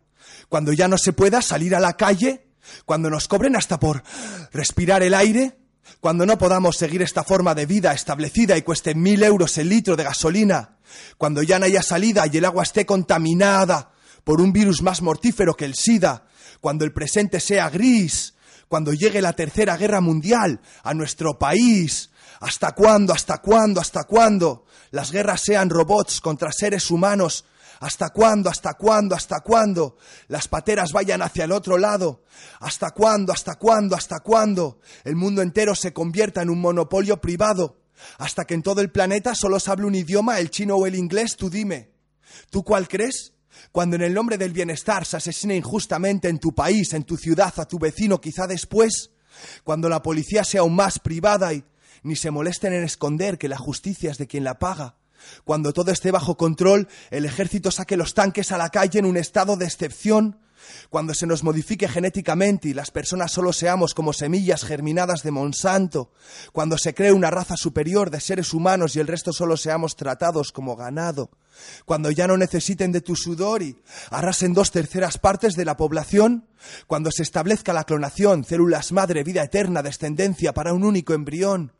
Cuando 0.47 0.73
ya 0.73 0.87
no 0.87 0.97
se 0.97 1.13
pueda 1.13 1.41
salir 1.41 1.75
a 1.75 1.79
la 1.79 1.93
calle. 1.93 2.47
Cuando 2.85 3.09
nos 3.09 3.27
cobren 3.27 3.55
hasta 3.55 3.79
por 3.79 4.03
respirar 4.51 5.03
el 5.03 5.13
aire. 5.13 5.57
Cuando 6.01 6.25
no 6.25 6.37
podamos 6.37 6.77
seguir 6.77 7.01
esta 7.01 7.23
forma 7.23 7.55
de 7.55 7.65
vida 7.65 7.93
establecida 7.93 8.57
y 8.57 8.61
cueste 8.61 8.95
mil 8.95 9.23
euros 9.23 9.57
el 9.57 9.69
litro 9.69 9.95
de 9.95 10.03
gasolina. 10.03 10.77
Cuando 11.17 11.43
ya 11.43 11.59
no 11.59 11.65
haya 11.65 11.83
salida 11.83 12.25
y 12.31 12.37
el 12.37 12.45
agua 12.45 12.63
esté 12.63 12.85
contaminada 12.85 13.91
por 14.23 14.41
un 14.41 14.53
virus 14.53 14.81
más 14.81 15.01
mortífero 15.01 15.55
que 15.55 15.65
el 15.65 15.75
SIDA. 15.75 16.25
Cuando 16.61 16.85
el 16.85 16.93
presente 16.93 17.39
sea 17.39 17.69
gris 17.69 18.33
cuando 18.69 18.93
llegue 18.93 19.21
la 19.21 19.33
tercera 19.33 19.75
guerra 19.75 19.99
mundial 19.99 20.61
a 20.83 20.93
nuestro 20.93 21.37
país. 21.37 22.11
¿Hasta 22.39 22.71
cuándo? 22.71 23.11
¿Hasta 23.11 23.39
cuándo? 23.39 23.81
¿Hasta 23.81 24.05
cuándo? 24.05 24.65
Las 24.91 25.11
guerras 25.11 25.41
sean 25.41 25.69
robots 25.69 26.21
contra 26.21 26.51
seres 26.53 26.89
humanos. 26.89 27.45
¿Hasta 27.81 28.09
cuándo? 28.09 28.49
¿Hasta 28.49 28.75
cuándo? 28.75 29.15
¿Hasta 29.15 29.41
cuándo? 29.41 29.97
Las 30.27 30.47
pateras 30.47 30.91
vayan 30.91 31.21
hacia 31.21 31.45
el 31.45 31.51
otro 31.51 31.77
lado. 31.77 32.23
¿Hasta 32.59 32.91
cuándo? 32.91 33.33
¿Hasta 33.33 33.55
cuándo? 33.55 33.95
¿Hasta 33.95 34.19
cuándo? 34.19 34.79
El 35.03 35.15
mundo 35.15 35.41
entero 35.41 35.75
se 35.75 35.91
convierta 35.91 36.41
en 36.41 36.49
un 36.49 36.61
monopolio 36.61 37.19
privado. 37.19 37.81
Hasta 38.19 38.45
que 38.45 38.53
en 38.53 38.63
todo 38.63 38.81
el 38.81 38.91
planeta 38.91 39.33
solo 39.33 39.59
se 39.59 39.71
hable 39.71 39.87
un 39.87 39.95
idioma, 39.95 40.39
el 40.39 40.51
chino 40.51 40.75
o 40.75 40.85
el 40.85 40.95
inglés, 40.95 41.35
tú 41.35 41.49
dime. 41.49 41.91
¿Tú 42.49 42.63
cuál 42.63 42.87
crees? 42.87 43.33
Cuando 43.71 43.95
en 43.95 44.01
el 44.01 44.13
nombre 44.13 44.37
del 44.37 44.53
bienestar 44.53 45.05
se 45.05 45.17
asesina 45.17 45.53
injustamente 45.53 46.27
en 46.27 46.39
tu 46.39 46.53
país, 46.53 46.93
en 46.93 47.03
tu 47.03 47.17
ciudad, 47.17 47.53
a 47.57 47.67
tu 47.67 47.77
vecino, 47.77 48.19
quizá 48.19 48.47
después, 48.47 49.11
cuando 49.63 49.89
la 49.89 50.01
policía 50.01 50.43
sea 50.43 50.61
aún 50.61 50.75
más 50.75 50.99
privada 50.99 51.53
y 51.53 51.63
ni 52.03 52.15
se 52.15 52.31
molesten 52.31 52.73
en 52.73 52.83
esconder 52.83 53.37
que 53.37 53.49
la 53.49 53.57
justicia 53.57 54.11
es 54.11 54.17
de 54.17 54.27
quien 54.27 54.43
la 54.43 54.57
paga, 54.57 54.95
cuando 55.43 55.73
todo 55.73 55.91
esté 55.91 56.11
bajo 56.11 56.37
control, 56.37 56.87
el 57.11 57.25
ejército 57.25 57.71
saque 57.71 57.97
los 57.97 58.13
tanques 58.13 58.51
a 58.51 58.57
la 58.57 58.69
calle 58.69 58.99
en 58.99 59.05
un 59.05 59.17
estado 59.17 59.57
de 59.57 59.65
excepción, 59.65 60.39
cuando 60.89 61.13
se 61.13 61.27
nos 61.27 61.43
modifique 61.43 61.87
genéticamente 61.87 62.69
y 62.69 62.73
las 62.73 62.91
personas 62.91 63.31
solo 63.31 63.53
seamos 63.53 63.93
como 63.93 64.13
semillas 64.13 64.63
germinadas 64.63 65.23
de 65.23 65.31
Monsanto, 65.31 66.11
cuando 66.51 66.77
se 66.77 66.93
cree 66.93 67.11
una 67.11 67.31
raza 67.31 67.55
superior 67.57 68.09
de 68.09 68.19
seres 68.19 68.53
humanos 68.53 68.95
y 68.95 68.99
el 68.99 69.07
resto 69.07 69.33
solo 69.33 69.57
seamos 69.57 69.95
tratados 69.95 70.51
como 70.51 70.75
ganado, 70.75 71.29
cuando 71.85 72.11
ya 72.11 72.27
no 72.27 72.37
necesiten 72.37 72.91
de 72.91 73.01
tu 73.01 73.15
sudor 73.15 73.61
y 73.61 73.77
arrasen 74.09 74.53
dos 74.53 74.71
terceras 74.71 75.17
partes 75.17 75.55
de 75.55 75.65
la 75.65 75.77
población, 75.77 76.47
cuando 76.87 77.11
se 77.11 77.23
establezca 77.23 77.73
la 77.73 77.83
clonación, 77.83 78.43
células 78.43 78.91
madre, 78.91 79.23
vida 79.23 79.43
eterna, 79.43 79.81
descendencia 79.81 80.53
para 80.53 80.73
un 80.73 80.83
único 80.83 81.13
embrión, 81.13 81.73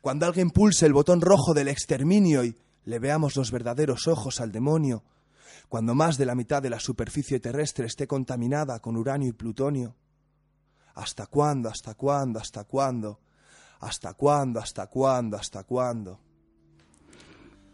cuando 0.00 0.26
alguien 0.26 0.50
pulse 0.50 0.86
el 0.86 0.92
botón 0.92 1.20
rojo 1.20 1.54
del 1.54 1.68
exterminio 1.68 2.44
y 2.44 2.56
le 2.84 2.98
veamos 2.98 3.36
los 3.36 3.50
verdaderos 3.50 4.06
ojos 4.08 4.40
al 4.40 4.52
demonio, 4.52 5.02
cuando 5.68 5.94
más 5.94 6.18
de 6.18 6.26
la 6.26 6.34
mitad 6.34 6.62
de 6.62 6.70
la 6.70 6.80
superficie 6.80 7.40
terrestre 7.40 7.86
esté 7.86 8.06
contaminada 8.06 8.80
con 8.80 8.96
uranio 8.96 9.28
y 9.28 9.32
plutonio. 9.32 9.94
¿Hasta 10.94 11.26
cuándo? 11.26 11.68
¿Hasta 11.68 11.94
cuándo? 11.94 12.38
¿Hasta 12.38 12.64
cuándo? 12.64 13.20
¿Hasta 13.80 14.14
cuándo? 14.14 14.60
¿Hasta 14.60 14.86
cuándo? 14.86 15.36
¿Hasta 15.36 15.64
cuándo? 15.64 16.20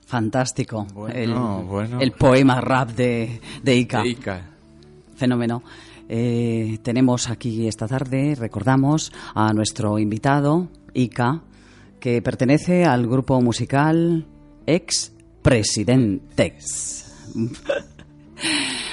Fantástico. 0.07 0.86
Bueno, 0.93 1.61
el, 1.61 1.64
bueno. 1.66 2.01
el 2.01 2.12
poema 2.12 2.61
rap 2.61 2.91
de, 2.91 3.41
de 3.62 3.76
Ica. 3.76 4.03
De 4.03 4.09
Ica. 4.09 4.51
Fenómeno. 5.14 5.62
Eh, 6.09 6.78
tenemos 6.82 7.30
aquí 7.30 7.68
esta 7.68 7.86
tarde, 7.86 8.34
recordamos, 8.34 9.12
a 9.32 9.53
nuestro 9.53 10.01
invitado, 10.01 10.68
Ica, 10.93 11.43
que 12.01 12.20
pertenece 12.20 12.84
al 12.84 13.07
grupo 13.07 13.41
musical 13.41 14.26
Ex 14.66 15.12
Presidentes. 15.43 17.07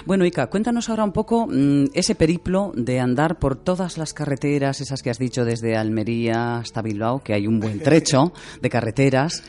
Bueno, 0.07 0.23
Ica, 0.23 0.47
cuéntanos 0.47 0.87
ahora 0.87 1.03
un 1.03 1.11
poco 1.11 1.47
mm, 1.47 1.87
ese 1.93 2.15
periplo 2.15 2.71
de 2.73 3.01
andar 3.01 3.39
por 3.39 3.57
todas 3.57 3.97
las 3.97 4.13
carreteras, 4.13 4.79
esas 4.79 5.01
que 5.03 5.09
has 5.09 5.19
dicho 5.19 5.43
desde 5.43 5.75
Almería 5.75 6.59
hasta 6.59 6.81
Bilbao, 6.81 7.21
que 7.21 7.33
hay 7.33 7.45
un 7.45 7.59
buen 7.59 7.79
trecho 7.83 8.31
de 8.61 8.69
carreteras. 8.69 9.43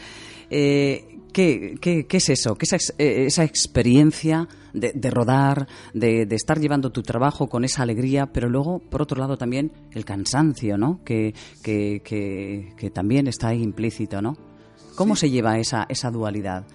Eh, 0.51 1.21
¿qué, 1.33 1.77
qué, 1.81 2.09
qué 2.09 2.17
es 2.17 2.29
eso? 2.31 2.57
¿Qué 2.57 2.65
es 2.65 2.73
esa, 2.99 3.43
eh, 3.45 3.47
experiencia 3.47 4.49
de, 4.73 4.91
de 4.97 5.11
rodar, 5.13 5.69
de, 5.95 6.27
de 6.27 6.35
estar 6.35 6.59
llevando 6.59 6.91
tu 6.91 7.03
trabajo 7.03 7.47
con 7.47 7.65
esa 7.65 7.85
alegría, 7.85 8.27
pero 8.27 8.49
luego, 8.49 8.81
por 8.81 9.01
otro 9.01 9.21
lado, 9.21 9.39
también 9.39 9.71
el 9.93 10.05
cansancio, 10.05 10.77
¿no? 10.77 11.05
Que, 11.05 11.35
que, 11.63 12.03
que, 12.05 12.73
que 12.77 12.91
también 12.91 13.29
está 13.29 13.51
ahí 13.51 13.63
implícito, 13.63 14.21
¿no? 14.21 14.37
¿Cómo 14.97 15.15
se 15.15 15.31
lleva 15.31 15.61
esa, 15.61 15.87
esa 15.89 16.11
dualidad? 16.11 16.67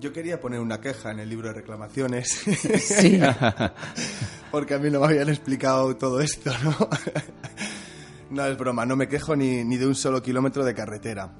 Yo 0.00 0.12
quería 0.12 0.40
poner 0.40 0.60
una 0.60 0.80
queja 0.80 1.10
en 1.10 1.18
el 1.18 1.28
libro 1.28 1.48
de 1.48 1.54
reclamaciones. 1.54 2.42
Sí. 2.78 3.20
Porque 4.52 4.74
a 4.74 4.78
mí 4.78 4.90
no 4.90 5.00
me 5.00 5.06
habían 5.06 5.28
explicado 5.28 5.96
todo 5.96 6.20
esto, 6.20 6.52
¿no? 6.62 6.74
no 8.30 8.46
es 8.46 8.56
broma, 8.56 8.86
no 8.86 8.96
me 8.96 9.08
quejo 9.08 9.34
ni, 9.34 9.64
ni 9.64 9.76
de 9.76 9.86
un 9.86 9.94
solo 9.94 10.22
kilómetro 10.22 10.64
de 10.64 10.74
carretera. 10.74 11.32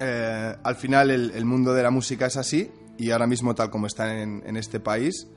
Eh, 0.00 0.56
al 0.62 0.76
final 0.76 1.10
el, 1.10 1.32
el 1.32 1.44
mundo 1.44 1.74
de 1.74 1.82
la 1.82 1.90
música 1.90 2.26
es 2.26 2.36
así 2.36 2.70
y 2.96 3.10
ahora 3.10 3.26
mismo 3.26 3.54
tal 3.54 3.70
como 3.70 3.86
está 3.86 4.20
en, 4.20 4.42
en 4.46 4.56
este 4.56 4.80
país, 4.80 5.28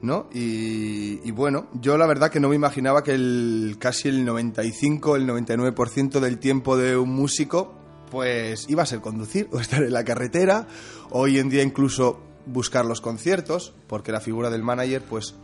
¿no? 0.00 0.28
Y, 0.32 1.20
y 1.22 1.30
bueno, 1.30 1.68
yo 1.74 1.98
la 1.98 2.06
verdad 2.06 2.30
que 2.30 2.40
no 2.40 2.48
me 2.48 2.56
imaginaba 2.56 3.04
que 3.04 3.12
el, 3.12 3.76
casi 3.78 4.08
el 4.08 4.24
95, 4.24 5.16
el 5.16 5.28
99% 5.28 6.20
del 6.20 6.38
tiempo 6.38 6.76
de 6.76 6.96
un 6.96 7.10
músico 7.10 7.82
pues 8.12 8.66
iba 8.68 8.82
a 8.82 8.86
ser 8.86 9.00
conducir 9.00 9.48
o 9.52 9.58
estar 9.58 9.82
en 9.82 9.90
la 9.90 10.04
carretera, 10.04 10.68
hoy 11.12 11.38
en 11.38 11.48
día 11.48 11.62
incluso 11.62 12.20
buscar 12.46 12.84
los 12.84 13.00
conciertos, 13.00 13.72
porque 13.86 14.10
la 14.12 14.20
figura 14.20 14.50
del 14.50 14.62
manager 14.62 15.02
pues 15.02 15.34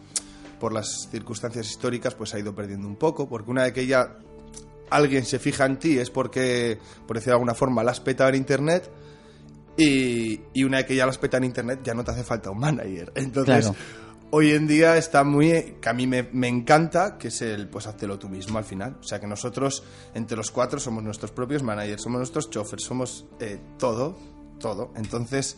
por 0.59 0.73
las 0.73 1.09
circunstancias 1.11 1.71
históricas 1.71 2.15
pues 2.15 2.35
ha 2.35 2.39
ido 2.39 2.55
perdiendo 2.55 2.89
un 2.89 2.97
poco, 2.97 3.29
porque 3.29 3.51
una 3.51 3.63
vez 3.63 3.73
que 3.73 3.87
ya 3.87 4.17
alguien 4.91 5.25
se 5.25 5.39
fija 5.39 5.67
en 5.67 5.79
ti 5.79 5.99
es 5.99 6.11
porque, 6.11 6.79
por 7.07 7.17
decirlo 7.17 7.33
de 7.33 7.37
alguna 7.37 7.55
forma, 7.55 7.85
la 7.85 7.93
has 7.93 8.01
petado 8.01 8.31
en 8.31 8.37
internet 8.37 8.91
y, 9.77 10.41
y 10.53 10.65
una 10.65 10.79
vez 10.79 10.87
que 10.87 10.97
ya 10.97 11.05
lo 11.05 11.11
has 11.11 11.19
petado 11.19 11.39
en 11.39 11.45
internet 11.45 11.81
ya 11.85 11.95
no 11.95 12.03
te 12.05 12.11
hace 12.11 12.25
falta 12.25 12.51
un 12.51 12.59
manager. 12.59 13.13
Entonces, 13.15 13.67
Claro. 13.67 13.77
hoy 14.31 14.51
en 14.53 14.67
día 14.67 14.97
está 14.97 15.23
muy, 15.23 15.77
que 15.81 15.89
a 15.89 15.93
mí 15.93 16.07
me, 16.07 16.25
me 16.33 16.49
encanta, 16.49 17.17
que 17.19 17.29
es 17.29 17.41
el, 17.43 17.69
pues 17.69 17.87
háztelo 17.87 18.19
tú 18.19 18.29
mismo 18.29 18.59
al 18.59 18.65
final. 18.65 18.97
O 19.01 19.05
sea 19.05 19.21
que 19.21 19.27
nosotros, 19.29 19.85
entre 20.15 20.37
los 20.37 20.51
cuatro, 20.51 20.81
somos 20.81 21.05
nuestros 21.05 21.31
propios 21.31 21.63
managers, 21.63 22.03
somos 22.03 22.19
nuestros 22.19 22.51
chofers, 22.51 22.83
somos 22.83 23.27
eh, 23.39 23.61
todo, 23.79 24.19
todo. 24.59 24.93
Entonces, 24.97 25.57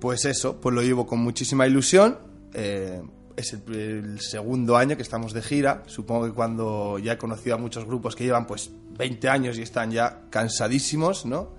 pues 0.00 0.24
eso, 0.24 0.60
pues 0.60 0.74
lo 0.74 0.82
llevo 0.82 1.06
con 1.06 1.20
muchísima 1.20 1.66
ilusión. 1.66 2.18
Eh, 2.54 3.02
es 3.36 3.52
el, 3.52 4.20
segundo 4.20 4.76
año 4.76 4.96
que 4.96 5.02
estamos 5.02 5.32
de 5.32 5.42
gira. 5.42 5.82
Supongo 5.86 6.26
que 6.26 6.32
cuando 6.32 6.98
ya 6.98 7.12
he 7.12 7.18
conocido 7.18 7.56
a 7.56 7.58
muchos 7.58 7.84
grupos 7.84 8.16
que 8.16 8.24
llevan 8.24 8.46
pues 8.46 8.70
20 8.98 9.28
años 9.28 9.58
y 9.58 9.62
están 9.62 9.90
ya 9.90 10.22
cansadísimos, 10.30 11.26
¿no? 11.26 11.54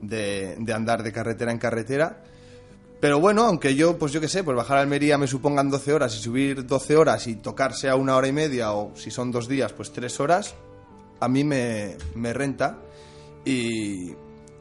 De, 0.00 0.56
de 0.58 0.72
andar 0.72 1.02
de 1.02 1.12
carretera 1.12 1.52
en 1.52 1.58
carretera. 1.58 2.22
Pero 3.00 3.20
bueno, 3.20 3.42
aunque 3.42 3.74
yo, 3.74 3.98
pues 3.98 4.12
yo 4.12 4.20
qué 4.20 4.28
sé, 4.28 4.44
pues 4.44 4.56
bajar 4.56 4.78
a 4.78 4.80
Almería 4.80 5.18
me 5.18 5.26
supongan 5.26 5.70
12 5.70 5.92
horas 5.92 6.16
y 6.16 6.22
subir 6.22 6.66
12 6.66 6.96
horas 6.96 7.26
y 7.26 7.36
tocar 7.36 7.74
sea 7.74 7.96
una 7.96 8.16
hora 8.16 8.28
y 8.28 8.32
media 8.32 8.72
o 8.72 8.96
si 8.96 9.10
son 9.10 9.30
dos 9.30 9.46
días, 9.46 9.72
pues 9.72 9.92
tres 9.92 10.20
horas, 10.20 10.54
a 11.20 11.28
mí 11.28 11.44
me, 11.44 11.96
me 12.14 12.32
renta. 12.32 12.78
Y, 13.44 14.14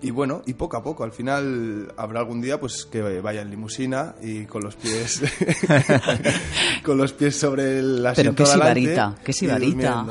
y 0.04 0.12
bueno, 0.12 0.42
y 0.46 0.54
poco 0.54 0.78
a 0.78 0.84
poco, 0.84 1.04
al 1.04 1.12
final 1.12 1.92
habrá 1.98 2.20
algún 2.20 2.42
día 2.42 2.60
pues 2.60 2.86
que 2.86 3.02
vaya 3.22 3.42
en 3.42 3.50
limusina 3.50 4.14
y 4.22 4.46
con 4.46 4.64
los 4.64 4.76
pies 4.76 5.22
con 6.84 6.98
los 6.98 7.14
pies 7.14 7.36
sobre 7.38 7.80
el 7.80 7.96
Pero 7.98 8.10
asiento 8.10 8.44
qué 8.44 8.50
de 8.50 8.50
adelante 8.56 8.80
sibarita, 8.82 9.16
qué 9.24 9.34
sibarita. 9.34 10.06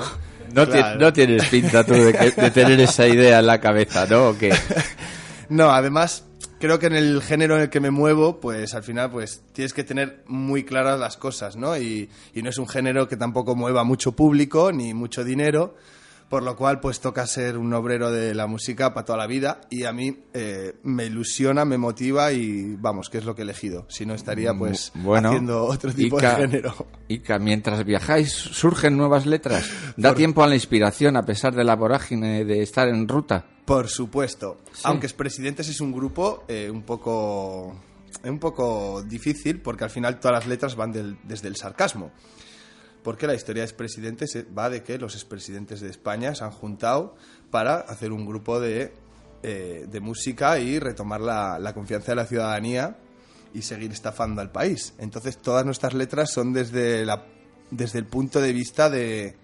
No, 0.54 0.66
Claro. 0.66 1.00
no 1.00 1.12
tienes 1.14 1.46
pinta 1.48 1.82
tú 1.84 1.94
de, 1.94 2.12
que- 2.12 2.30
de 2.42 2.50
tener 2.50 2.78
esa 2.80 3.06
idea 3.08 3.38
en 3.38 3.46
la 3.46 3.58
cabeza, 3.60 4.06
¿no? 4.06 4.28
¿O 4.30 4.38
qué? 4.38 4.52
No, 5.48 5.70
además, 5.70 6.24
creo 6.60 6.78
que 6.78 6.86
en 6.86 6.94
el 6.94 7.20
género 7.22 7.56
en 7.56 7.62
el 7.62 7.68
que 7.70 7.80
me 7.80 7.90
muevo, 7.90 8.40
pues 8.40 8.72
al 8.74 8.82
final 8.82 9.10
pues 9.10 9.42
tienes 9.52 9.74
que 9.74 9.84
tener 9.84 10.22
muy 10.26 10.64
claras 10.64 10.98
las 10.98 11.18
cosas, 11.18 11.56
¿no? 11.56 11.76
Y, 11.76 12.08
y 12.32 12.42
no 12.42 12.48
es 12.48 12.56
un 12.56 12.66
género 12.68 13.06
que 13.06 13.18
tampoco 13.18 13.54
mueva 13.54 13.84
mucho 13.84 14.12
público 14.12 14.72
ni 14.72 14.94
mucho 14.94 15.24
dinero, 15.24 15.74
por 16.32 16.42
lo 16.44 16.56
cual 16.56 16.80
pues 16.80 16.98
toca 17.00 17.26
ser 17.26 17.58
un 17.58 17.74
obrero 17.74 18.10
de 18.10 18.34
la 18.34 18.46
música 18.46 18.94
para 18.94 19.04
toda 19.04 19.18
la 19.18 19.26
vida 19.26 19.60
y 19.68 19.84
a 19.84 19.92
mí 19.92 20.16
eh, 20.32 20.76
me 20.82 21.04
ilusiona, 21.04 21.66
me 21.66 21.76
motiva 21.76 22.32
y 22.32 22.74
vamos, 22.76 23.10
que 23.10 23.18
es 23.18 23.26
lo 23.26 23.34
que 23.34 23.42
he 23.42 23.44
elegido. 23.44 23.84
Si 23.90 24.06
no 24.06 24.14
estaría 24.14 24.54
pues 24.54 24.92
Bueno, 24.94 25.28
haciendo 25.28 25.62
otro 25.66 25.92
tipo 25.92 26.16
Ica- 26.18 26.36
de 26.38 26.42
género. 26.48 26.86
Ica, 27.08 27.38
mientras 27.38 27.84
viajáis, 27.84 28.32
surgen 28.32 28.96
nuevas 28.96 29.26
letras. 29.26 29.68
Da 29.98 30.14
tiempo 30.14 30.42
a 30.42 30.46
la 30.46 30.54
inspiración 30.54 31.18
a 31.18 31.22
pesar 31.26 31.54
de 31.54 31.64
la 31.64 31.76
vorágine 31.76 32.46
de 32.46 32.62
estar 32.62 32.88
en 32.88 33.06
ruta. 33.08 33.44
Por 33.66 33.88
supuesto. 33.90 34.56
Aunque 34.84 35.04
es 35.08 35.12
Presidentes 35.12 35.68
es 35.68 35.82
un 35.82 35.92
grupo 35.92 36.44
eh, 36.48 36.70
un 36.72 36.80
poco 36.84 37.76
un 38.24 38.38
poco 38.38 39.02
difícil 39.02 39.60
porque 39.60 39.84
al 39.84 39.90
final 39.90 40.18
todas 40.18 40.38
las 40.38 40.46
letras 40.46 40.76
van 40.76 40.92
del- 40.92 41.18
desde 41.24 41.48
el 41.48 41.56
sarcasmo. 41.56 42.10
Porque 43.02 43.26
la 43.26 43.34
historia 43.34 43.62
de 43.62 43.68
expresidentes 43.68 44.36
va 44.56 44.70
de 44.70 44.82
que 44.82 44.98
los 44.98 45.14
expresidentes 45.14 45.80
de 45.80 45.90
España 45.90 46.34
se 46.34 46.44
han 46.44 46.52
juntado 46.52 47.16
para 47.50 47.76
hacer 47.76 48.12
un 48.12 48.26
grupo 48.26 48.60
de, 48.60 48.92
eh, 49.42 49.86
de 49.88 50.00
música 50.00 50.58
y 50.58 50.78
retomar 50.78 51.20
la, 51.20 51.58
la 51.58 51.74
confianza 51.74 52.12
de 52.12 52.16
la 52.16 52.26
ciudadanía 52.26 52.96
y 53.54 53.62
seguir 53.62 53.92
estafando 53.92 54.40
al 54.40 54.50
país. 54.50 54.94
Entonces 54.98 55.38
todas 55.38 55.64
nuestras 55.64 55.94
letras 55.94 56.30
son 56.30 56.52
desde, 56.52 57.04
la, 57.04 57.26
desde 57.70 57.98
el 57.98 58.06
punto 58.06 58.40
de 58.40 58.52
vista 58.52 58.88
de, 58.88 59.36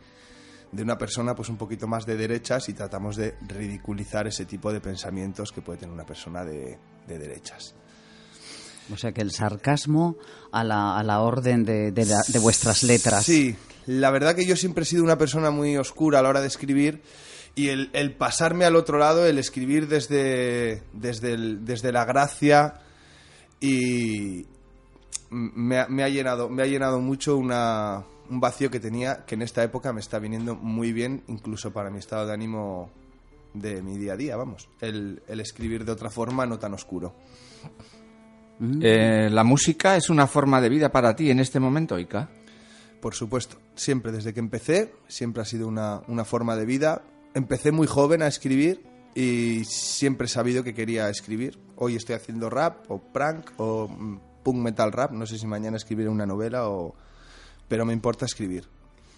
de 0.73 0.83
una 0.83 0.99
persona 0.99 1.35
pues 1.35 1.49
un 1.49 1.57
poquito 1.57 1.87
más 1.87 2.07
de 2.07 2.17
derechas 2.17 2.69
y 2.69 2.75
tratamos 2.75 3.17
de 3.17 3.35
ridiculizar 3.49 4.27
ese 4.27 4.45
tipo 4.45 4.73
de 4.73 4.81
pensamientos 4.81 5.53
que 5.53 5.63
puede 5.63 5.81
tener 5.81 5.95
una 5.95 6.07
persona 6.07 6.45
de, 6.45 6.79
de 7.07 7.19
derechas. 7.19 7.75
O 8.93 8.97
sea 8.97 9.13
que 9.13 9.21
el 9.21 9.33
sarcasmo 9.33 10.17
a 10.51 10.65
la, 10.65 10.99
a 10.99 11.03
la 11.03 11.21
orden 11.21 11.65
de, 11.65 11.93
de 11.93 12.39
vuestras 12.39 12.83
letras. 12.83 13.25
Sí, 13.25 13.55
la 13.87 14.11
verdad 14.11 14.35
que 14.35 14.47
yo 14.47 14.57
siempre 14.57 14.83
he 14.83 14.87
sido 14.87 15.03
una 15.03 15.19
persona 15.19 15.51
muy 15.51 15.77
oscura 15.77 16.19
a 16.19 16.23
la 16.23 16.29
hora 16.29 16.41
de 16.41 16.47
escribir 16.47 17.03
y 17.55 17.69
el, 17.69 17.91
el 17.93 18.15
pasarme 18.15 18.65
al 18.65 18.77
otro 18.77 18.99
lado, 18.99 19.27
el 19.27 19.39
escribir 19.39 19.89
desde, 19.89 20.83
desde, 20.93 21.37
desde 21.37 21.93
la 21.93 22.05
gracia 22.05 22.81
y 23.61 24.47
me 25.31 25.87
me 25.89 26.05
ha 26.05 26.09
llenado, 26.09 26.49
me 26.49 26.63
ha 26.63 26.67
llenado 26.67 27.01
mucho 27.01 27.37
una, 27.37 28.05
un 28.31 28.41
vacío 28.41 28.71
que 28.71 28.81
tenía 28.81 29.25
que 29.25 29.35
en 29.35 29.43
esta 29.43 29.63
época 29.63 29.93
me 29.93 30.01
está 30.01 30.19
viniendo 30.19 30.55
muy 30.55 30.93
bien, 30.93 31.25
incluso 31.27 31.73
para 31.73 31.91
mi 31.91 31.99
estado 31.99 32.27
de 32.27 32.35
ánimo 32.35 32.91
de 33.55 33.83
mi 33.83 33.97
día 33.97 34.13
a 34.13 34.17
día, 34.17 34.37
vamos, 34.37 34.69
el, 34.81 35.23
el 35.27 35.41
escribir 35.41 35.85
de 35.85 35.93
otra 35.93 36.11
forma 36.11 36.47
no 36.47 36.59
tan 36.59 36.75
oscuro. 36.75 37.15
Eh, 38.83 39.29
¿La 39.31 39.45
música 39.45 39.97
es 39.97 40.11
una 40.11 40.27
forma 40.27 40.61
de 40.61 40.69
vida 40.69 40.91
para 40.91 41.15
ti 41.15 41.31
en 41.31 41.41
este 41.41 41.61
momento, 41.61 41.99
Ica? 41.99 42.29
Por 43.01 43.15
supuesto, 43.15 43.59
siempre 43.77 44.11
desde 44.11 44.35
que 44.35 44.41
empecé, 44.41 44.93
siempre 45.07 45.43
ha 45.43 45.45
sido 45.45 45.69
una, 45.69 46.01
una 46.09 46.25
forma 46.25 46.57
de 46.57 46.67
vida. 46.67 47.03
Empecé 47.35 47.71
muy 47.71 47.87
joven 47.87 48.23
a 48.23 48.27
escribir 48.27 48.83
y 49.15 49.63
siempre 49.65 50.27
he 50.27 50.29
sabido 50.29 50.65
que 50.65 50.75
quería 50.75 51.09
escribir. 51.09 51.59
Hoy 51.77 51.95
estoy 51.95 52.17
haciendo 52.17 52.51
rap 52.51 52.91
o 52.91 52.99
prank 52.99 53.51
o 53.59 53.87
mm, 53.89 54.19
punk 54.43 54.57
metal 54.57 54.91
rap. 54.91 55.13
No 55.13 55.27
sé 55.27 55.39
si 55.39 55.47
mañana 55.47 55.77
escribiré 55.77 56.09
una 56.09 56.27
novela 56.27 56.69
o... 56.69 56.95
Pero 57.69 57.85
me 57.85 57.93
importa 57.93 58.25
escribir. 58.25 58.65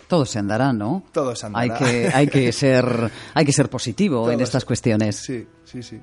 Todo 0.09 0.27
se 0.27 0.39
andará, 0.41 0.73
¿no? 0.73 1.05
Todo 1.13 1.35
se 1.37 1.47
andará. 1.47 1.63
Hay 1.63 1.79
que, 1.79 2.11
hay 2.13 2.27
que, 2.27 2.53
ser, 2.53 3.11
hay 3.33 3.45
que 3.47 3.53
ser 3.53 3.71
positivo 3.71 4.31
en 4.31 4.41
estas 4.41 4.63
se- 4.63 4.67
cuestiones. 4.67 5.17
Sí, 5.17 5.47
sí, 5.65 5.83
sí. 5.83 5.99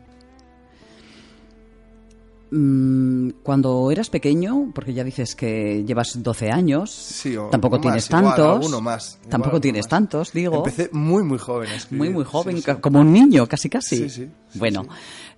Mm, 2.49 3.29
Cuando 3.43 3.91
eras 3.91 4.09
pequeño, 4.09 4.71
porque 4.73 4.93
ya 4.93 5.03
dices 5.03 5.35
que 5.35 5.83
llevas 5.85 6.21
12 6.23 6.49
años, 6.49 6.91
Sí, 6.91 7.35
o 7.35 7.47
tampoco 7.49 7.79
tienes 7.81 8.07
igual, 8.09 8.23
tantos. 8.23 8.55
alguno 8.55 8.81
más, 8.81 9.15
igual 9.15 9.29
tampoco 9.29 9.59
tienes 9.61 9.85
más. 9.85 9.89
tantos, 9.89 10.31
digo. 10.31 10.55
Empecé 10.57 10.89
muy, 10.93 11.23
muy 11.23 11.37
joven 11.37 11.69
a 11.69 11.75
escribir. 11.75 12.05
Muy, 12.05 12.13
muy 12.13 12.23
joven, 12.23 12.57
Sí, 12.57 12.63
sí. 12.65 12.71
como 12.81 13.01
un 13.01 13.11
niño, 13.11 13.47
casi, 13.47 13.69
casi. 13.69 14.07
Bueno, 14.53 14.85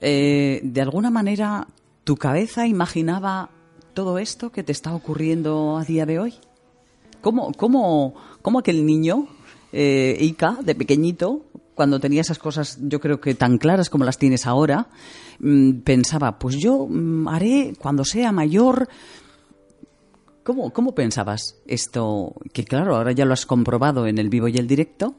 eh, 0.01 0.61
de 0.63 0.81
alguna 0.81 1.09
manera, 1.09 1.67
¿tu 2.03 2.15
cabeza 2.15 2.67
imaginaba 2.67 3.49
todo 3.95 4.19
esto 4.19 4.51
que 4.51 4.63
te 4.63 4.71
está 4.71 4.93
ocurriendo 4.93 5.77
a 5.77 5.83
día 5.83 6.05
de 6.05 6.19
hoy? 6.19 6.35
¿Cómo, 7.21 7.51
cómo, 7.53 8.13
cómo 8.41 8.59
aquel 8.59 8.85
niño, 8.85 9.27
eh, 9.73 10.15
Ica, 10.21 10.57
de 10.63 10.75
pequeñito, 10.75 11.45
cuando 11.75 11.99
tenía 11.99 12.21
esas 12.21 12.39
cosas, 12.39 12.77
yo 12.81 12.99
creo 12.99 13.19
que 13.19 13.33
tan 13.35 13.57
claras 13.57 13.89
como 13.89 14.05
las 14.05 14.17
tienes 14.17 14.45
ahora, 14.45 14.87
pensaba, 15.83 16.37
pues 16.37 16.57
yo 16.57 16.87
mm, 16.87 17.27
haré 17.27 17.73
cuando 17.79 18.03
sea 18.03 18.31
mayor. 18.31 18.87
¿Cómo, 20.43 20.71
¿Cómo 20.71 20.95
pensabas 20.95 21.57
esto? 21.67 22.33
Que 22.53 22.63
claro, 22.63 22.95
ahora 22.95 23.11
ya 23.11 23.25
lo 23.25 23.33
has 23.33 23.45
comprobado 23.45 24.07
en 24.07 24.17
el 24.17 24.29
vivo 24.29 24.47
y 24.47 24.57
el 24.57 24.67
directo. 24.67 25.15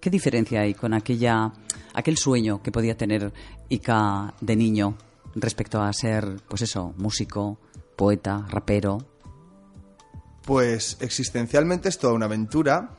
¿Qué 0.00 0.10
diferencia 0.10 0.62
hay 0.62 0.74
con 0.74 0.94
aquella, 0.94 1.52
aquel 1.94 2.16
sueño 2.16 2.62
que 2.62 2.72
podía 2.72 2.96
tener 2.96 3.32
Ica 3.68 4.34
de 4.40 4.56
niño 4.56 4.96
respecto 5.34 5.80
a 5.80 5.92
ser, 5.92 6.40
pues 6.48 6.62
eso, 6.62 6.92
músico, 6.96 7.58
poeta, 7.96 8.44
rapero? 8.48 8.98
Pues 10.44 10.96
existencialmente 11.00 11.88
es 11.88 11.98
toda 11.98 12.14
una 12.14 12.26
aventura, 12.26 12.96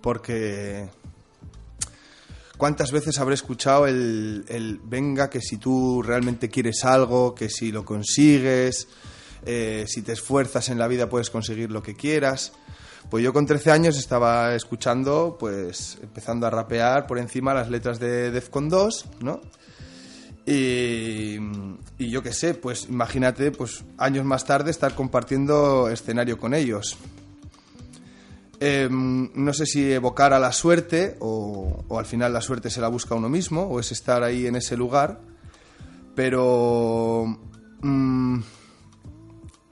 porque 0.00 0.88
¿cuántas 2.56 2.92
veces 2.92 3.18
habré 3.18 3.34
escuchado 3.34 3.86
el, 3.86 4.44
el 4.48 4.80
venga 4.82 5.30
que 5.30 5.40
si 5.40 5.56
tú 5.56 6.02
realmente 6.02 6.48
quieres 6.48 6.84
algo, 6.84 7.34
que 7.34 7.48
si 7.48 7.72
lo 7.72 7.84
consigues, 7.84 8.88
eh, 9.44 9.84
si 9.88 10.02
te 10.02 10.12
esfuerzas 10.12 10.68
en 10.68 10.78
la 10.78 10.88
vida 10.88 11.08
puedes 11.08 11.30
conseguir 11.30 11.70
lo 11.70 11.82
que 11.82 11.94
quieras? 11.94 12.52
Pues 13.10 13.22
yo 13.22 13.32
con 13.32 13.46
13 13.46 13.70
años 13.70 13.96
estaba 13.98 14.54
escuchando, 14.54 15.36
pues 15.38 15.98
empezando 16.02 16.46
a 16.46 16.50
rapear 16.50 17.06
por 17.06 17.18
encima 17.18 17.54
las 17.54 17.70
letras 17.70 18.00
de 18.00 18.32
Defcon 18.32 18.68
2, 18.68 19.06
¿no? 19.20 19.40
Y, 20.44 21.38
y 21.98 22.10
yo 22.10 22.22
qué 22.22 22.32
sé, 22.32 22.54
pues 22.54 22.86
imagínate, 22.88 23.52
pues 23.52 23.84
años 23.98 24.24
más 24.24 24.44
tarde 24.44 24.70
estar 24.70 24.94
compartiendo 24.94 25.88
escenario 25.88 26.38
con 26.38 26.54
ellos. 26.54 26.96
Em, 28.58 29.30
no 29.34 29.52
sé 29.52 29.66
si 29.66 29.92
evocar 29.92 30.32
a 30.32 30.38
la 30.38 30.50
suerte 30.50 31.16
o, 31.20 31.84
al 31.90 32.06
final 32.06 32.32
la 32.32 32.40
suerte 32.40 32.70
se 32.70 32.80
la 32.80 32.88
busca 32.88 33.14
uno 33.14 33.28
mismo 33.28 33.62
o 33.62 33.80
es 33.80 33.92
estar 33.92 34.22
ahí 34.22 34.46
en 34.46 34.56
ese 34.56 34.78
lugar, 34.78 35.20
pero 36.14 37.38
mm, 37.82 38.38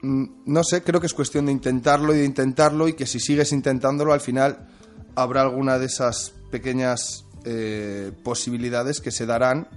mm, 0.01 0.25
no 0.45 0.63
sé, 0.63 0.83
creo 0.83 0.99
que 0.99 1.07
es 1.07 1.15
cuestión 1.15 1.47
de 1.47 1.51
intentarlo 1.51 2.13
y 2.13 2.19
de 2.19 2.25
intentarlo 2.25 2.87
y 2.87 2.93
que 2.93 3.07
si 3.07 3.19
sigues 3.19 3.51
intentándolo 3.53 4.13
al 4.13 4.21
final 4.21 4.67
habrá 5.15 5.41
alguna 5.41 5.79
de 5.79 5.87
esas 5.87 6.33
pequeñas 6.51 7.25
eh, 7.43 8.11
posibilidades 8.23 9.01
que 9.01 9.09
se 9.09 9.25
darán 9.25 9.67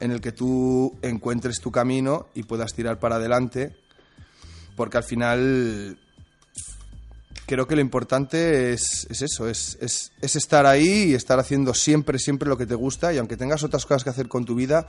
en 0.00 0.10
el 0.10 0.20
que 0.20 0.32
tú 0.32 0.98
encuentres 1.00 1.60
tu 1.60 1.70
camino 1.70 2.26
y 2.34 2.42
puedas 2.42 2.74
tirar 2.74 2.98
para 2.98 3.16
adelante, 3.16 3.74
porque 4.76 4.98
al 4.98 5.04
final 5.04 5.98
creo 7.46 7.66
que 7.66 7.74
lo 7.74 7.80
importante 7.80 8.72
es, 8.72 9.06
es 9.10 9.22
eso, 9.22 9.48
es, 9.48 9.76
es- 9.80 10.12
es 10.20 10.36
estar 10.36 10.66
ahí 10.66 11.10
y 11.10 11.14
estar 11.14 11.38
haciendo 11.38 11.74
siempre, 11.74 12.18
siempre 12.18 12.48
lo 12.48 12.56
que 12.56 12.66
te 12.66 12.74
gusta 12.74 13.12
y 13.12 13.18
aunque 13.18 13.36
tengas 13.36 13.62
otras 13.62 13.84
cosas 13.86 14.04
que 14.04 14.10
hacer 14.10 14.28
con 14.28 14.44
tu 14.44 14.54
vida, 14.54 14.86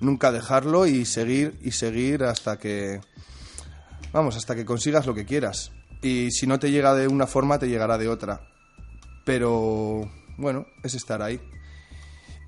nunca 0.00 0.32
dejarlo 0.32 0.86
y 0.86 1.04
seguir 1.04 1.58
y 1.62 1.70
seguir 1.72 2.24
hasta 2.24 2.58
que, 2.58 3.00
vamos, 4.12 4.36
hasta 4.36 4.54
que 4.54 4.64
consigas 4.64 5.06
lo 5.06 5.14
que 5.14 5.24
quieras. 5.24 5.72
Y 6.02 6.30
si 6.32 6.46
no 6.46 6.58
te 6.58 6.70
llega 6.70 6.94
de 6.94 7.08
una 7.08 7.26
forma, 7.26 7.58
te 7.58 7.68
llegará 7.68 7.96
de 7.96 8.08
otra. 8.08 8.46
Pero, 9.24 10.10
bueno, 10.36 10.66
es 10.82 10.94
estar 10.94 11.22
ahí. 11.22 11.40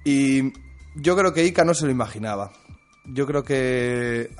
Y 0.04 0.52
yo 0.96 1.16
creo 1.16 1.32
que 1.32 1.44
Ica 1.44 1.64
no 1.64 1.72
se 1.72 1.86
lo 1.86 1.90
imaginaba. 1.90 2.52
Yo 3.06 3.26
creo 3.26 3.44
que. 3.44 4.30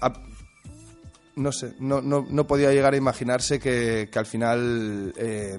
No 1.37 1.53
sé, 1.53 1.75
no, 1.79 2.01
no, 2.01 2.27
no 2.29 2.47
podía 2.47 2.73
llegar 2.73 2.95
a 2.95 2.97
imaginarse 2.97 3.61
que, 3.61 4.09
que 4.11 4.19
al 4.19 4.27
final 4.27 5.13
eh, 5.17 5.59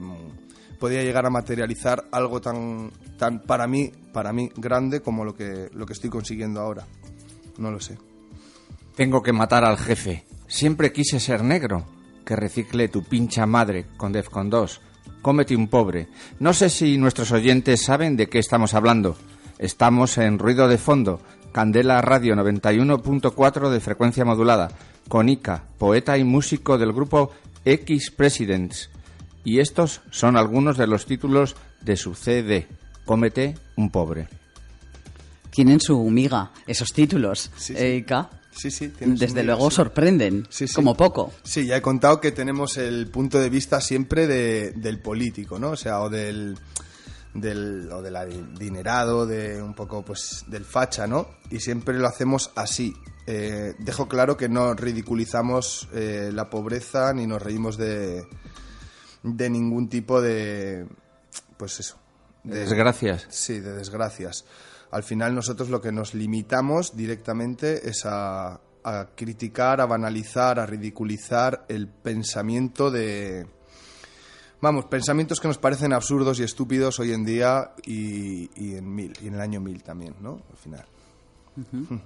podía 0.79 1.03
llegar 1.03 1.25
a 1.25 1.29
materializar 1.29 2.05
algo 2.11 2.41
tan, 2.41 2.91
tan 3.17 3.41
para 3.43 3.67
mí, 3.67 3.91
para 4.11 4.33
mí, 4.33 4.51
grande 4.55 5.01
como 5.01 5.23
lo 5.23 5.35
que, 5.35 5.69
lo 5.73 5.85
que 5.85 5.93
estoy 5.93 6.09
consiguiendo 6.09 6.61
ahora. 6.61 6.85
No 7.57 7.71
lo 7.71 7.79
sé. 7.79 7.97
Tengo 8.95 9.21
que 9.21 9.33
matar 9.33 9.63
al 9.63 9.77
jefe. 9.77 10.25
Siempre 10.47 10.91
quise 10.91 11.19
ser 11.19 11.43
negro. 11.43 11.85
Que 12.25 12.35
recicle 12.35 12.89
tu 12.89 13.03
pincha 13.03 13.45
madre 13.45 13.85
con 13.95 14.11
Defcon 14.11 14.49
2. 14.49 14.81
Cómete 15.21 15.55
un 15.55 15.69
pobre. 15.69 16.09
No 16.39 16.53
sé 16.53 16.69
si 16.69 16.97
nuestros 16.97 17.31
oyentes 17.31 17.83
saben 17.83 18.17
de 18.17 18.27
qué 18.27 18.39
estamos 18.39 18.73
hablando. 18.73 19.15
Estamos 19.59 20.17
en 20.17 20.37
Ruido 20.37 20.67
de 20.67 20.77
Fondo, 20.77 21.21
Candela 21.61 21.99
Radio 22.03 22.35
91.4 22.35 23.69
de 23.71 23.79
frecuencia 23.79 24.23
modulada, 24.23 24.69
con 25.09 25.27
Ica, 25.27 25.63
poeta 25.79 26.15
y 26.15 26.23
músico 26.23 26.77
del 26.77 26.93
grupo 26.93 27.31
X 27.65 28.11
Presidents. 28.11 28.91
Y 29.43 29.57
estos 29.59 30.01
son 30.11 30.37
algunos 30.37 30.77
de 30.77 30.85
los 30.85 31.07
títulos 31.07 31.55
de 31.81 31.97
su 31.97 32.13
CD, 32.13 32.67
Cómete 33.05 33.55
un 33.75 33.89
pobre. 33.89 34.27
Tienen 35.49 35.79
su 35.81 35.99
miga, 36.11 36.51
esos 36.67 36.89
títulos, 36.93 37.49
Sí, 37.57 37.73
sí. 37.73 37.83
eh, 37.83 37.95
Ica. 37.95 38.29
Sí, 38.51 38.69
sí. 38.69 38.93
Desde 38.99 39.41
luego 39.43 39.71
sí. 39.71 39.77
sorprenden, 39.77 40.45
Sí, 40.51 40.67
sí. 40.67 40.75
como 40.75 40.95
poco. 40.95 41.33
Sí, 41.41 41.65
ya 41.65 41.77
he 41.77 41.81
contado 41.81 42.21
que 42.21 42.31
tenemos 42.31 42.77
el 42.77 43.07
punto 43.07 43.39
de 43.39 43.49
vista 43.49 43.81
siempre 43.81 44.27
de- 44.27 44.73
del 44.73 44.99
político, 44.99 45.57
¿no? 45.57 45.71
O 45.71 45.75
sea, 45.75 46.01
o 46.01 46.09
del, 46.11 46.55
del 47.39 47.91
o 47.91 48.01
del 48.01 48.15
adinerado, 48.15 49.25
de 49.25 49.61
un 49.61 49.73
poco, 49.73 50.03
pues, 50.03 50.45
del 50.47 50.65
facha, 50.65 51.07
¿no? 51.07 51.27
Y 51.49 51.59
siempre 51.59 51.97
lo 51.97 52.07
hacemos 52.07 52.51
así. 52.55 52.93
Eh, 53.25 53.75
dejo 53.79 54.07
claro 54.07 54.37
que 54.37 54.49
no 54.49 54.73
ridiculizamos 54.73 55.89
eh, 55.93 56.31
la 56.33 56.49
pobreza 56.49 57.13
ni 57.13 57.27
nos 57.27 57.41
reímos 57.41 57.77
de, 57.77 58.25
de 59.23 59.49
ningún 59.49 59.89
tipo 59.89 60.21
de, 60.21 60.87
pues 61.57 61.79
eso. 61.79 61.97
De 62.43 62.59
desgracias. 62.59 63.27
Sí, 63.29 63.59
de 63.59 63.73
desgracias. 63.73 64.45
Al 64.91 65.03
final 65.03 65.35
nosotros 65.35 65.69
lo 65.69 65.81
que 65.81 65.91
nos 65.91 66.13
limitamos 66.13 66.95
directamente 66.95 67.89
es 67.89 68.05
a, 68.05 68.61
a 68.83 69.09
criticar, 69.15 69.81
a 69.81 69.85
banalizar, 69.85 70.59
a 70.59 70.65
ridiculizar 70.65 71.65
el 71.67 71.89
pensamiento 71.89 72.89
de... 72.89 73.47
Vamos, 74.61 74.85
pensamientos 74.85 75.39
que 75.39 75.47
nos 75.47 75.57
parecen 75.57 75.93
absurdos 75.93 76.39
y 76.39 76.43
estúpidos 76.43 76.99
hoy 76.99 77.13
en 77.13 77.23
día 77.25 77.71
y, 77.85 78.49
y 78.55 78.75
en 78.75 78.93
mil, 78.93 79.13
y 79.21 79.27
en 79.27 79.35
el 79.35 79.41
año 79.41 79.59
mil 79.61 79.83
también, 79.83 80.15
¿no? 80.21 80.39
Al 80.51 80.57
final. 80.57 80.85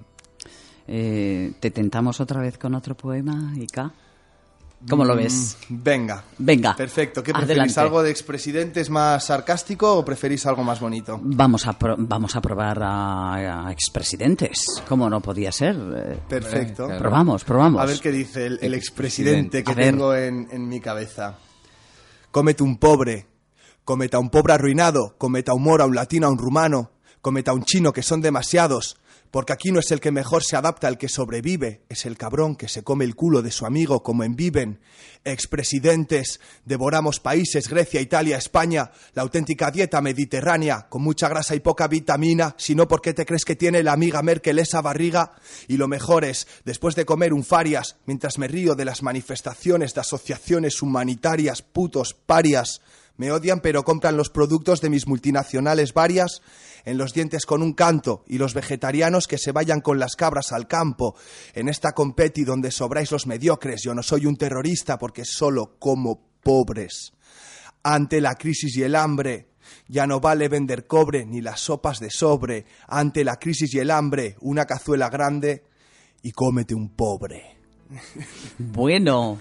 Eh, 0.88 1.52
¿Te 1.60 1.70
tentamos 1.70 2.20
otra 2.20 2.40
vez 2.40 2.58
con 2.58 2.74
otro 2.74 2.96
poema, 2.96 3.52
Ika? 3.56 3.92
¿Cómo 4.90 5.04
lo 5.04 5.14
ves? 5.14 5.56
Mm, 5.68 5.76
Venga. 5.80 6.24
Venga. 6.38 6.74
Perfecto. 6.74 7.22
¿Qué 7.22 7.30
preferís? 7.32 7.50
Adelante. 7.56 7.80
¿Algo 7.80 8.02
de 8.02 8.10
expresidentes 8.10 8.90
más 8.90 9.26
sarcástico 9.26 9.94
o 9.96 10.04
preferís 10.04 10.44
algo 10.44 10.64
más 10.64 10.80
bonito? 10.80 11.20
Vamos 11.22 11.68
a, 11.68 11.78
pro- 11.78 11.94
vamos 11.96 12.34
a 12.34 12.40
probar 12.40 12.82
a, 12.82 13.68
a 13.68 13.70
expresidentes. 13.72 14.82
¿Cómo 14.88 15.08
no 15.08 15.20
podía 15.20 15.52
ser? 15.52 15.76
Eh, 15.76 16.18
Perfecto. 16.28 16.86
Claro. 16.86 16.98
Probamos, 17.00 17.44
probamos. 17.44 17.80
A 17.80 17.84
ver 17.86 18.00
qué 18.00 18.10
dice 18.10 18.46
el, 18.46 18.58
el 18.60 18.74
expresidente 18.74 19.62
que 19.62 19.76
tengo 19.76 20.16
en, 20.16 20.48
en 20.50 20.68
mi 20.68 20.80
cabeza. 20.80 21.38
Cómete 22.32 22.62
un 22.62 22.78
pobre, 22.78 23.26
cómete 23.84 24.16
a 24.16 24.18
un 24.18 24.30
pobre 24.30 24.54
arruinado, 24.54 25.16
cómete 25.18 25.50
a 25.50 25.54
un 25.54 25.62
moro, 25.62 25.84
a 25.84 25.86
un 25.86 25.94
latino, 25.94 26.26
a 26.26 26.30
un 26.30 26.38
rumano, 26.38 26.92
cómete 27.20 27.50
a 27.50 27.52
un 27.52 27.62
chino, 27.62 27.92
que 27.92 28.02
son 28.02 28.22
demasiados. 28.22 28.96
Porque 29.32 29.54
aquí 29.54 29.72
no 29.72 29.80
es 29.80 29.90
el 29.90 29.98
que 29.98 30.10
mejor 30.10 30.44
se 30.44 30.56
adapta 30.56 30.88
al 30.88 30.98
que 30.98 31.08
sobrevive, 31.08 31.80
es 31.88 32.04
el 32.04 32.18
cabrón 32.18 32.54
que 32.54 32.68
se 32.68 32.84
come 32.84 33.06
el 33.06 33.16
culo 33.16 33.40
de 33.40 33.50
su 33.50 33.64
amigo 33.64 34.02
como 34.02 34.24
en 34.24 34.36
Viven. 34.36 34.80
Expresidentes, 35.24 36.38
devoramos 36.66 37.18
países, 37.18 37.70
Grecia, 37.70 38.02
Italia, 38.02 38.36
España, 38.36 38.92
la 39.14 39.22
auténtica 39.22 39.70
dieta 39.70 40.02
mediterránea, 40.02 40.86
con 40.90 41.00
mucha 41.00 41.30
grasa 41.30 41.54
y 41.54 41.60
poca 41.60 41.88
vitamina, 41.88 42.54
si 42.58 42.74
no, 42.74 42.86
¿por 42.86 43.00
qué 43.00 43.14
te 43.14 43.24
crees 43.24 43.46
que 43.46 43.56
tiene 43.56 43.82
la 43.82 43.94
amiga 43.94 44.20
Merkel 44.20 44.58
esa 44.58 44.82
barriga? 44.82 45.32
Y 45.66 45.78
lo 45.78 45.88
mejor 45.88 46.26
es, 46.26 46.46
después 46.66 46.94
de 46.94 47.06
comer 47.06 47.32
un 47.32 47.42
farias, 47.42 47.96
mientras 48.04 48.36
me 48.36 48.48
río 48.48 48.74
de 48.74 48.84
las 48.84 49.02
manifestaciones 49.02 49.94
de 49.94 50.02
asociaciones 50.02 50.82
humanitarias, 50.82 51.62
putos 51.62 52.12
parias, 52.12 52.82
me 53.16 53.32
odian 53.32 53.60
pero 53.60 53.82
compran 53.82 54.16
los 54.16 54.28
productos 54.28 54.82
de 54.82 54.90
mis 54.90 55.06
multinacionales 55.06 55.94
varias 55.94 56.42
en 56.84 56.98
los 56.98 57.12
dientes 57.12 57.46
con 57.46 57.62
un 57.62 57.72
canto 57.72 58.24
y 58.26 58.38
los 58.38 58.54
vegetarianos 58.54 59.26
que 59.26 59.38
se 59.38 59.52
vayan 59.52 59.80
con 59.80 59.98
las 59.98 60.16
cabras 60.16 60.52
al 60.52 60.66
campo. 60.66 61.16
En 61.54 61.68
esta 61.68 61.92
competi 61.92 62.44
donde 62.44 62.70
sobráis 62.70 63.10
los 63.10 63.26
mediocres, 63.26 63.82
yo 63.82 63.94
no 63.94 64.02
soy 64.02 64.26
un 64.26 64.36
terrorista 64.36 64.98
porque 64.98 65.24
solo 65.24 65.76
como 65.78 66.20
pobres. 66.42 67.12
Ante 67.82 68.20
la 68.20 68.34
crisis 68.34 68.76
y 68.76 68.82
el 68.82 68.94
hambre, 68.94 69.48
ya 69.88 70.06
no 70.06 70.20
vale 70.20 70.48
vender 70.48 70.86
cobre 70.86 71.24
ni 71.24 71.40
las 71.40 71.60
sopas 71.60 71.98
de 71.98 72.10
sobre. 72.10 72.66
Ante 72.88 73.24
la 73.24 73.36
crisis 73.36 73.74
y 73.74 73.78
el 73.78 73.90
hambre, 73.90 74.36
una 74.40 74.64
cazuela 74.66 75.08
grande 75.08 75.64
y 76.22 76.32
cómete 76.32 76.74
un 76.74 76.90
pobre. 76.94 77.56
Bueno, 78.58 79.38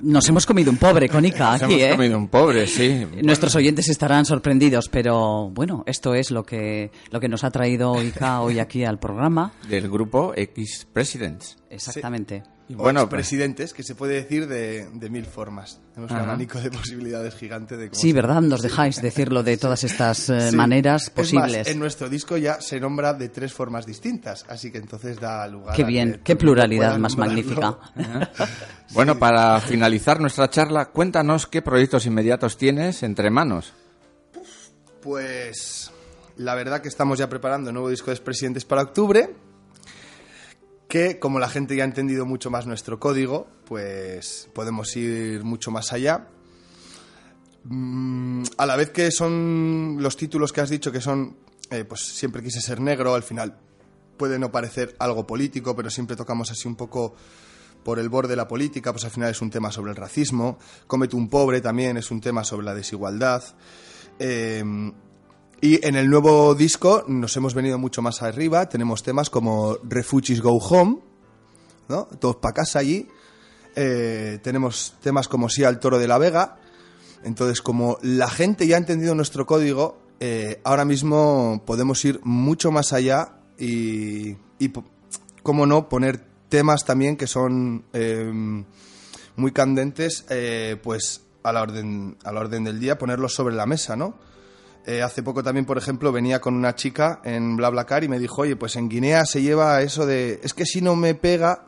nos 0.00 0.28
hemos 0.28 0.46
comido 0.46 0.70
un 0.70 0.76
pobre 0.76 1.08
con 1.08 1.24
Ica 1.24 1.52
Nos 1.52 1.62
aquí, 1.62 1.74
hemos 1.74 1.86
¿eh? 1.86 1.96
comido 1.96 2.18
un 2.18 2.28
pobre, 2.28 2.66
sí. 2.66 3.06
Nuestros 3.22 3.54
oyentes 3.54 3.88
estarán 3.88 4.24
sorprendidos, 4.24 4.88
pero 4.88 5.50
bueno, 5.50 5.82
esto 5.86 6.14
es 6.14 6.30
lo 6.30 6.44
que, 6.44 6.90
lo 7.10 7.20
que 7.20 7.28
nos 7.28 7.44
ha 7.44 7.50
traído 7.50 8.02
Ica 8.02 8.40
hoy 8.40 8.58
aquí 8.58 8.84
al 8.84 8.98
programa. 8.98 9.52
Del 9.68 9.88
grupo 9.88 10.32
X 10.36 10.86
Presidents. 10.92 11.56
Exactamente. 11.70 12.55
Y 12.68 12.74
bueno, 12.74 13.08
pues, 13.08 13.20
expresidentes, 13.20 13.72
que 13.72 13.84
se 13.84 13.94
puede 13.94 14.14
decir 14.14 14.48
de, 14.48 14.88
de 14.92 15.08
mil 15.08 15.24
formas. 15.24 15.78
Tenemos 15.94 16.10
un 16.10 16.16
abanico 16.16 16.60
de 16.60 16.68
posibilidades 16.72 17.36
gigante 17.36 17.76
de 17.76 17.90
cómo 17.90 18.00
Sí, 18.00 18.08
se- 18.08 18.12
¿verdad? 18.14 18.40
Nos 18.42 18.60
dejáis 18.60 19.00
decirlo 19.00 19.44
de 19.44 19.56
todas 19.56 19.84
estas 19.84 20.28
eh, 20.30 20.50
Sí. 20.50 20.56
maneras 20.56 21.04
Es 21.04 21.10
posibles. 21.10 21.58
más, 21.58 21.68
en 21.68 21.78
nuestro 21.78 22.08
disco 22.08 22.36
ya 22.36 22.60
se 22.60 22.80
nombra 22.80 23.14
de 23.14 23.28
tres 23.28 23.52
formas 23.52 23.86
distintas, 23.86 24.44
así 24.48 24.72
que 24.72 24.78
entonces 24.78 25.20
da 25.20 25.46
lugar 25.46 25.76
Qué 25.76 25.84
a 25.84 25.86
bien, 25.86 26.12
que 26.14 26.20
qué 26.24 26.36
pluralidad 26.36 26.98
más 26.98 27.16
nombrarlo. 27.16 27.44
magnífica. 27.44 27.78
bueno, 28.94 29.16
para 29.16 29.60
finalizar 29.60 30.20
nuestra 30.20 30.50
charla, 30.50 30.86
cuéntanos 30.86 31.46
qué 31.46 31.62
proyectos 31.62 32.04
inmediatos 32.06 32.56
tienes 32.56 33.04
entre 33.04 33.30
manos. 33.30 33.74
Pues 35.02 35.90
la 36.36 36.54
verdad 36.54 36.80
que 36.80 36.88
estamos 36.88 37.18
ya 37.18 37.28
preparando 37.28 37.70
el 37.70 37.74
nuevo 37.74 37.90
disco 37.90 38.10
de 38.10 38.16
Presidentes 38.16 38.64
para 38.64 38.82
octubre, 38.82 39.30
que 40.88 41.18
como 41.18 41.38
la 41.38 41.48
gente 41.48 41.76
ya 41.76 41.82
ha 41.82 41.86
entendido 41.86 42.26
mucho 42.26 42.50
más 42.50 42.66
nuestro 42.66 43.00
código, 43.00 43.48
pues 43.64 44.48
podemos 44.52 44.94
ir 44.96 45.42
mucho 45.44 45.70
más 45.70 45.92
allá. 45.92 46.28
Mm, 47.64 48.44
a 48.58 48.66
la 48.66 48.76
vez 48.76 48.90
que 48.90 49.10
son 49.10 49.96
los 50.00 50.16
títulos 50.16 50.52
que 50.52 50.60
has 50.60 50.70
dicho 50.70 50.92
que 50.92 51.00
son, 51.00 51.36
eh, 51.70 51.84
pues 51.84 52.02
siempre 52.02 52.42
quise 52.42 52.60
ser 52.60 52.80
negro, 52.80 53.14
al 53.14 53.24
final 53.24 53.58
puede 54.16 54.38
no 54.38 54.52
parecer 54.52 54.94
algo 54.98 55.26
político, 55.26 55.74
pero 55.74 55.90
siempre 55.90 56.16
tocamos 56.16 56.50
así 56.50 56.68
un 56.68 56.76
poco 56.76 57.14
por 57.82 57.98
el 57.98 58.08
borde 58.08 58.30
de 58.30 58.36
la 58.36 58.48
política, 58.48 58.92
pues 58.92 59.04
al 59.04 59.10
final 59.10 59.30
es 59.30 59.42
un 59.42 59.50
tema 59.50 59.70
sobre 59.70 59.90
el 59.90 59.96
racismo. 59.96 60.58
Cómete 60.86 61.16
un 61.16 61.28
pobre 61.28 61.60
también 61.60 61.96
es 61.96 62.10
un 62.10 62.20
tema 62.20 62.44
sobre 62.44 62.66
la 62.66 62.74
desigualdad. 62.74 63.42
Eh, 64.18 64.64
y 65.60 65.84
en 65.86 65.96
el 65.96 66.08
nuevo 66.08 66.54
disco 66.54 67.04
nos 67.06 67.36
hemos 67.36 67.54
venido 67.54 67.78
mucho 67.78 68.02
más 68.02 68.22
arriba. 68.22 68.68
Tenemos 68.68 69.02
temas 69.02 69.30
como 69.30 69.78
Refugees 69.82 70.40
Go 70.40 70.58
Home, 70.58 70.98
¿no? 71.88 72.04
Todos 72.18 72.36
para 72.36 72.54
casa 72.54 72.78
allí. 72.78 73.08
Eh, 73.74 74.38
tenemos 74.42 74.94
temas 75.02 75.28
como 75.28 75.48
Sí 75.48 75.64
al 75.64 75.80
Toro 75.80 75.98
de 75.98 76.08
la 76.08 76.18
Vega. 76.18 76.58
Entonces, 77.24 77.62
como 77.62 77.98
la 78.02 78.28
gente 78.28 78.66
ya 78.66 78.76
ha 78.76 78.78
entendido 78.78 79.14
nuestro 79.14 79.46
código, 79.46 79.98
eh, 80.20 80.60
ahora 80.64 80.84
mismo 80.84 81.62
podemos 81.66 82.04
ir 82.04 82.20
mucho 82.22 82.70
más 82.70 82.92
allá 82.92 83.40
y, 83.58 84.36
y 84.58 84.72
cómo 85.42 85.66
no, 85.66 85.88
poner 85.88 86.20
temas 86.48 86.84
también 86.84 87.16
que 87.16 87.26
son 87.26 87.84
eh, 87.92 88.64
muy 89.36 89.52
candentes, 89.52 90.24
eh, 90.30 90.76
pues 90.82 91.22
a 91.42 91.52
la 91.52 91.62
orden, 91.62 92.16
a 92.24 92.32
la 92.32 92.40
orden 92.40 92.64
del 92.64 92.80
día, 92.80 92.98
ponerlos 92.98 93.34
sobre 93.34 93.54
la 93.54 93.66
mesa, 93.66 93.96
¿no? 93.96 94.14
Eh, 94.88 95.02
hace 95.02 95.22
poco 95.24 95.42
también, 95.42 95.66
por 95.66 95.78
ejemplo, 95.78 96.12
venía 96.12 96.40
con 96.40 96.54
una 96.54 96.76
chica 96.76 97.20
en 97.24 97.56
BlaBlaCar 97.56 98.04
y 98.04 98.08
me 98.08 98.20
dijo, 98.20 98.42
oye, 98.42 98.54
pues 98.54 98.76
en 98.76 98.88
Guinea 98.88 99.26
se 99.26 99.42
lleva 99.42 99.82
eso 99.82 100.06
de, 100.06 100.38
es 100.44 100.54
que 100.54 100.64
si 100.64 100.80
no 100.80 100.94
me 100.94 101.14
pega, 101.16 101.66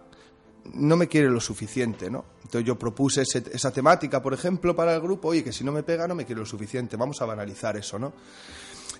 no 0.74 0.96
me 0.96 1.08
quiere 1.08 1.28
lo 1.28 1.40
suficiente, 1.40 2.10
¿no? 2.10 2.24
Entonces 2.44 2.64
yo 2.66 2.78
propuse 2.78 3.22
ese- 3.22 3.42
esa 3.52 3.72
temática, 3.72 4.22
por 4.22 4.34
ejemplo, 4.34 4.76
para 4.76 4.94
el 4.94 5.00
grupo, 5.00 5.28
oye, 5.28 5.42
que 5.42 5.52
si 5.52 5.64
no 5.64 5.72
me 5.72 5.82
pega, 5.82 6.06
no 6.06 6.14
me 6.14 6.24
quiere 6.26 6.40
lo 6.40 6.46
suficiente, 6.46 6.96
vamos 6.96 7.20
a 7.20 7.24
banalizar 7.26 7.76
eso, 7.76 7.98
¿no? 7.98 8.12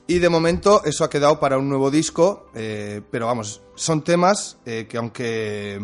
Y 0.09 0.19
de 0.19 0.29
momento 0.29 0.83
eso 0.85 1.05
ha 1.05 1.11
quedado 1.11 1.39
para 1.39 1.57
un 1.59 1.69
nuevo 1.69 1.91
disco, 1.91 2.51
eh, 2.55 3.03
pero 3.13 3.27
vamos, 3.27 3.61
son 3.77 4.03
temas 4.03 4.57
eh, 4.67 4.87
que 4.89 4.97
aunque 4.97 5.81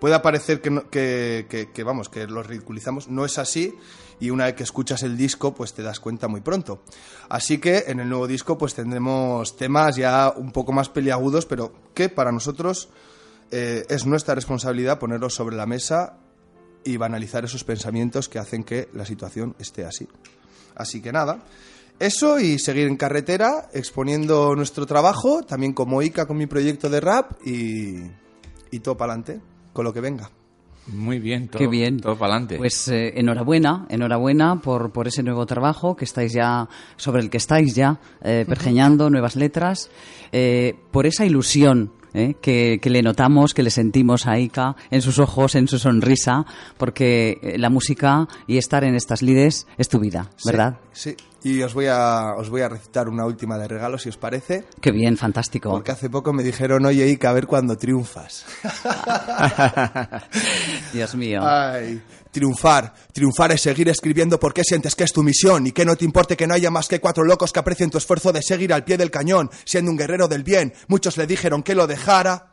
pueda 0.00 0.22
parecer 0.22 0.60
que, 0.60 0.70
no- 0.70 0.88
que- 0.88 1.46
que, 1.74 1.82
vamos, 1.82 2.08
que 2.08 2.26
los 2.26 2.46
ridiculizamos, 2.46 3.08
no 3.08 3.24
es 3.24 3.38
así 3.38 3.74
y 4.20 4.30
una 4.30 4.46
vez 4.46 4.54
que 4.54 4.62
escuchas 4.62 5.02
el 5.02 5.16
disco 5.16 5.54
pues 5.54 5.74
te 5.74 5.82
das 5.82 6.00
cuenta 6.00 6.28
muy 6.28 6.40
pronto. 6.40 6.82
Así 7.28 7.58
que 7.58 7.84
en 7.86 8.00
el 8.00 8.08
nuevo 8.08 8.26
disco 8.26 8.58
pues 8.58 8.74
tendremos 8.74 9.56
temas 9.56 9.96
ya 9.96 10.32
un 10.34 10.52
poco 10.52 10.72
más 10.72 10.88
peliagudos, 10.88 11.46
pero 11.46 11.72
que 11.94 12.08
para 12.08 12.32
nosotros 12.32 12.88
eh, 13.50 13.84
es 13.88 14.06
nuestra 14.06 14.34
responsabilidad 14.34 14.98
ponerlos 14.98 15.34
sobre 15.34 15.56
la 15.56 15.66
mesa 15.66 16.18
y 16.84 16.96
banalizar 16.96 17.44
esos 17.44 17.64
pensamientos 17.64 18.28
que 18.28 18.38
hacen 18.38 18.64
que 18.64 18.88
la 18.92 19.04
situación 19.04 19.54
esté 19.58 19.84
así. 19.84 20.08
Así 20.74 21.00
que 21.00 21.12
nada, 21.12 21.44
eso 21.98 22.38
y 22.38 22.58
seguir 22.58 22.86
en 22.86 22.96
carretera 22.96 23.68
exponiendo 23.72 24.54
nuestro 24.54 24.86
trabajo, 24.86 25.42
también 25.42 25.72
como 25.72 26.02
ICA 26.02 26.26
con 26.26 26.36
mi 26.36 26.46
proyecto 26.46 26.88
de 26.88 27.00
rap 27.00 27.32
y, 27.44 28.04
y 28.70 28.80
todo 28.80 28.96
para 28.96 29.14
adelante, 29.14 29.40
con 29.72 29.84
lo 29.84 29.92
que 29.92 30.00
venga. 30.00 30.30
Muy 30.88 31.18
bien, 31.18 31.48
todo, 31.48 31.58
Qué 31.58 31.66
bien. 31.66 32.00
todo 32.00 32.16
para 32.16 32.34
adelante. 32.34 32.56
Pues 32.56 32.88
eh, 32.88 33.12
enhorabuena, 33.16 33.86
enhorabuena 33.88 34.60
por, 34.60 34.90
por 34.90 35.06
ese 35.08 35.22
nuevo 35.22 35.46
trabajo 35.46 35.96
que 35.96 36.04
estáis 36.04 36.32
ya, 36.32 36.68
sobre 36.96 37.22
el 37.22 37.30
que 37.30 37.36
estáis 37.36 37.74
ya 37.74 38.00
eh, 38.22 38.44
pergeñando 38.48 39.10
nuevas 39.10 39.36
letras, 39.36 39.90
eh, 40.32 40.74
por 40.90 41.06
esa 41.06 41.24
ilusión 41.24 41.92
eh, 42.14 42.34
que, 42.40 42.78
que 42.80 42.90
le 42.90 43.02
notamos, 43.02 43.52
que 43.52 43.62
le 43.62 43.70
sentimos 43.70 44.26
a 44.26 44.38
Ika 44.38 44.76
en 44.90 45.02
sus 45.02 45.18
ojos, 45.18 45.54
en 45.54 45.68
su 45.68 45.78
sonrisa, 45.78 46.46
porque 46.78 47.38
eh, 47.42 47.58
la 47.58 47.68
música 47.68 48.26
y 48.46 48.56
estar 48.56 48.82
en 48.84 48.94
estas 48.94 49.20
lides 49.22 49.66
es 49.76 49.88
tu 49.88 49.98
vida, 50.00 50.30
¿verdad? 50.44 50.78
Sí, 50.92 51.10
sí. 51.10 51.16
Y 51.42 51.62
os 51.62 51.72
voy 51.72 51.86
a 51.86 52.34
os 52.36 52.50
voy 52.50 52.62
a 52.62 52.68
recitar 52.68 53.08
una 53.08 53.24
última 53.24 53.56
de 53.58 53.68
regalo, 53.68 53.98
si 53.98 54.08
os 54.08 54.16
parece. 54.16 54.64
Qué 54.80 54.90
bien, 54.90 55.16
fantástico. 55.16 55.70
Porque 55.70 55.92
hace 55.92 56.10
poco 56.10 56.32
me 56.32 56.42
dijeron, 56.42 56.84
oye, 56.84 57.08
Ica, 57.08 57.30
a 57.30 57.32
ver 57.32 57.46
cuando 57.46 57.76
triunfas. 57.76 58.44
Dios 60.92 61.14
mío. 61.14 61.40
Ay, 61.42 62.02
triunfar. 62.30 62.92
Triunfar 63.12 63.52
es 63.52 63.62
seguir 63.62 63.88
escribiendo 63.88 64.38
porque 64.38 64.64
sientes 64.64 64.94
que 64.94 65.04
es 65.04 65.12
tu 65.12 65.22
misión 65.22 65.66
y 65.66 65.72
que 65.72 65.84
no 65.84 65.96
te 65.96 66.04
importe 66.04 66.36
que 66.36 66.46
no 66.46 66.54
haya 66.54 66.70
más 66.70 66.88
que 66.88 67.00
cuatro 67.00 67.24
locos 67.24 67.52
que 67.52 67.60
aprecien 67.60 67.90
tu 67.90 67.98
esfuerzo 67.98 68.32
de 68.32 68.42
seguir 68.42 68.72
al 68.72 68.84
pie 68.84 68.96
del 68.96 69.10
cañón, 69.10 69.50
siendo 69.64 69.90
un 69.90 69.96
guerrero 69.96 70.28
del 70.28 70.44
bien. 70.44 70.72
Muchos 70.88 71.16
le 71.16 71.26
dijeron 71.26 71.62
que 71.62 71.74
lo 71.74 71.86
dejara. 71.86 72.47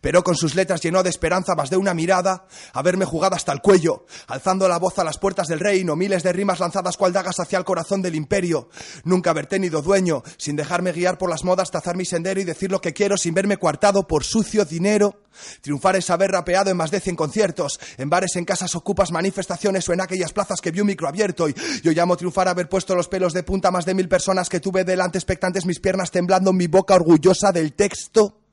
Pero 0.00 0.22
con 0.22 0.36
sus 0.36 0.54
letras 0.54 0.80
llenó 0.80 1.02
de 1.02 1.10
esperanza 1.10 1.54
más 1.54 1.70
de 1.70 1.76
una 1.76 1.94
mirada, 1.94 2.46
haberme 2.72 3.04
jugado 3.04 3.36
hasta 3.36 3.52
el 3.52 3.60
cuello, 3.60 4.06
alzando 4.26 4.68
la 4.68 4.78
voz 4.78 4.98
a 4.98 5.04
las 5.04 5.18
puertas 5.18 5.48
del 5.48 5.60
reino, 5.60 5.96
miles 5.96 6.22
de 6.22 6.32
rimas 6.32 6.60
lanzadas 6.60 6.96
cual 6.96 7.12
dagas 7.12 7.40
hacia 7.40 7.58
el 7.58 7.64
corazón 7.64 8.02
del 8.02 8.14
imperio. 8.14 8.68
Nunca 9.04 9.30
haber 9.30 9.46
tenido 9.46 9.82
dueño, 9.82 10.22
sin 10.36 10.56
dejarme 10.56 10.92
guiar 10.92 11.18
por 11.18 11.30
las 11.30 11.44
modas, 11.44 11.70
trazar 11.70 11.96
mi 11.96 12.04
sendero 12.04 12.40
y 12.40 12.44
decir 12.44 12.70
lo 12.70 12.80
que 12.80 12.92
quiero 12.92 13.16
sin 13.16 13.34
verme 13.34 13.56
coartado 13.56 14.06
por 14.06 14.24
sucio 14.24 14.64
dinero. 14.64 15.22
Triunfar 15.60 15.96
es 15.96 16.10
haber 16.10 16.30
rapeado 16.30 16.70
en 16.70 16.76
más 16.76 16.90
de 16.90 17.00
100 17.00 17.16
conciertos, 17.16 17.78
en 17.96 18.10
bares, 18.10 18.36
en 18.36 18.44
casas 18.44 18.74
ocupas, 18.74 19.12
manifestaciones 19.12 19.88
o 19.88 19.92
en 19.92 20.00
aquellas 20.00 20.32
plazas 20.32 20.60
que 20.60 20.70
vi 20.70 20.80
un 20.80 20.86
micro 20.86 21.08
abierto. 21.08 21.48
Y 21.48 21.54
yo 21.82 21.92
llamo 21.92 22.16
triunfar 22.16 22.48
haber 22.48 22.68
puesto 22.68 22.94
los 22.94 23.08
pelos 23.08 23.32
de 23.32 23.42
punta 23.42 23.68
a 23.68 23.70
más 23.70 23.84
de 23.84 23.94
mil 23.94 24.08
personas 24.08 24.48
que 24.48 24.60
tuve 24.60 24.84
delante 24.84 25.18
expectantes, 25.18 25.66
mis 25.66 25.80
piernas 25.80 26.10
temblando, 26.10 26.52
mi 26.52 26.66
boca 26.66 26.94
orgullosa 26.94 27.52
del 27.52 27.72
texto. 27.74 28.47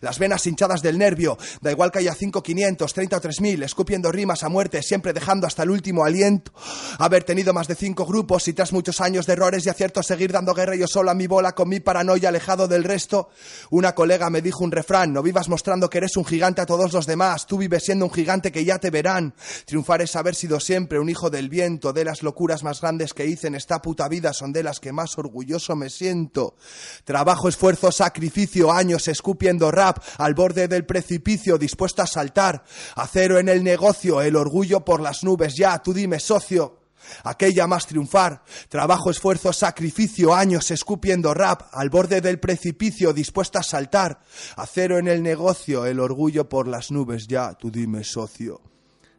Las 0.00 0.18
venas 0.18 0.46
hinchadas 0.46 0.82
del 0.82 0.98
nervio, 0.98 1.38
da 1.60 1.70
igual 1.70 1.90
que 1.90 1.98
haya 1.98 2.14
5, 2.14 2.42
500, 2.42 2.92
30 2.92 3.16
o 3.16 3.20
3000, 3.20 3.62
escupiendo 3.62 4.10
rimas 4.12 4.42
a 4.42 4.48
muerte, 4.48 4.82
siempre 4.82 5.12
dejando 5.12 5.46
hasta 5.46 5.62
el 5.62 5.70
último 5.70 6.04
aliento. 6.04 6.52
Haber 6.98 7.24
tenido 7.24 7.52
más 7.52 7.68
de 7.68 7.74
cinco 7.74 8.06
grupos 8.06 8.48
y 8.48 8.52
tras 8.52 8.72
muchos 8.72 9.00
años 9.00 9.26
de 9.26 9.34
errores 9.34 9.66
y 9.66 9.68
aciertos 9.68 10.06
seguir 10.06 10.32
dando 10.32 10.54
guerra 10.54 10.76
yo 10.76 10.86
solo 10.86 11.10
a 11.10 11.14
mi 11.14 11.26
bola 11.26 11.52
con 11.52 11.68
mi 11.68 11.80
paranoia 11.80 12.28
alejado 12.28 12.68
del 12.68 12.84
resto. 12.84 13.30
Una 13.70 13.94
colega 13.94 14.30
me 14.30 14.42
dijo 14.42 14.64
un 14.64 14.72
refrán, 14.72 15.12
no 15.12 15.22
vivas 15.22 15.48
mostrando 15.48 15.90
que 15.90 15.98
eres 15.98 16.16
un 16.16 16.24
gigante 16.24 16.60
a 16.60 16.66
todos 16.66 16.92
los 16.92 17.06
demás, 17.06 17.46
tú 17.46 17.58
vives 17.58 17.84
siendo 17.84 18.04
un 18.04 18.12
gigante 18.12 18.52
que 18.52 18.64
ya 18.64 18.78
te 18.78 18.90
verán. 18.90 19.34
Triunfar 19.66 20.02
es 20.02 20.16
haber 20.16 20.34
sido 20.34 20.60
siempre 20.60 20.98
un 20.98 21.08
hijo 21.08 21.30
del 21.30 21.48
viento, 21.48 21.92
de 21.92 22.04
las 22.04 22.22
locuras 22.22 22.62
más 22.62 22.80
grandes 22.80 23.14
que 23.14 23.26
hice 23.26 23.48
en 23.48 23.54
esta 23.54 23.82
puta 23.82 24.08
vida 24.08 24.32
son 24.32 24.52
de 24.52 24.62
las 24.62 24.80
que 24.80 24.92
más 24.92 25.18
orgulloso 25.18 25.76
me 25.76 25.90
siento. 25.90 26.56
Trabajo, 27.04 27.48
esfuerzo, 27.48 27.92
sacrificio, 27.92 28.72
años 28.72 29.08
escupiendo 29.50 29.70
rap 29.72 29.98
al 30.18 30.34
borde 30.34 30.68
del 30.68 30.86
precipicio, 30.86 31.58
dispuesto 31.58 32.02
a 32.02 32.06
saltar. 32.06 32.62
Acero 32.94 33.38
en 33.38 33.48
el 33.48 33.64
negocio, 33.64 34.20
el 34.22 34.36
orgullo 34.36 34.84
por 34.84 35.00
las 35.00 35.24
nubes, 35.24 35.56
ya, 35.56 35.78
tú 35.82 35.92
dime, 35.92 36.20
socio. 36.20 36.78
Aquella 37.24 37.66
más 37.66 37.86
triunfar, 37.86 38.42
trabajo, 38.68 39.10
esfuerzo, 39.10 39.52
sacrificio, 39.52 40.34
años 40.34 40.70
escupiendo 40.70 41.34
rap, 41.34 41.62
al 41.72 41.90
borde 41.90 42.20
del 42.20 42.38
precipicio, 42.38 43.12
dispuesta 43.12 43.60
a 43.60 43.64
saltar. 43.64 44.20
Acero 44.56 44.98
en 44.98 45.08
el 45.08 45.22
negocio, 45.22 45.84
el 45.86 45.98
orgullo 45.98 46.48
por 46.48 46.68
las 46.68 46.92
nubes, 46.92 47.26
ya, 47.26 47.54
tú 47.54 47.70
dime, 47.72 48.04
socio. 48.04 48.69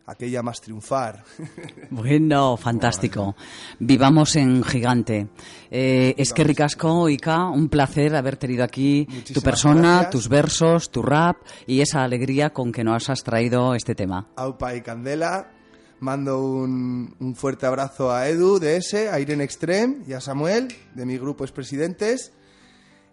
Aquella 0.05 0.41
más 0.41 0.61
triunfar. 0.61 1.23
Bueno, 1.89 2.55
fantástico. 2.57 3.35
Vivamos 3.79 4.35
en 4.37 4.63
gigante. 4.63 5.27
Eh, 5.69 6.15
es 6.17 6.33
que 6.33 6.43
ricasco, 6.43 7.09
Ica, 7.09 7.49
un 7.49 7.67
placer 7.67 8.15
haber 8.15 8.37
tenido 8.37 8.63
aquí 8.63 9.05
tu 9.33 9.41
persona, 9.41 9.93
gracias. 9.93 10.09
tus 10.11 10.29
versos, 10.29 10.89
tu 10.89 11.01
rap 11.01 11.37
y 11.67 11.81
esa 11.81 12.03
alegría 12.03 12.51
con 12.51 12.71
que 12.71 12.83
nos 12.83 13.09
has 13.09 13.23
traído 13.23 13.75
este 13.75 13.93
tema. 13.93 14.29
Aupa 14.37 14.73
y 14.75 14.81
Candela. 14.81 15.51
Mando 15.99 16.43
un, 16.43 17.15
un 17.19 17.35
fuerte 17.35 17.67
abrazo 17.67 18.11
a 18.11 18.27
Edu 18.27 18.57
de 18.57 18.77
ese, 18.77 19.09
a 19.09 19.19
Irene 19.19 19.43
Extreme 19.43 19.97
y 20.07 20.13
a 20.13 20.21
Samuel 20.21 20.69
de 20.95 21.05
mi 21.05 21.17
grupo 21.17 21.43
Expresidentes. 21.43 22.31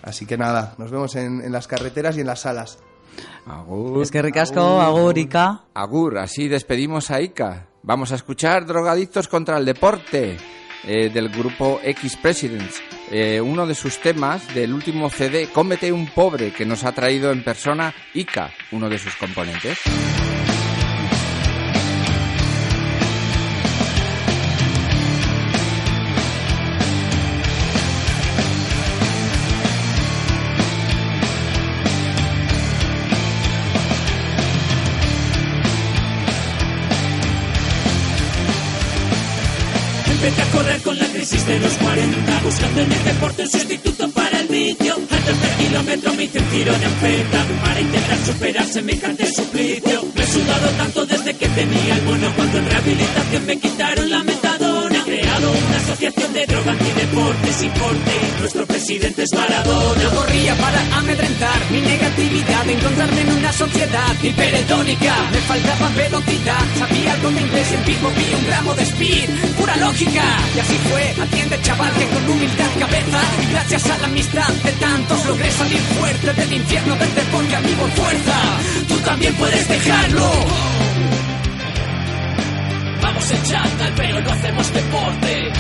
Así 0.03 0.27
que 0.27 0.37
nada, 0.37 0.75
nos 0.79 0.91
vemos 0.91 1.17
en, 1.17 1.41
en 1.41 1.53
las 1.53 1.67
carreteras 1.67 2.17
y 2.17 2.21
en 2.21 2.27
las 2.27 2.41
salas. 2.41 2.79
Agur. 3.47 4.03
Es 4.03 4.11
que 4.11 4.23
ricasco, 4.23 4.81
agur, 4.81 5.17
Ica. 5.19 5.65
Agur, 5.75 6.19
así 6.19 6.49
despedimos 6.49 7.11
a 7.11 7.21
Ica. 7.21 7.69
Vamos 7.83 8.13
a 8.13 8.17
escuchar 8.17 8.67
Drogadictos 8.67 9.29
contra 9.29 9.59
el 9.59 9.65
Deporte 9.65 10.37
eh, 10.85 11.11
del 11.11 11.29
grupo 11.29 11.81
X 11.83 12.17
Presidents. 12.17 12.83
Eh, 13.11 13.41
uno 13.41 13.67
de 13.67 13.75
sus 13.75 13.99
temas 14.01 14.55
del 14.55 14.75
último 14.75 15.09
CD, 15.09 15.49
Cómete 15.53 15.91
un 15.91 16.09
pobre, 16.09 16.53
que 16.53 16.67
nos 16.67 16.85
ha 16.85 16.93
traído 16.93 17.33
en 17.33 17.43
persona 17.43 17.95
Ica, 18.15 18.51
uno 18.73 18.89
de 18.89 18.99
sus 18.99 19.17
componentes. 19.17 19.79
Buscando 42.49 42.81
en 42.81 42.93
el 42.93 43.05
deporte 43.05 43.43
un 43.43 43.51
sustituto 43.51 44.11
para 44.11 44.41
el 44.41 44.49
vicio. 44.49 44.95
Al 44.95 45.23
tercer 45.29 45.53
kilómetro 45.59 46.15
me 46.15 46.25
hice 46.25 46.39
un 46.39 46.45
tirón 46.47 46.83
en 46.83 46.95
feta, 47.03 47.45
para 47.63 47.81
intentar 47.81 48.19
superar 48.25 48.67
semejante 48.67 49.27
suplicio. 49.31 50.05
Me 50.15 50.23
he 50.23 50.27
sudado 50.27 50.69
tanto 50.79 51.05
desde 51.05 51.35
que 51.35 51.49
tenía 51.49 51.95
el 51.95 52.03
mono, 52.05 52.33
cuando 52.37 52.59
en 52.59 52.71
rehabilitación 52.71 53.47
me 53.47 53.59
quitaron 53.59 54.11
la 54.11 54.23
metadona. 54.23 54.48
Asociación 55.89 56.33
de 56.35 56.45
droga 56.45 56.73
antideporte 56.73 57.53
sin 57.55 57.71
corte, 57.71 58.13
nuestro 58.41 58.67
presidente 58.67 59.23
es 59.23 59.33
Maradona. 59.33 60.03
Yo 60.03 60.11
corría 60.11 60.55
para 60.57 60.99
amedrentar 60.99 61.71
mi 61.71 61.81
negatividad, 61.81 62.69
encontrarme 62.69 63.21
en 63.23 63.33
una 63.33 63.51
sociedad 63.55 64.15
hiperetónica. 64.23 65.17
Me 65.33 65.39
faltaba 65.39 65.89
velocidad, 65.97 66.61
sabía 66.79 67.15
algo 67.15 67.31
de 67.31 67.41
inglés 67.41 67.73
y 67.73 67.75
en 67.75 67.85
vivo 67.87 68.13
vi 68.15 68.35
un 68.35 68.47
gramo 68.47 68.75
de 68.75 68.83
speed, 68.83 69.31
pura 69.57 69.77
lógica. 69.79 70.25
Y 70.55 70.59
así 70.61 70.77
fue, 70.91 71.25
atiende 71.25 71.59
chaval 71.63 71.93
que 71.95 72.07
con 72.07 72.31
humildad 72.33 72.71
cabeza 72.79 73.21
y 73.43 73.51
gracias 73.51 73.91
a 73.91 73.99
la 73.99 74.07
amistad 74.09 74.53
de 74.65 74.73
tantos 74.73 75.25
logré 75.25 75.51
salir 75.51 75.81
fuerte 75.81 76.33
del 76.35 76.53
infierno 76.53 76.97
del 76.97 77.15
deporte 77.15 77.57
a 77.57 77.61
mi 77.61 77.73
por 77.73 77.91
fuerza. 77.93 78.37
Tú 78.89 78.97
también 78.99 79.35
puedes 79.37 79.67
dejarlo. 79.67 80.88
Vamos 83.29 83.45
en 83.45 83.53
chándal, 83.53 83.93
pero 83.95 84.21
no 84.23 84.31
hacemos 84.31 84.73
deporte. 84.73 85.53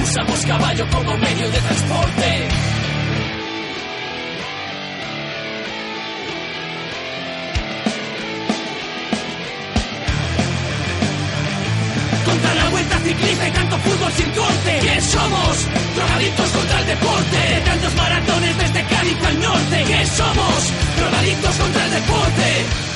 Usamos 0.00 0.46
caballo 0.46 0.86
como 0.92 1.16
medio 1.16 1.50
de 1.50 1.58
transporte. 1.58 2.48
Contra 12.24 12.54
la 12.54 12.68
vuelta 12.70 12.98
ciclista 13.00 13.48
y 13.48 13.50
tanto 13.50 13.78
fútbol 13.78 14.12
sin 14.12 14.30
corte. 14.30 14.78
¿Quién 14.82 15.02
somos? 15.02 15.66
Drogadictos 15.96 16.50
contra 16.50 16.78
el 16.78 16.86
deporte. 16.86 17.62
Tantos 17.64 17.94
maratones 17.96 18.58
desde 18.58 18.84
Cádiz 18.84 19.24
al 19.26 19.40
norte. 19.40 19.84
¿Qué 19.84 20.06
somos? 20.06 20.72
Drogadictos 20.96 21.56
contra 21.56 21.84
el 21.86 21.90
deporte. 21.90 22.88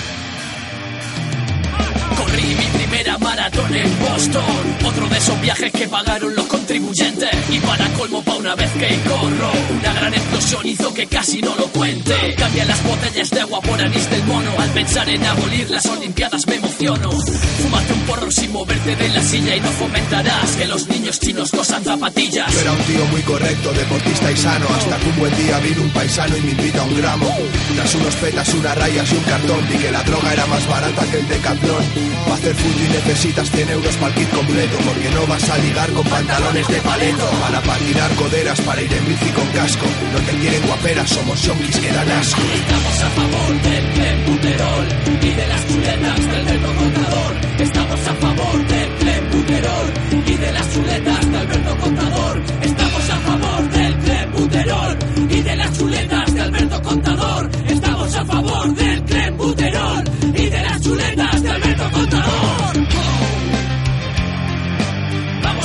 Corrí 2.32 2.54
mi 2.54 2.64
primera 2.78 3.18
maratón 3.18 3.74
en 3.74 3.98
Boston. 3.98 4.42
Otro 4.86 5.06
de 5.06 5.18
esos 5.18 5.38
viajes 5.42 5.70
que 5.70 5.86
pagaron 5.86 6.34
los 6.34 6.46
contribuyentes. 6.46 7.28
Y 7.50 7.58
para 7.58 7.86
colmo, 7.90 8.22
pa' 8.22 8.36
una 8.36 8.54
vez 8.54 8.70
que 8.72 8.88
corro, 9.06 9.52
una 9.78 9.92
gran 9.92 10.14
explosión 10.14 10.66
hizo 10.66 10.94
que 10.94 11.06
casi 11.08 11.42
no 11.42 11.54
lo 11.56 11.66
cuente. 11.66 12.34
Cambia 12.38 12.64
las 12.64 12.82
botellas 12.84 13.28
de 13.28 13.40
agua 13.42 13.60
por 13.60 13.78
anís 13.78 14.08
del 14.08 14.24
mono. 14.24 14.50
Al 14.58 14.70
pensar 14.70 15.10
en 15.10 15.22
abolir 15.26 15.68
las 15.68 15.84
Olimpiadas 15.84 16.46
me 16.46 16.54
emociono. 16.54 17.10
Fúmate 17.10 17.92
un 17.92 18.00
porro 18.00 18.30
sin 18.30 18.50
moverte 18.50 18.96
de 18.96 19.08
la 19.10 19.22
silla 19.22 19.54
y 19.56 19.60
no 19.60 19.70
fomentarás 19.72 20.56
que 20.56 20.64
los 20.64 20.88
niños 20.88 21.20
chinos 21.20 21.50
cosan 21.50 21.84
zapatillas. 21.84 22.50
Yo 22.50 22.60
era 22.60 22.72
un 22.72 22.82
tío 22.84 23.04
muy 23.10 23.20
correcto, 23.22 23.72
deportista 23.74 24.32
y 24.32 24.36
sano, 24.38 24.66
hasta 24.74 24.96
que 24.96 25.08
un 25.10 25.18
buen 25.18 25.36
día 25.36 25.58
vino 25.58 25.82
un 25.82 25.90
paisano 25.90 26.34
y 26.34 26.40
me 26.40 26.52
invita 26.52 26.80
a 26.80 26.84
un 26.84 26.96
gramo. 26.96 27.28
Tras 27.76 27.94
unos 27.94 28.14
petas, 28.16 28.54
unas 28.54 28.78
rayas 28.78 29.12
y 29.12 29.16
un 29.16 29.24
cartón. 29.24 29.68
Y 29.70 29.76
que 29.76 29.92
la 29.92 30.02
droga 30.02 30.32
era 30.32 30.46
más 30.46 30.66
barata 30.66 31.04
que 31.10 31.18
el 31.18 31.28
decatlón. 31.28 32.21
Para 32.24 32.34
hacer 32.34 32.56
y 32.56 32.92
necesitas 32.92 33.50
100 33.50 33.70
euros 33.70 33.96
para 33.96 34.14
el 34.14 34.20
kit 34.20 34.30
completo. 34.30 34.76
Porque 34.84 35.10
no 35.10 35.26
vas 35.26 35.48
a 35.50 35.58
ligar 35.58 35.90
con 35.92 36.04
pantalones 36.04 36.68
de 36.68 36.80
paleto. 36.80 37.26
Para 37.40 37.60
patinar 37.60 38.10
coderas, 38.14 38.60
para 38.60 38.82
ir 38.82 38.92
en 38.92 39.08
bici 39.08 39.30
con 39.30 39.46
casco. 39.48 39.86
No 40.12 40.18
te 40.20 40.32
quieren 40.38 40.62
guaperas, 40.66 41.08
somos 41.10 41.42
yonkis 41.42 41.78
que 41.78 41.90
dan 41.92 42.10
asco. 42.10 42.42
Estamos 42.54 43.02
a 43.02 43.10
favor 43.10 43.62
del 43.62 43.84
clenbuterol 43.92 44.86
y 45.22 45.30
de 45.30 45.46
las 45.48 45.68
chuletas 45.68 46.20
del 46.26 46.36
Alberto 46.36 46.74
Contador. 46.74 47.32
Estamos 47.58 48.08
a 48.08 48.14
favor 48.14 48.66
del 48.66 48.88
clenbuterol 48.96 49.92
y 50.26 50.36
de 50.36 50.52
las 50.52 50.72
chuletas 50.72 51.30
de 51.30 51.38
Alberto 51.38 51.76
Contador. 51.78 52.42
Estamos 52.62 53.10
a 53.10 53.16
favor 53.20 53.70
del 53.70 53.94
clenbuterol 53.98 54.98
y 55.28 55.42
de 55.42 55.56
las 55.56 55.78
chuletas 55.78 56.21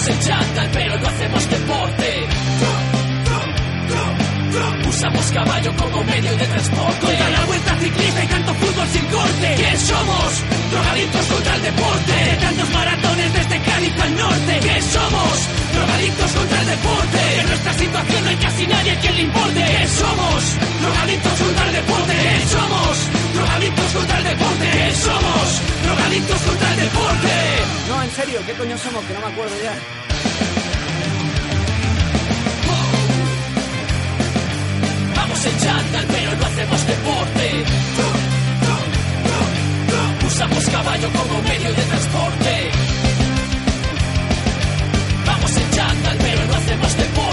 En 0.10 0.20
chándal, 0.22 0.70
pero 0.72 0.98
no 1.00 1.08
hacemos 1.08 1.50
deporte. 1.50 2.28
Usamos 4.88 5.32
caballo 5.32 5.76
como 5.76 6.04
medio 6.06 6.32
de 6.38 6.46
transporte. 6.46 7.06
Contra 7.06 7.30
la 7.30 7.46
vuelta 7.46 7.76
ciclista 7.78 8.24
y 8.24 8.28
tanto 8.28 8.54
fútbol 8.54 8.88
sin 8.88 9.06
corte. 9.06 9.56
¿Qué 9.58 9.78
somos? 9.78 10.44
Drogadictos 10.72 11.26
contra 11.26 11.56
el 11.56 11.62
deporte. 11.62 12.14
De 12.14 12.36
tantos 12.38 12.70
maratones 12.70 13.34
desde 13.34 13.60
Cádiz 13.60 14.02
al 14.02 14.16
norte. 14.16 14.60
¿Qué 14.62 14.82
somos? 14.82 15.50
Drogadictos 15.74 16.32
contra 16.32 16.62
el 16.62 16.68
deporte. 16.68 17.40
En 17.42 17.48
nuestra 17.48 17.74
situación 17.74 18.24
no 18.24 18.30
hay 18.30 18.38
casi 18.38 18.68
nadie 18.68 18.92
a 18.92 19.00
quien 19.00 19.16
le 19.16 19.22
importe. 19.24 19.66
¿Qué 19.66 19.88
somos? 19.88 20.58
Drogadictos 20.82 21.34
contra 21.34 21.66
el 21.68 21.74
deporte. 21.74 22.14
¿Qué 22.14 22.48
somos? 22.48 23.17
Drogadictos 23.38 23.92
contra 23.94 24.18
el 24.18 24.24
deporte. 24.24 24.66
¿Qué 24.72 24.96
somos? 24.96 25.62
Drogadictos 25.84 26.42
contra 26.42 26.70
el 26.72 26.80
deporte. 26.80 27.34
No, 27.88 28.04
en 28.04 28.12
serio, 28.12 28.40
¿qué 28.46 28.54
coño 28.54 28.78
somos? 28.78 29.06
Que 29.06 29.14
no 29.14 29.20
me 29.20 29.28
acuerdo 29.28 29.56
ya. 29.64 29.74
Vamos 35.16 35.46
en 35.46 35.58
chándal, 35.60 36.06
pero 36.08 36.36
no 36.36 36.46
hacemos 36.46 36.88
deporte. 36.88 37.64
Usamos 40.28 40.66
caballo 40.66 41.10
como 41.12 41.42
medio 41.44 41.70
de 41.74 41.82
transporte. 41.84 42.72
Vamos 45.26 45.58
en 45.58 45.72
chándal, 45.72 46.18
pero 46.18 46.46
no 46.46 46.56
hacemos 46.56 46.98
deporte. 46.98 47.27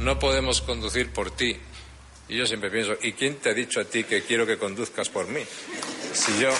No 0.00 0.18
podemos 0.18 0.60
conducir 0.62 1.12
por 1.12 1.30
ti. 1.30 1.56
Y 2.28 2.36
yo 2.36 2.46
siempre 2.46 2.70
pienso, 2.70 2.96
¿y 3.02 3.12
quién 3.12 3.36
te 3.36 3.50
ha 3.50 3.54
dicho 3.54 3.80
a 3.80 3.84
ti 3.84 4.04
que 4.04 4.22
quiero 4.22 4.46
que 4.46 4.56
conduzcas 4.56 5.08
por 5.08 5.26
mí? 5.26 5.42
Si 6.12 6.38
yo... 6.40 6.50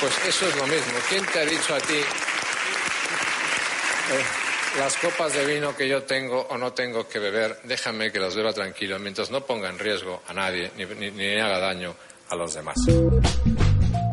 Pues 0.00 0.12
eso 0.28 0.48
es 0.48 0.56
lo 0.56 0.66
mismo. 0.66 0.92
¿Quién 1.08 1.24
te 1.26 1.38
ha 1.40 1.44
dicho 1.46 1.74
a 1.74 1.80
ti 1.80 1.94
eh, 1.94 2.04
las 4.78 4.96
copas 4.96 5.32
de 5.32 5.46
vino 5.46 5.76
que 5.76 5.88
yo 5.88 6.02
tengo 6.02 6.40
o 6.50 6.58
no 6.58 6.72
tengo 6.72 7.08
que 7.08 7.18
beber, 7.20 7.60
déjame 7.64 8.10
que 8.10 8.18
las 8.18 8.34
beba 8.34 8.52
tranquilo, 8.52 8.98
mientras 8.98 9.30
no 9.30 9.46
ponga 9.46 9.68
en 9.70 9.78
riesgo 9.78 10.22
a 10.26 10.34
nadie 10.34 10.72
ni, 10.76 10.84
ni- 10.86 11.10
ni 11.12 11.38
haga 11.40 11.58
daño 11.60 11.94
a 12.28 12.34
los 12.36 12.52
demás. 12.54 12.74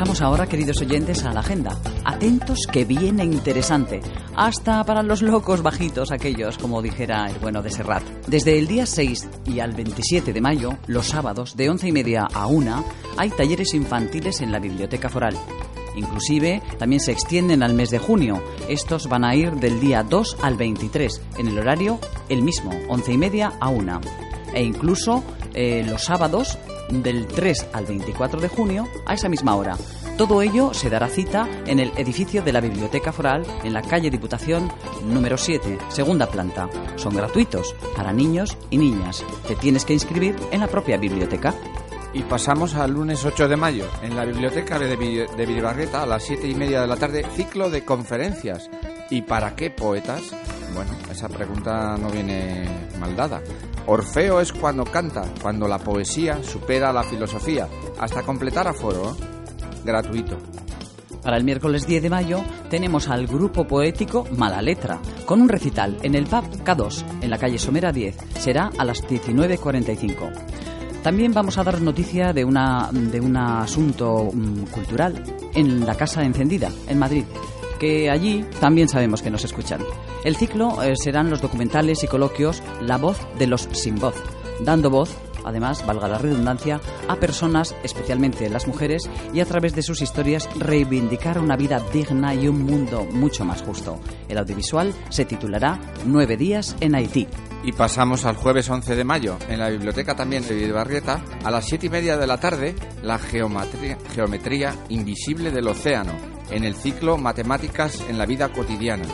Pasamos 0.00 0.22
ahora, 0.22 0.46
queridos 0.46 0.80
oyentes, 0.80 1.26
a 1.26 1.32
la 1.34 1.40
agenda. 1.40 1.78
Atentos 2.06 2.60
que 2.72 2.86
viene 2.86 3.22
interesante. 3.22 4.00
Hasta 4.34 4.82
para 4.84 5.02
los 5.02 5.20
locos 5.20 5.60
bajitos 5.60 6.10
aquellos, 6.10 6.56
como 6.56 6.80
dijera 6.80 7.26
el 7.26 7.38
bueno 7.38 7.60
de 7.60 7.70
Serrat. 7.70 8.02
Desde 8.26 8.58
el 8.58 8.66
día 8.66 8.86
6 8.86 9.28
y 9.44 9.60
al 9.60 9.74
27 9.74 10.32
de 10.32 10.40
mayo, 10.40 10.78
los 10.86 11.08
sábados, 11.08 11.54
de 11.54 11.68
11 11.68 11.88
y 11.88 11.92
media 11.92 12.26
a 12.32 12.46
1, 12.46 12.82
hay 13.18 13.28
talleres 13.28 13.74
infantiles 13.74 14.40
en 14.40 14.52
la 14.52 14.58
Biblioteca 14.58 15.10
Foral. 15.10 15.36
Inclusive 15.94 16.62
también 16.78 17.00
se 17.00 17.12
extienden 17.12 17.62
al 17.62 17.74
mes 17.74 17.90
de 17.90 17.98
junio. 17.98 18.42
Estos 18.70 19.06
van 19.06 19.26
a 19.26 19.36
ir 19.36 19.52
del 19.56 19.80
día 19.80 20.02
2 20.02 20.38
al 20.40 20.56
23, 20.56 21.20
en 21.36 21.48
el 21.48 21.58
horario 21.58 22.00
el 22.30 22.40
mismo, 22.40 22.70
11 22.88 23.12
y 23.12 23.18
media 23.18 23.52
a 23.60 23.68
1. 23.68 24.00
E 24.54 24.62
incluso 24.62 25.22
eh, 25.52 25.84
los 25.86 26.04
sábados 26.04 26.58
del 26.90 27.26
3 27.26 27.68
al 27.72 27.86
24 27.86 28.40
de 28.40 28.48
junio 28.48 28.88
a 29.06 29.14
esa 29.14 29.28
misma 29.28 29.54
hora. 29.54 29.76
Todo 30.16 30.42
ello 30.42 30.74
se 30.74 30.90
dará 30.90 31.08
cita 31.08 31.48
en 31.64 31.78
el 31.78 31.92
edificio 31.96 32.42
de 32.42 32.52
la 32.52 32.60
Biblioteca 32.60 33.10
Foral 33.10 33.46
en 33.64 33.72
la 33.72 33.80
calle 33.80 34.10
Diputación 34.10 34.70
número 35.04 35.38
7, 35.38 35.78
segunda 35.88 36.26
planta. 36.26 36.68
Son 36.96 37.14
gratuitos 37.14 37.74
para 37.96 38.12
niños 38.12 38.58
y 38.68 38.76
niñas. 38.76 39.24
Te 39.48 39.56
tienes 39.56 39.86
que 39.86 39.94
inscribir 39.94 40.36
en 40.50 40.60
la 40.60 40.68
propia 40.68 40.98
biblioteca. 40.98 41.54
Y 42.12 42.22
pasamos 42.24 42.74
al 42.74 42.90
lunes 42.90 43.24
8 43.24 43.48
de 43.48 43.56
mayo, 43.56 43.86
en 44.02 44.16
la 44.16 44.24
biblioteca 44.24 44.78
de, 44.78 44.96
de 44.96 45.88
a 45.94 46.06
las 46.06 46.24
7 46.24 46.48
y 46.48 46.54
media 46.54 46.80
de 46.80 46.88
la 46.88 46.96
tarde, 46.96 47.24
ciclo 47.36 47.70
de 47.70 47.84
conferencias. 47.84 48.68
¿Y 49.10 49.22
para 49.22 49.54
qué 49.54 49.70
poetas? 49.70 50.22
Bueno, 50.74 50.90
esa 51.10 51.28
pregunta 51.28 51.96
no 51.96 52.10
viene 52.10 52.68
mal 52.98 53.16
dada. 53.16 53.40
Orfeo 53.86 54.40
es 54.40 54.52
cuando 54.52 54.84
canta, 54.84 55.24
cuando 55.42 55.66
la 55.66 55.78
poesía 55.78 56.42
supera 56.42 56.92
la 56.92 57.02
filosofía, 57.02 57.68
hasta 57.98 58.22
completar 58.22 58.68
aforo, 58.68 59.10
¿eh? 59.10 59.24
gratuito. 59.84 60.36
Para 61.22 61.36
el 61.36 61.44
miércoles 61.44 61.86
10 61.86 62.02
de 62.02 62.10
mayo 62.10 62.42
tenemos 62.70 63.08
al 63.08 63.26
grupo 63.26 63.66
poético 63.66 64.26
Mala 64.36 64.62
Letra, 64.62 65.00
con 65.26 65.40
un 65.40 65.48
recital 65.48 65.98
en 66.02 66.14
el 66.14 66.24
pub 66.24 66.44
K2, 66.64 67.04
en 67.20 67.30
la 67.30 67.38
calle 67.38 67.58
Somera 67.58 67.92
10. 67.92 68.16
Será 68.38 68.70
a 68.78 68.84
las 68.84 69.06
19.45. 69.06 71.02
También 71.02 71.32
vamos 71.32 71.56
a 71.58 71.64
dar 71.64 71.80
noticia 71.80 72.32
de, 72.32 72.44
una, 72.44 72.90
de 72.92 73.20
un 73.20 73.36
asunto 73.36 74.30
mm, 74.32 74.64
cultural 74.64 75.22
en 75.54 75.86
la 75.86 75.94
Casa 75.94 76.22
Encendida, 76.22 76.70
en 76.88 76.98
Madrid, 76.98 77.24
que 77.80 78.10
allí 78.10 78.44
también 78.60 78.88
sabemos 78.88 79.22
que 79.22 79.30
nos 79.30 79.44
escuchan. 79.44 79.80
El 80.22 80.36
ciclo 80.36 80.80
eh, 80.82 80.94
serán 80.96 81.30
los 81.30 81.40
documentales 81.40 82.04
y 82.04 82.06
coloquios 82.06 82.62
La 82.80 82.98
voz 82.98 83.18
de 83.38 83.46
los 83.46 83.68
sin 83.72 83.96
voz, 83.96 84.14
dando 84.60 84.90
voz, 84.90 85.16
además, 85.44 85.84
valga 85.86 86.06
la 86.06 86.18
redundancia, 86.18 86.78
a 87.08 87.16
personas, 87.16 87.74
especialmente 87.82 88.50
las 88.50 88.68
mujeres, 88.68 89.08
y 89.32 89.40
a 89.40 89.46
través 89.46 89.74
de 89.74 89.82
sus 89.82 90.02
historias 90.02 90.46
reivindicar 90.56 91.38
una 91.38 91.56
vida 91.56 91.82
digna 91.92 92.34
y 92.34 92.46
un 92.46 92.62
mundo 92.64 93.06
mucho 93.10 93.46
más 93.46 93.62
justo. 93.62 93.98
El 94.28 94.36
audiovisual 94.36 94.92
se 95.08 95.24
titulará 95.24 95.80
Nueve 96.04 96.36
días 96.36 96.76
en 96.80 96.94
Haití. 96.94 97.26
Y 97.64 97.72
pasamos 97.72 98.26
al 98.26 98.36
jueves 98.36 98.68
11 98.68 98.94
de 98.94 99.04
mayo, 99.04 99.38
en 99.48 99.58
la 99.58 99.70
biblioteca 99.70 100.14
también 100.14 100.46
de 100.46 100.54
Viribarrieta, 100.54 101.24
a 101.42 101.50
las 101.50 101.64
7 101.66 101.86
y 101.86 101.90
media 101.90 102.18
de 102.18 102.26
la 102.26 102.38
tarde, 102.38 102.74
la 103.02 103.18
geometría 103.18 104.76
invisible 104.90 105.50
del 105.50 105.68
océano, 105.68 106.39
en 106.50 106.64
el 106.64 106.74
ciclo 106.74 107.18
Matemáticas 107.18 108.02
en 108.08 108.18
la 108.18 108.26
vida 108.26 108.50
cotidiana. 108.50 109.06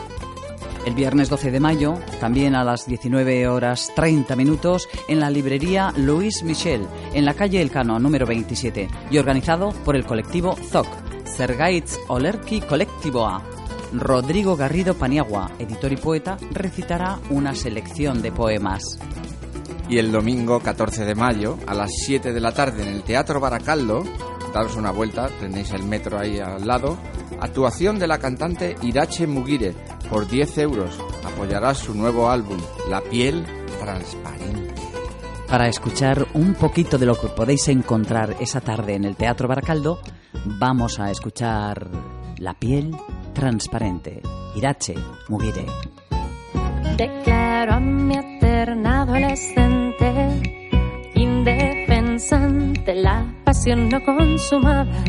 El 0.86 0.94
viernes 0.94 1.28
12 1.28 1.50
de 1.50 1.58
mayo, 1.58 1.98
también 2.20 2.54
a 2.54 2.62
las 2.62 2.86
19 2.86 3.48
horas 3.48 3.90
30 3.96 4.36
minutos, 4.36 4.88
en 5.08 5.18
la 5.18 5.30
librería 5.30 5.92
Louis 5.96 6.44
Michel, 6.44 6.86
en 7.12 7.24
la 7.24 7.34
calle 7.34 7.60
Elcano, 7.60 7.98
número 7.98 8.24
27, 8.24 8.88
y 9.10 9.18
organizado 9.18 9.70
por 9.84 9.96
el 9.96 10.06
colectivo 10.06 10.54
ZOC, 10.54 10.86
Sergaitz 11.24 11.98
Olerki 12.06 12.60
Colectivoa. 12.60 13.42
Rodrigo 13.92 14.56
Garrido 14.56 14.94
Paniagua, 14.94 15.50
editor 15.58 15.92
y 15.92 15.96
poeta, 15.96 16.36
recitará 16.52 17.18
una 17.30 17.54
selección 17.54 18.22
de 18.22 18.30
poemas. 18.30 18.98
Y 19.88 19.98
el 19.98 20.12
domingo 20.12 20.60
14 20.60 21.04
de 21.04 21.14
mayo, 21.14 21.58
a 21.66 21.74
las 21.74 21.90
7 22.04 22.32
de 22.32 22.40
la 22.40 22.52
tarde, 22.52 22.82
en 22.82 22.88
el 22.88 23.02
Teatro 23.02 23.40
Baracaldo, 23.40 24.04
daros 24.56 24.76
una 24.76 24.90
vuelta, 24.90 25.28
tenéis 25.38 25.70
el 25.72 25.82
metro 25.82 26.18
ahí 26.18 26.38
al 26.38 26.66
lado, 26.66 26.96
actuación 27.40 27.98
de 27.98 28.06
la 28.06 28.18
cantante 28.18 28.74
Irache 28.80 29.26
Mugire, 29.26 29.74
por 30.08 30.26
10 30.26 30.56
euros. 30.58 30.98
Apoyará 31.26 31.74
su 31.74 31.94
nuevo 31.94 32.30
álbum, 32.30 32.56
La 32.88 33.02
piel 33.02 33.44
transparente. 33.78 34.80
Para 35.46 35.68
escuchar 35.68 36.26
un 36.32 36.54
poquito 36.54 36.96
de 36.96 37.04
lo 37.04 37.20
que 37.20 37.28
podéis 37.28 37.68
encontrar 37.68 38.34
esa 38.40 38.62
tarde 38.62 38.94
en 38.94 39.04
el 39.04 39.14
Teatro 39.14 39.46
Baracaldo, 39.46 40.00
vamos 40.58 40.98
a 41.00 41.10
escuchar 41.10 41.90
La 42.38 42.54
piel 42.54 42.96
transparente. 43.34 44.22
Irache 44.54 44.94
Mugire. 45.28 45.66
Declaro 46.96 47.74
a 47.74 47.80
mi 47.80 48.16
eterna 48.16 49.02
adolescente, 49.02 49.75
indefendible 49.75 49.75
la 52.94 53.26
pasión 53.44 53.90
no 53.90 54.02
consumada 54.02 55.04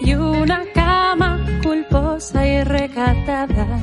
y 0.00 0.14
una 0.14 0.64
cama 0.74 1.38
culposa 1.62 2.44
y 2.44 2.64
recatada 2.64 3.80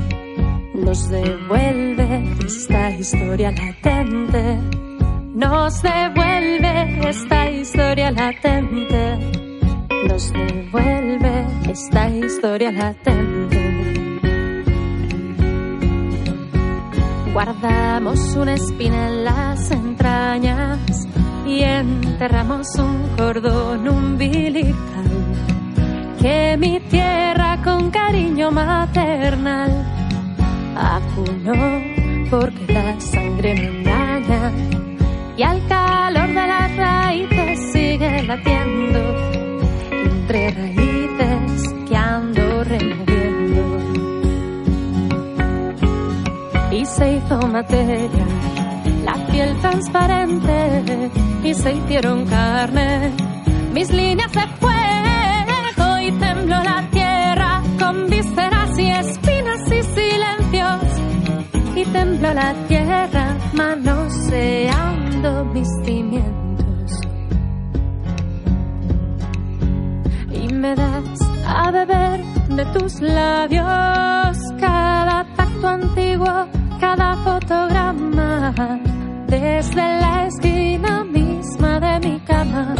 nos 0.73 1.07
devuelve 1.07 2.35
esta 2.45 2.91
historia 2.91 3.51
latente, 3.51 4.59
nos 5.35 5.81
devuelve 5.81 7.09
esta 7.09 7.49
historia 7.49 8.11
latente, 8.11 9.17
nos 10.09 10.33
devuelve 10.33 11.45
esta 11.71 12.09
historia 12.09 12.71
latente. 12.73 13.57
Guardamos 17.31 18.35
una 18.35 18.55
espina 18.55 19.07
en 19.07 19.23
las 19.23 19.71
entrañas 19.71 21.07
y 21.49 21.63
enterramos 21.63 22.67
un 22.77 23.09
cordón 23.17 23.89
umbilical 23.89 25.09
que 26.21 26.55
mi 26.57 26.79
tierra 26.81 27.59
con 27.63 27.89
cariño 27.89 28.51
maternal 28.51 29.71
acunó 30.75 31.81
porque 32.29 32.71
la 32.71 32.99
sangre 32.99 33.55
me 33.55 33.67
engaña 33.79 34.51
y 35.37 35.41
al 35.41 35.65
calor 35.67 36.27
de 36.27 36.47
las 36.53 36.77
raíces 36.77 37.71
sigue 37.73 38.23
latiendo 38.23 38.99
entre 40.05 40.51
raíces 40.51 41.73
que 41.87 41.95
ando 41.95 42.63
removiendo. 42.63 43.61
Y 46.71 46.85
se 46.85 47.15
hizo 47.15 47.47
materia 47.47 48.58
la 49.09 49.25
piel 49.31 49.57
transparente 49.59 51.09
y 51.43 51.53
se 51.53 51.73
hicieron 51.73 52.25
carne. 52.25 53.11
Mis 53.73 53.91
líneas 53.91 54.31
de 54.31 54.45
fuego 54.59 55.99
y 56.01 56.11
tembló 56.11 56.57
la 56.63 56.87
tierra 56.91 57.61
con 57.79 58.07
vísceras 58.07 58.77
y 58.77 58.89
espinas 58.91 59.61
y 59.77 59.81
silencios. 59.97 60.81
Y 61.75 61.85
tembló 61.85 62.33
la 62.33 62.53
tierra 62.67 63.37
manoseando 63.53 65.45
mis 65.53 65.69
cimientos. 65.85 66.91
Y 70.31 70.53
me 70.53 70.75
das 70.75 71.19
a 71.47 71.71
beber 71.71 72.23
de 72.57 72.65
tus 72.77 73.01
labios 73.01 74.37
cada 74.59 75.25
pacto 75.35 75.67
antiguo 75.67 76.47
cada 76.79 77.15
fotograma 77.23 78.79
desde 79.29 79.75
la 79.75 80.25
esquina 80.25 81.03
misma 81.03 81.79
de 81.79 82.09
mi 82.09 82.19
cama 82.21 82.75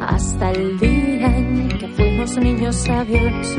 hasta 0.00 0.50
el 0.52 0.78
día 0.78 1.26
en 1.36 1.68
que 1.68 1.88
fuimos 1.88 2.36
niños 2.36 2.76
sabios 2.76 3.56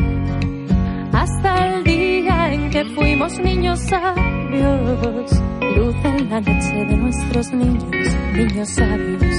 hasta 1.11 1.67
el 1.67 1.83
día 1.83 2.53
en 2.53 2.69
que 2.69 2.85
fuimos 2.95 3.37
niños 3.39 3.79
sabios 3.81 5.31
luz 5.75 5.95
en 6.05 6.29
la 6.29 6.39
noche 6.39 6.85
de 6.89 6.97
nuestros 6.97 7.51
niños 7.51 8.15
niños 8.35 8.69
sabios 8.69 9.35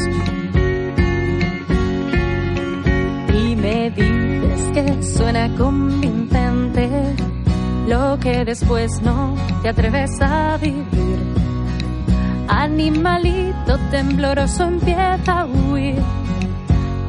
y 3.34 3.56
me 3.56 3.90
dices 3.90 4.70
que 4.74 5.02
suena 5.02 5.48
convincente 5.56 6.90
lo 7.88 8.18
que 8.20 8.44
después 8.44 9.00
no 9.02 9.34
te 9.62 9.70
atreves 9.70 10.20
a 10.20 10.56
vivir. 10.58 11.31
Animalito 12.62 13.76
tembloroso 13.90 14.62
empieza 14.62 15.40
a 15.40 15.46
huir. 15.46 16.00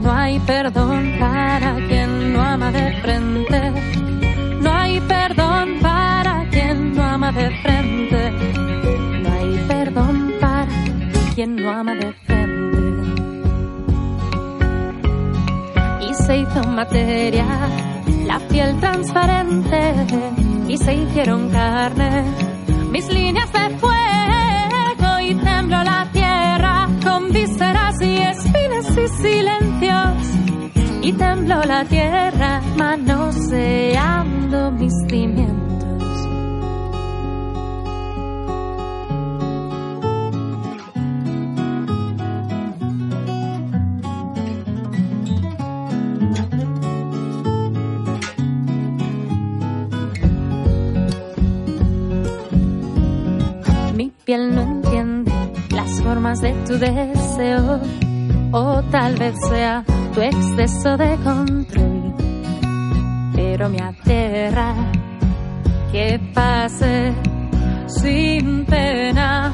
No 0.02 0.12
hay 0.12 0.40
perdón 0.40 1.14
para 1.20 1.76
quien 1.76 2.34
no 2.34 2.42
ama 2.42 2.72
de 2.72 2.92
frente. 3.04 3.72
No 4.62 4.72
hay 4.74 5.00
perdón 5.02 5.78
para 5.80 6.50
quien 6.50 6.96
no 6.96 7.04
ama 7.04 7.32
de 7.32 7.52
frente. 7.62 8.32
No 9.22 9.32
hay 9.32 9.66
perdón 9.68 10.34
para 10.42 10.68
quien 11.36 11.56
no 11.56 11.70
ama 11.70 11.94
de 11.94 12.14
frente. 12.26 12.80
Y 16.02 16.14
se 16.16 16.38
hizo 16.40 16.64
materia 16.64 17.46
la 18.26 18.40
piel 18.40 18.80
transparente 18.80 19.94
y 20.68 20.78
se 20.78 20.96
hicieron 20.96 21.50
carne 21.52 22.24
mis 22.94 23.08
líneas 23.08 23.52
de 23.52 23.63
vísceras 27.34 28.00
y 28.02 28.18
espinas 28.18 28.98
y 28.98 29.08
silencios. 29.08 30.18
Y 31.02 31.14
tembló 31.14 31.64
la 31.64 31.84
tierra 31.86 32.62
manoseando 32.78 34.72
mis 34.72 34.94
cimientos. 35.10 35.64
Mi 53.96 54.12
piel 54.24 54.56
de 56.42 56.54
tu 56.66 56.78
deseo, 56.78 57.80
o 58.52 58.82
tal 58.92 59.16
vez 59.16 59.36
sea 59.50 59.84
tu 60.14 60.22
exceso 60.22 60.98
de 60.98 61.16
control. 61.24 62.14
Pero 63.36 63.70
me 63.70 63.80
aterra 63.80 64.74
que 65.92 66.20
pase 66.34 67.14
sin 67.88 68.66
pena 68.66 69.54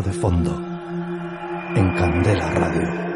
de 0.00 0.12
fondo 0.12 0.50
en 1.76 1.94
Candela 1.94 2.50
Radio. 2.54 3.11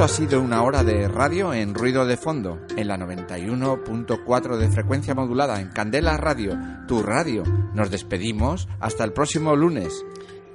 Esto 0.00 0.14
ha 0.14 0.16
sido 0.16 0.40
una 0.40 0.62
hora 0.62 0.82
de 0.82 1.08
radio 1.08 1.52
en 1.52 1.74
ruido 1.74 2.06
de 2.06 2.16
fondo, 2.16 2.58
en 2.74 2.88
la 2.88 2.96
91.4 2.96 4.56
de 4.56 4.70
frecuencia 4.70 5.14
modulada, 5.14 5.60
en 5.60 5.68
Candela 5.68 6.16
Radio, 6.16 6.58
tu 6.88 7.02
radio. 7.02 7.42
Nos 7.74 7.90
despedimos 7.90 8.66
hasta 8.80 9.04
el 9.04 9.12
próximo 9.12 9.54
lunes. 9.54 10.02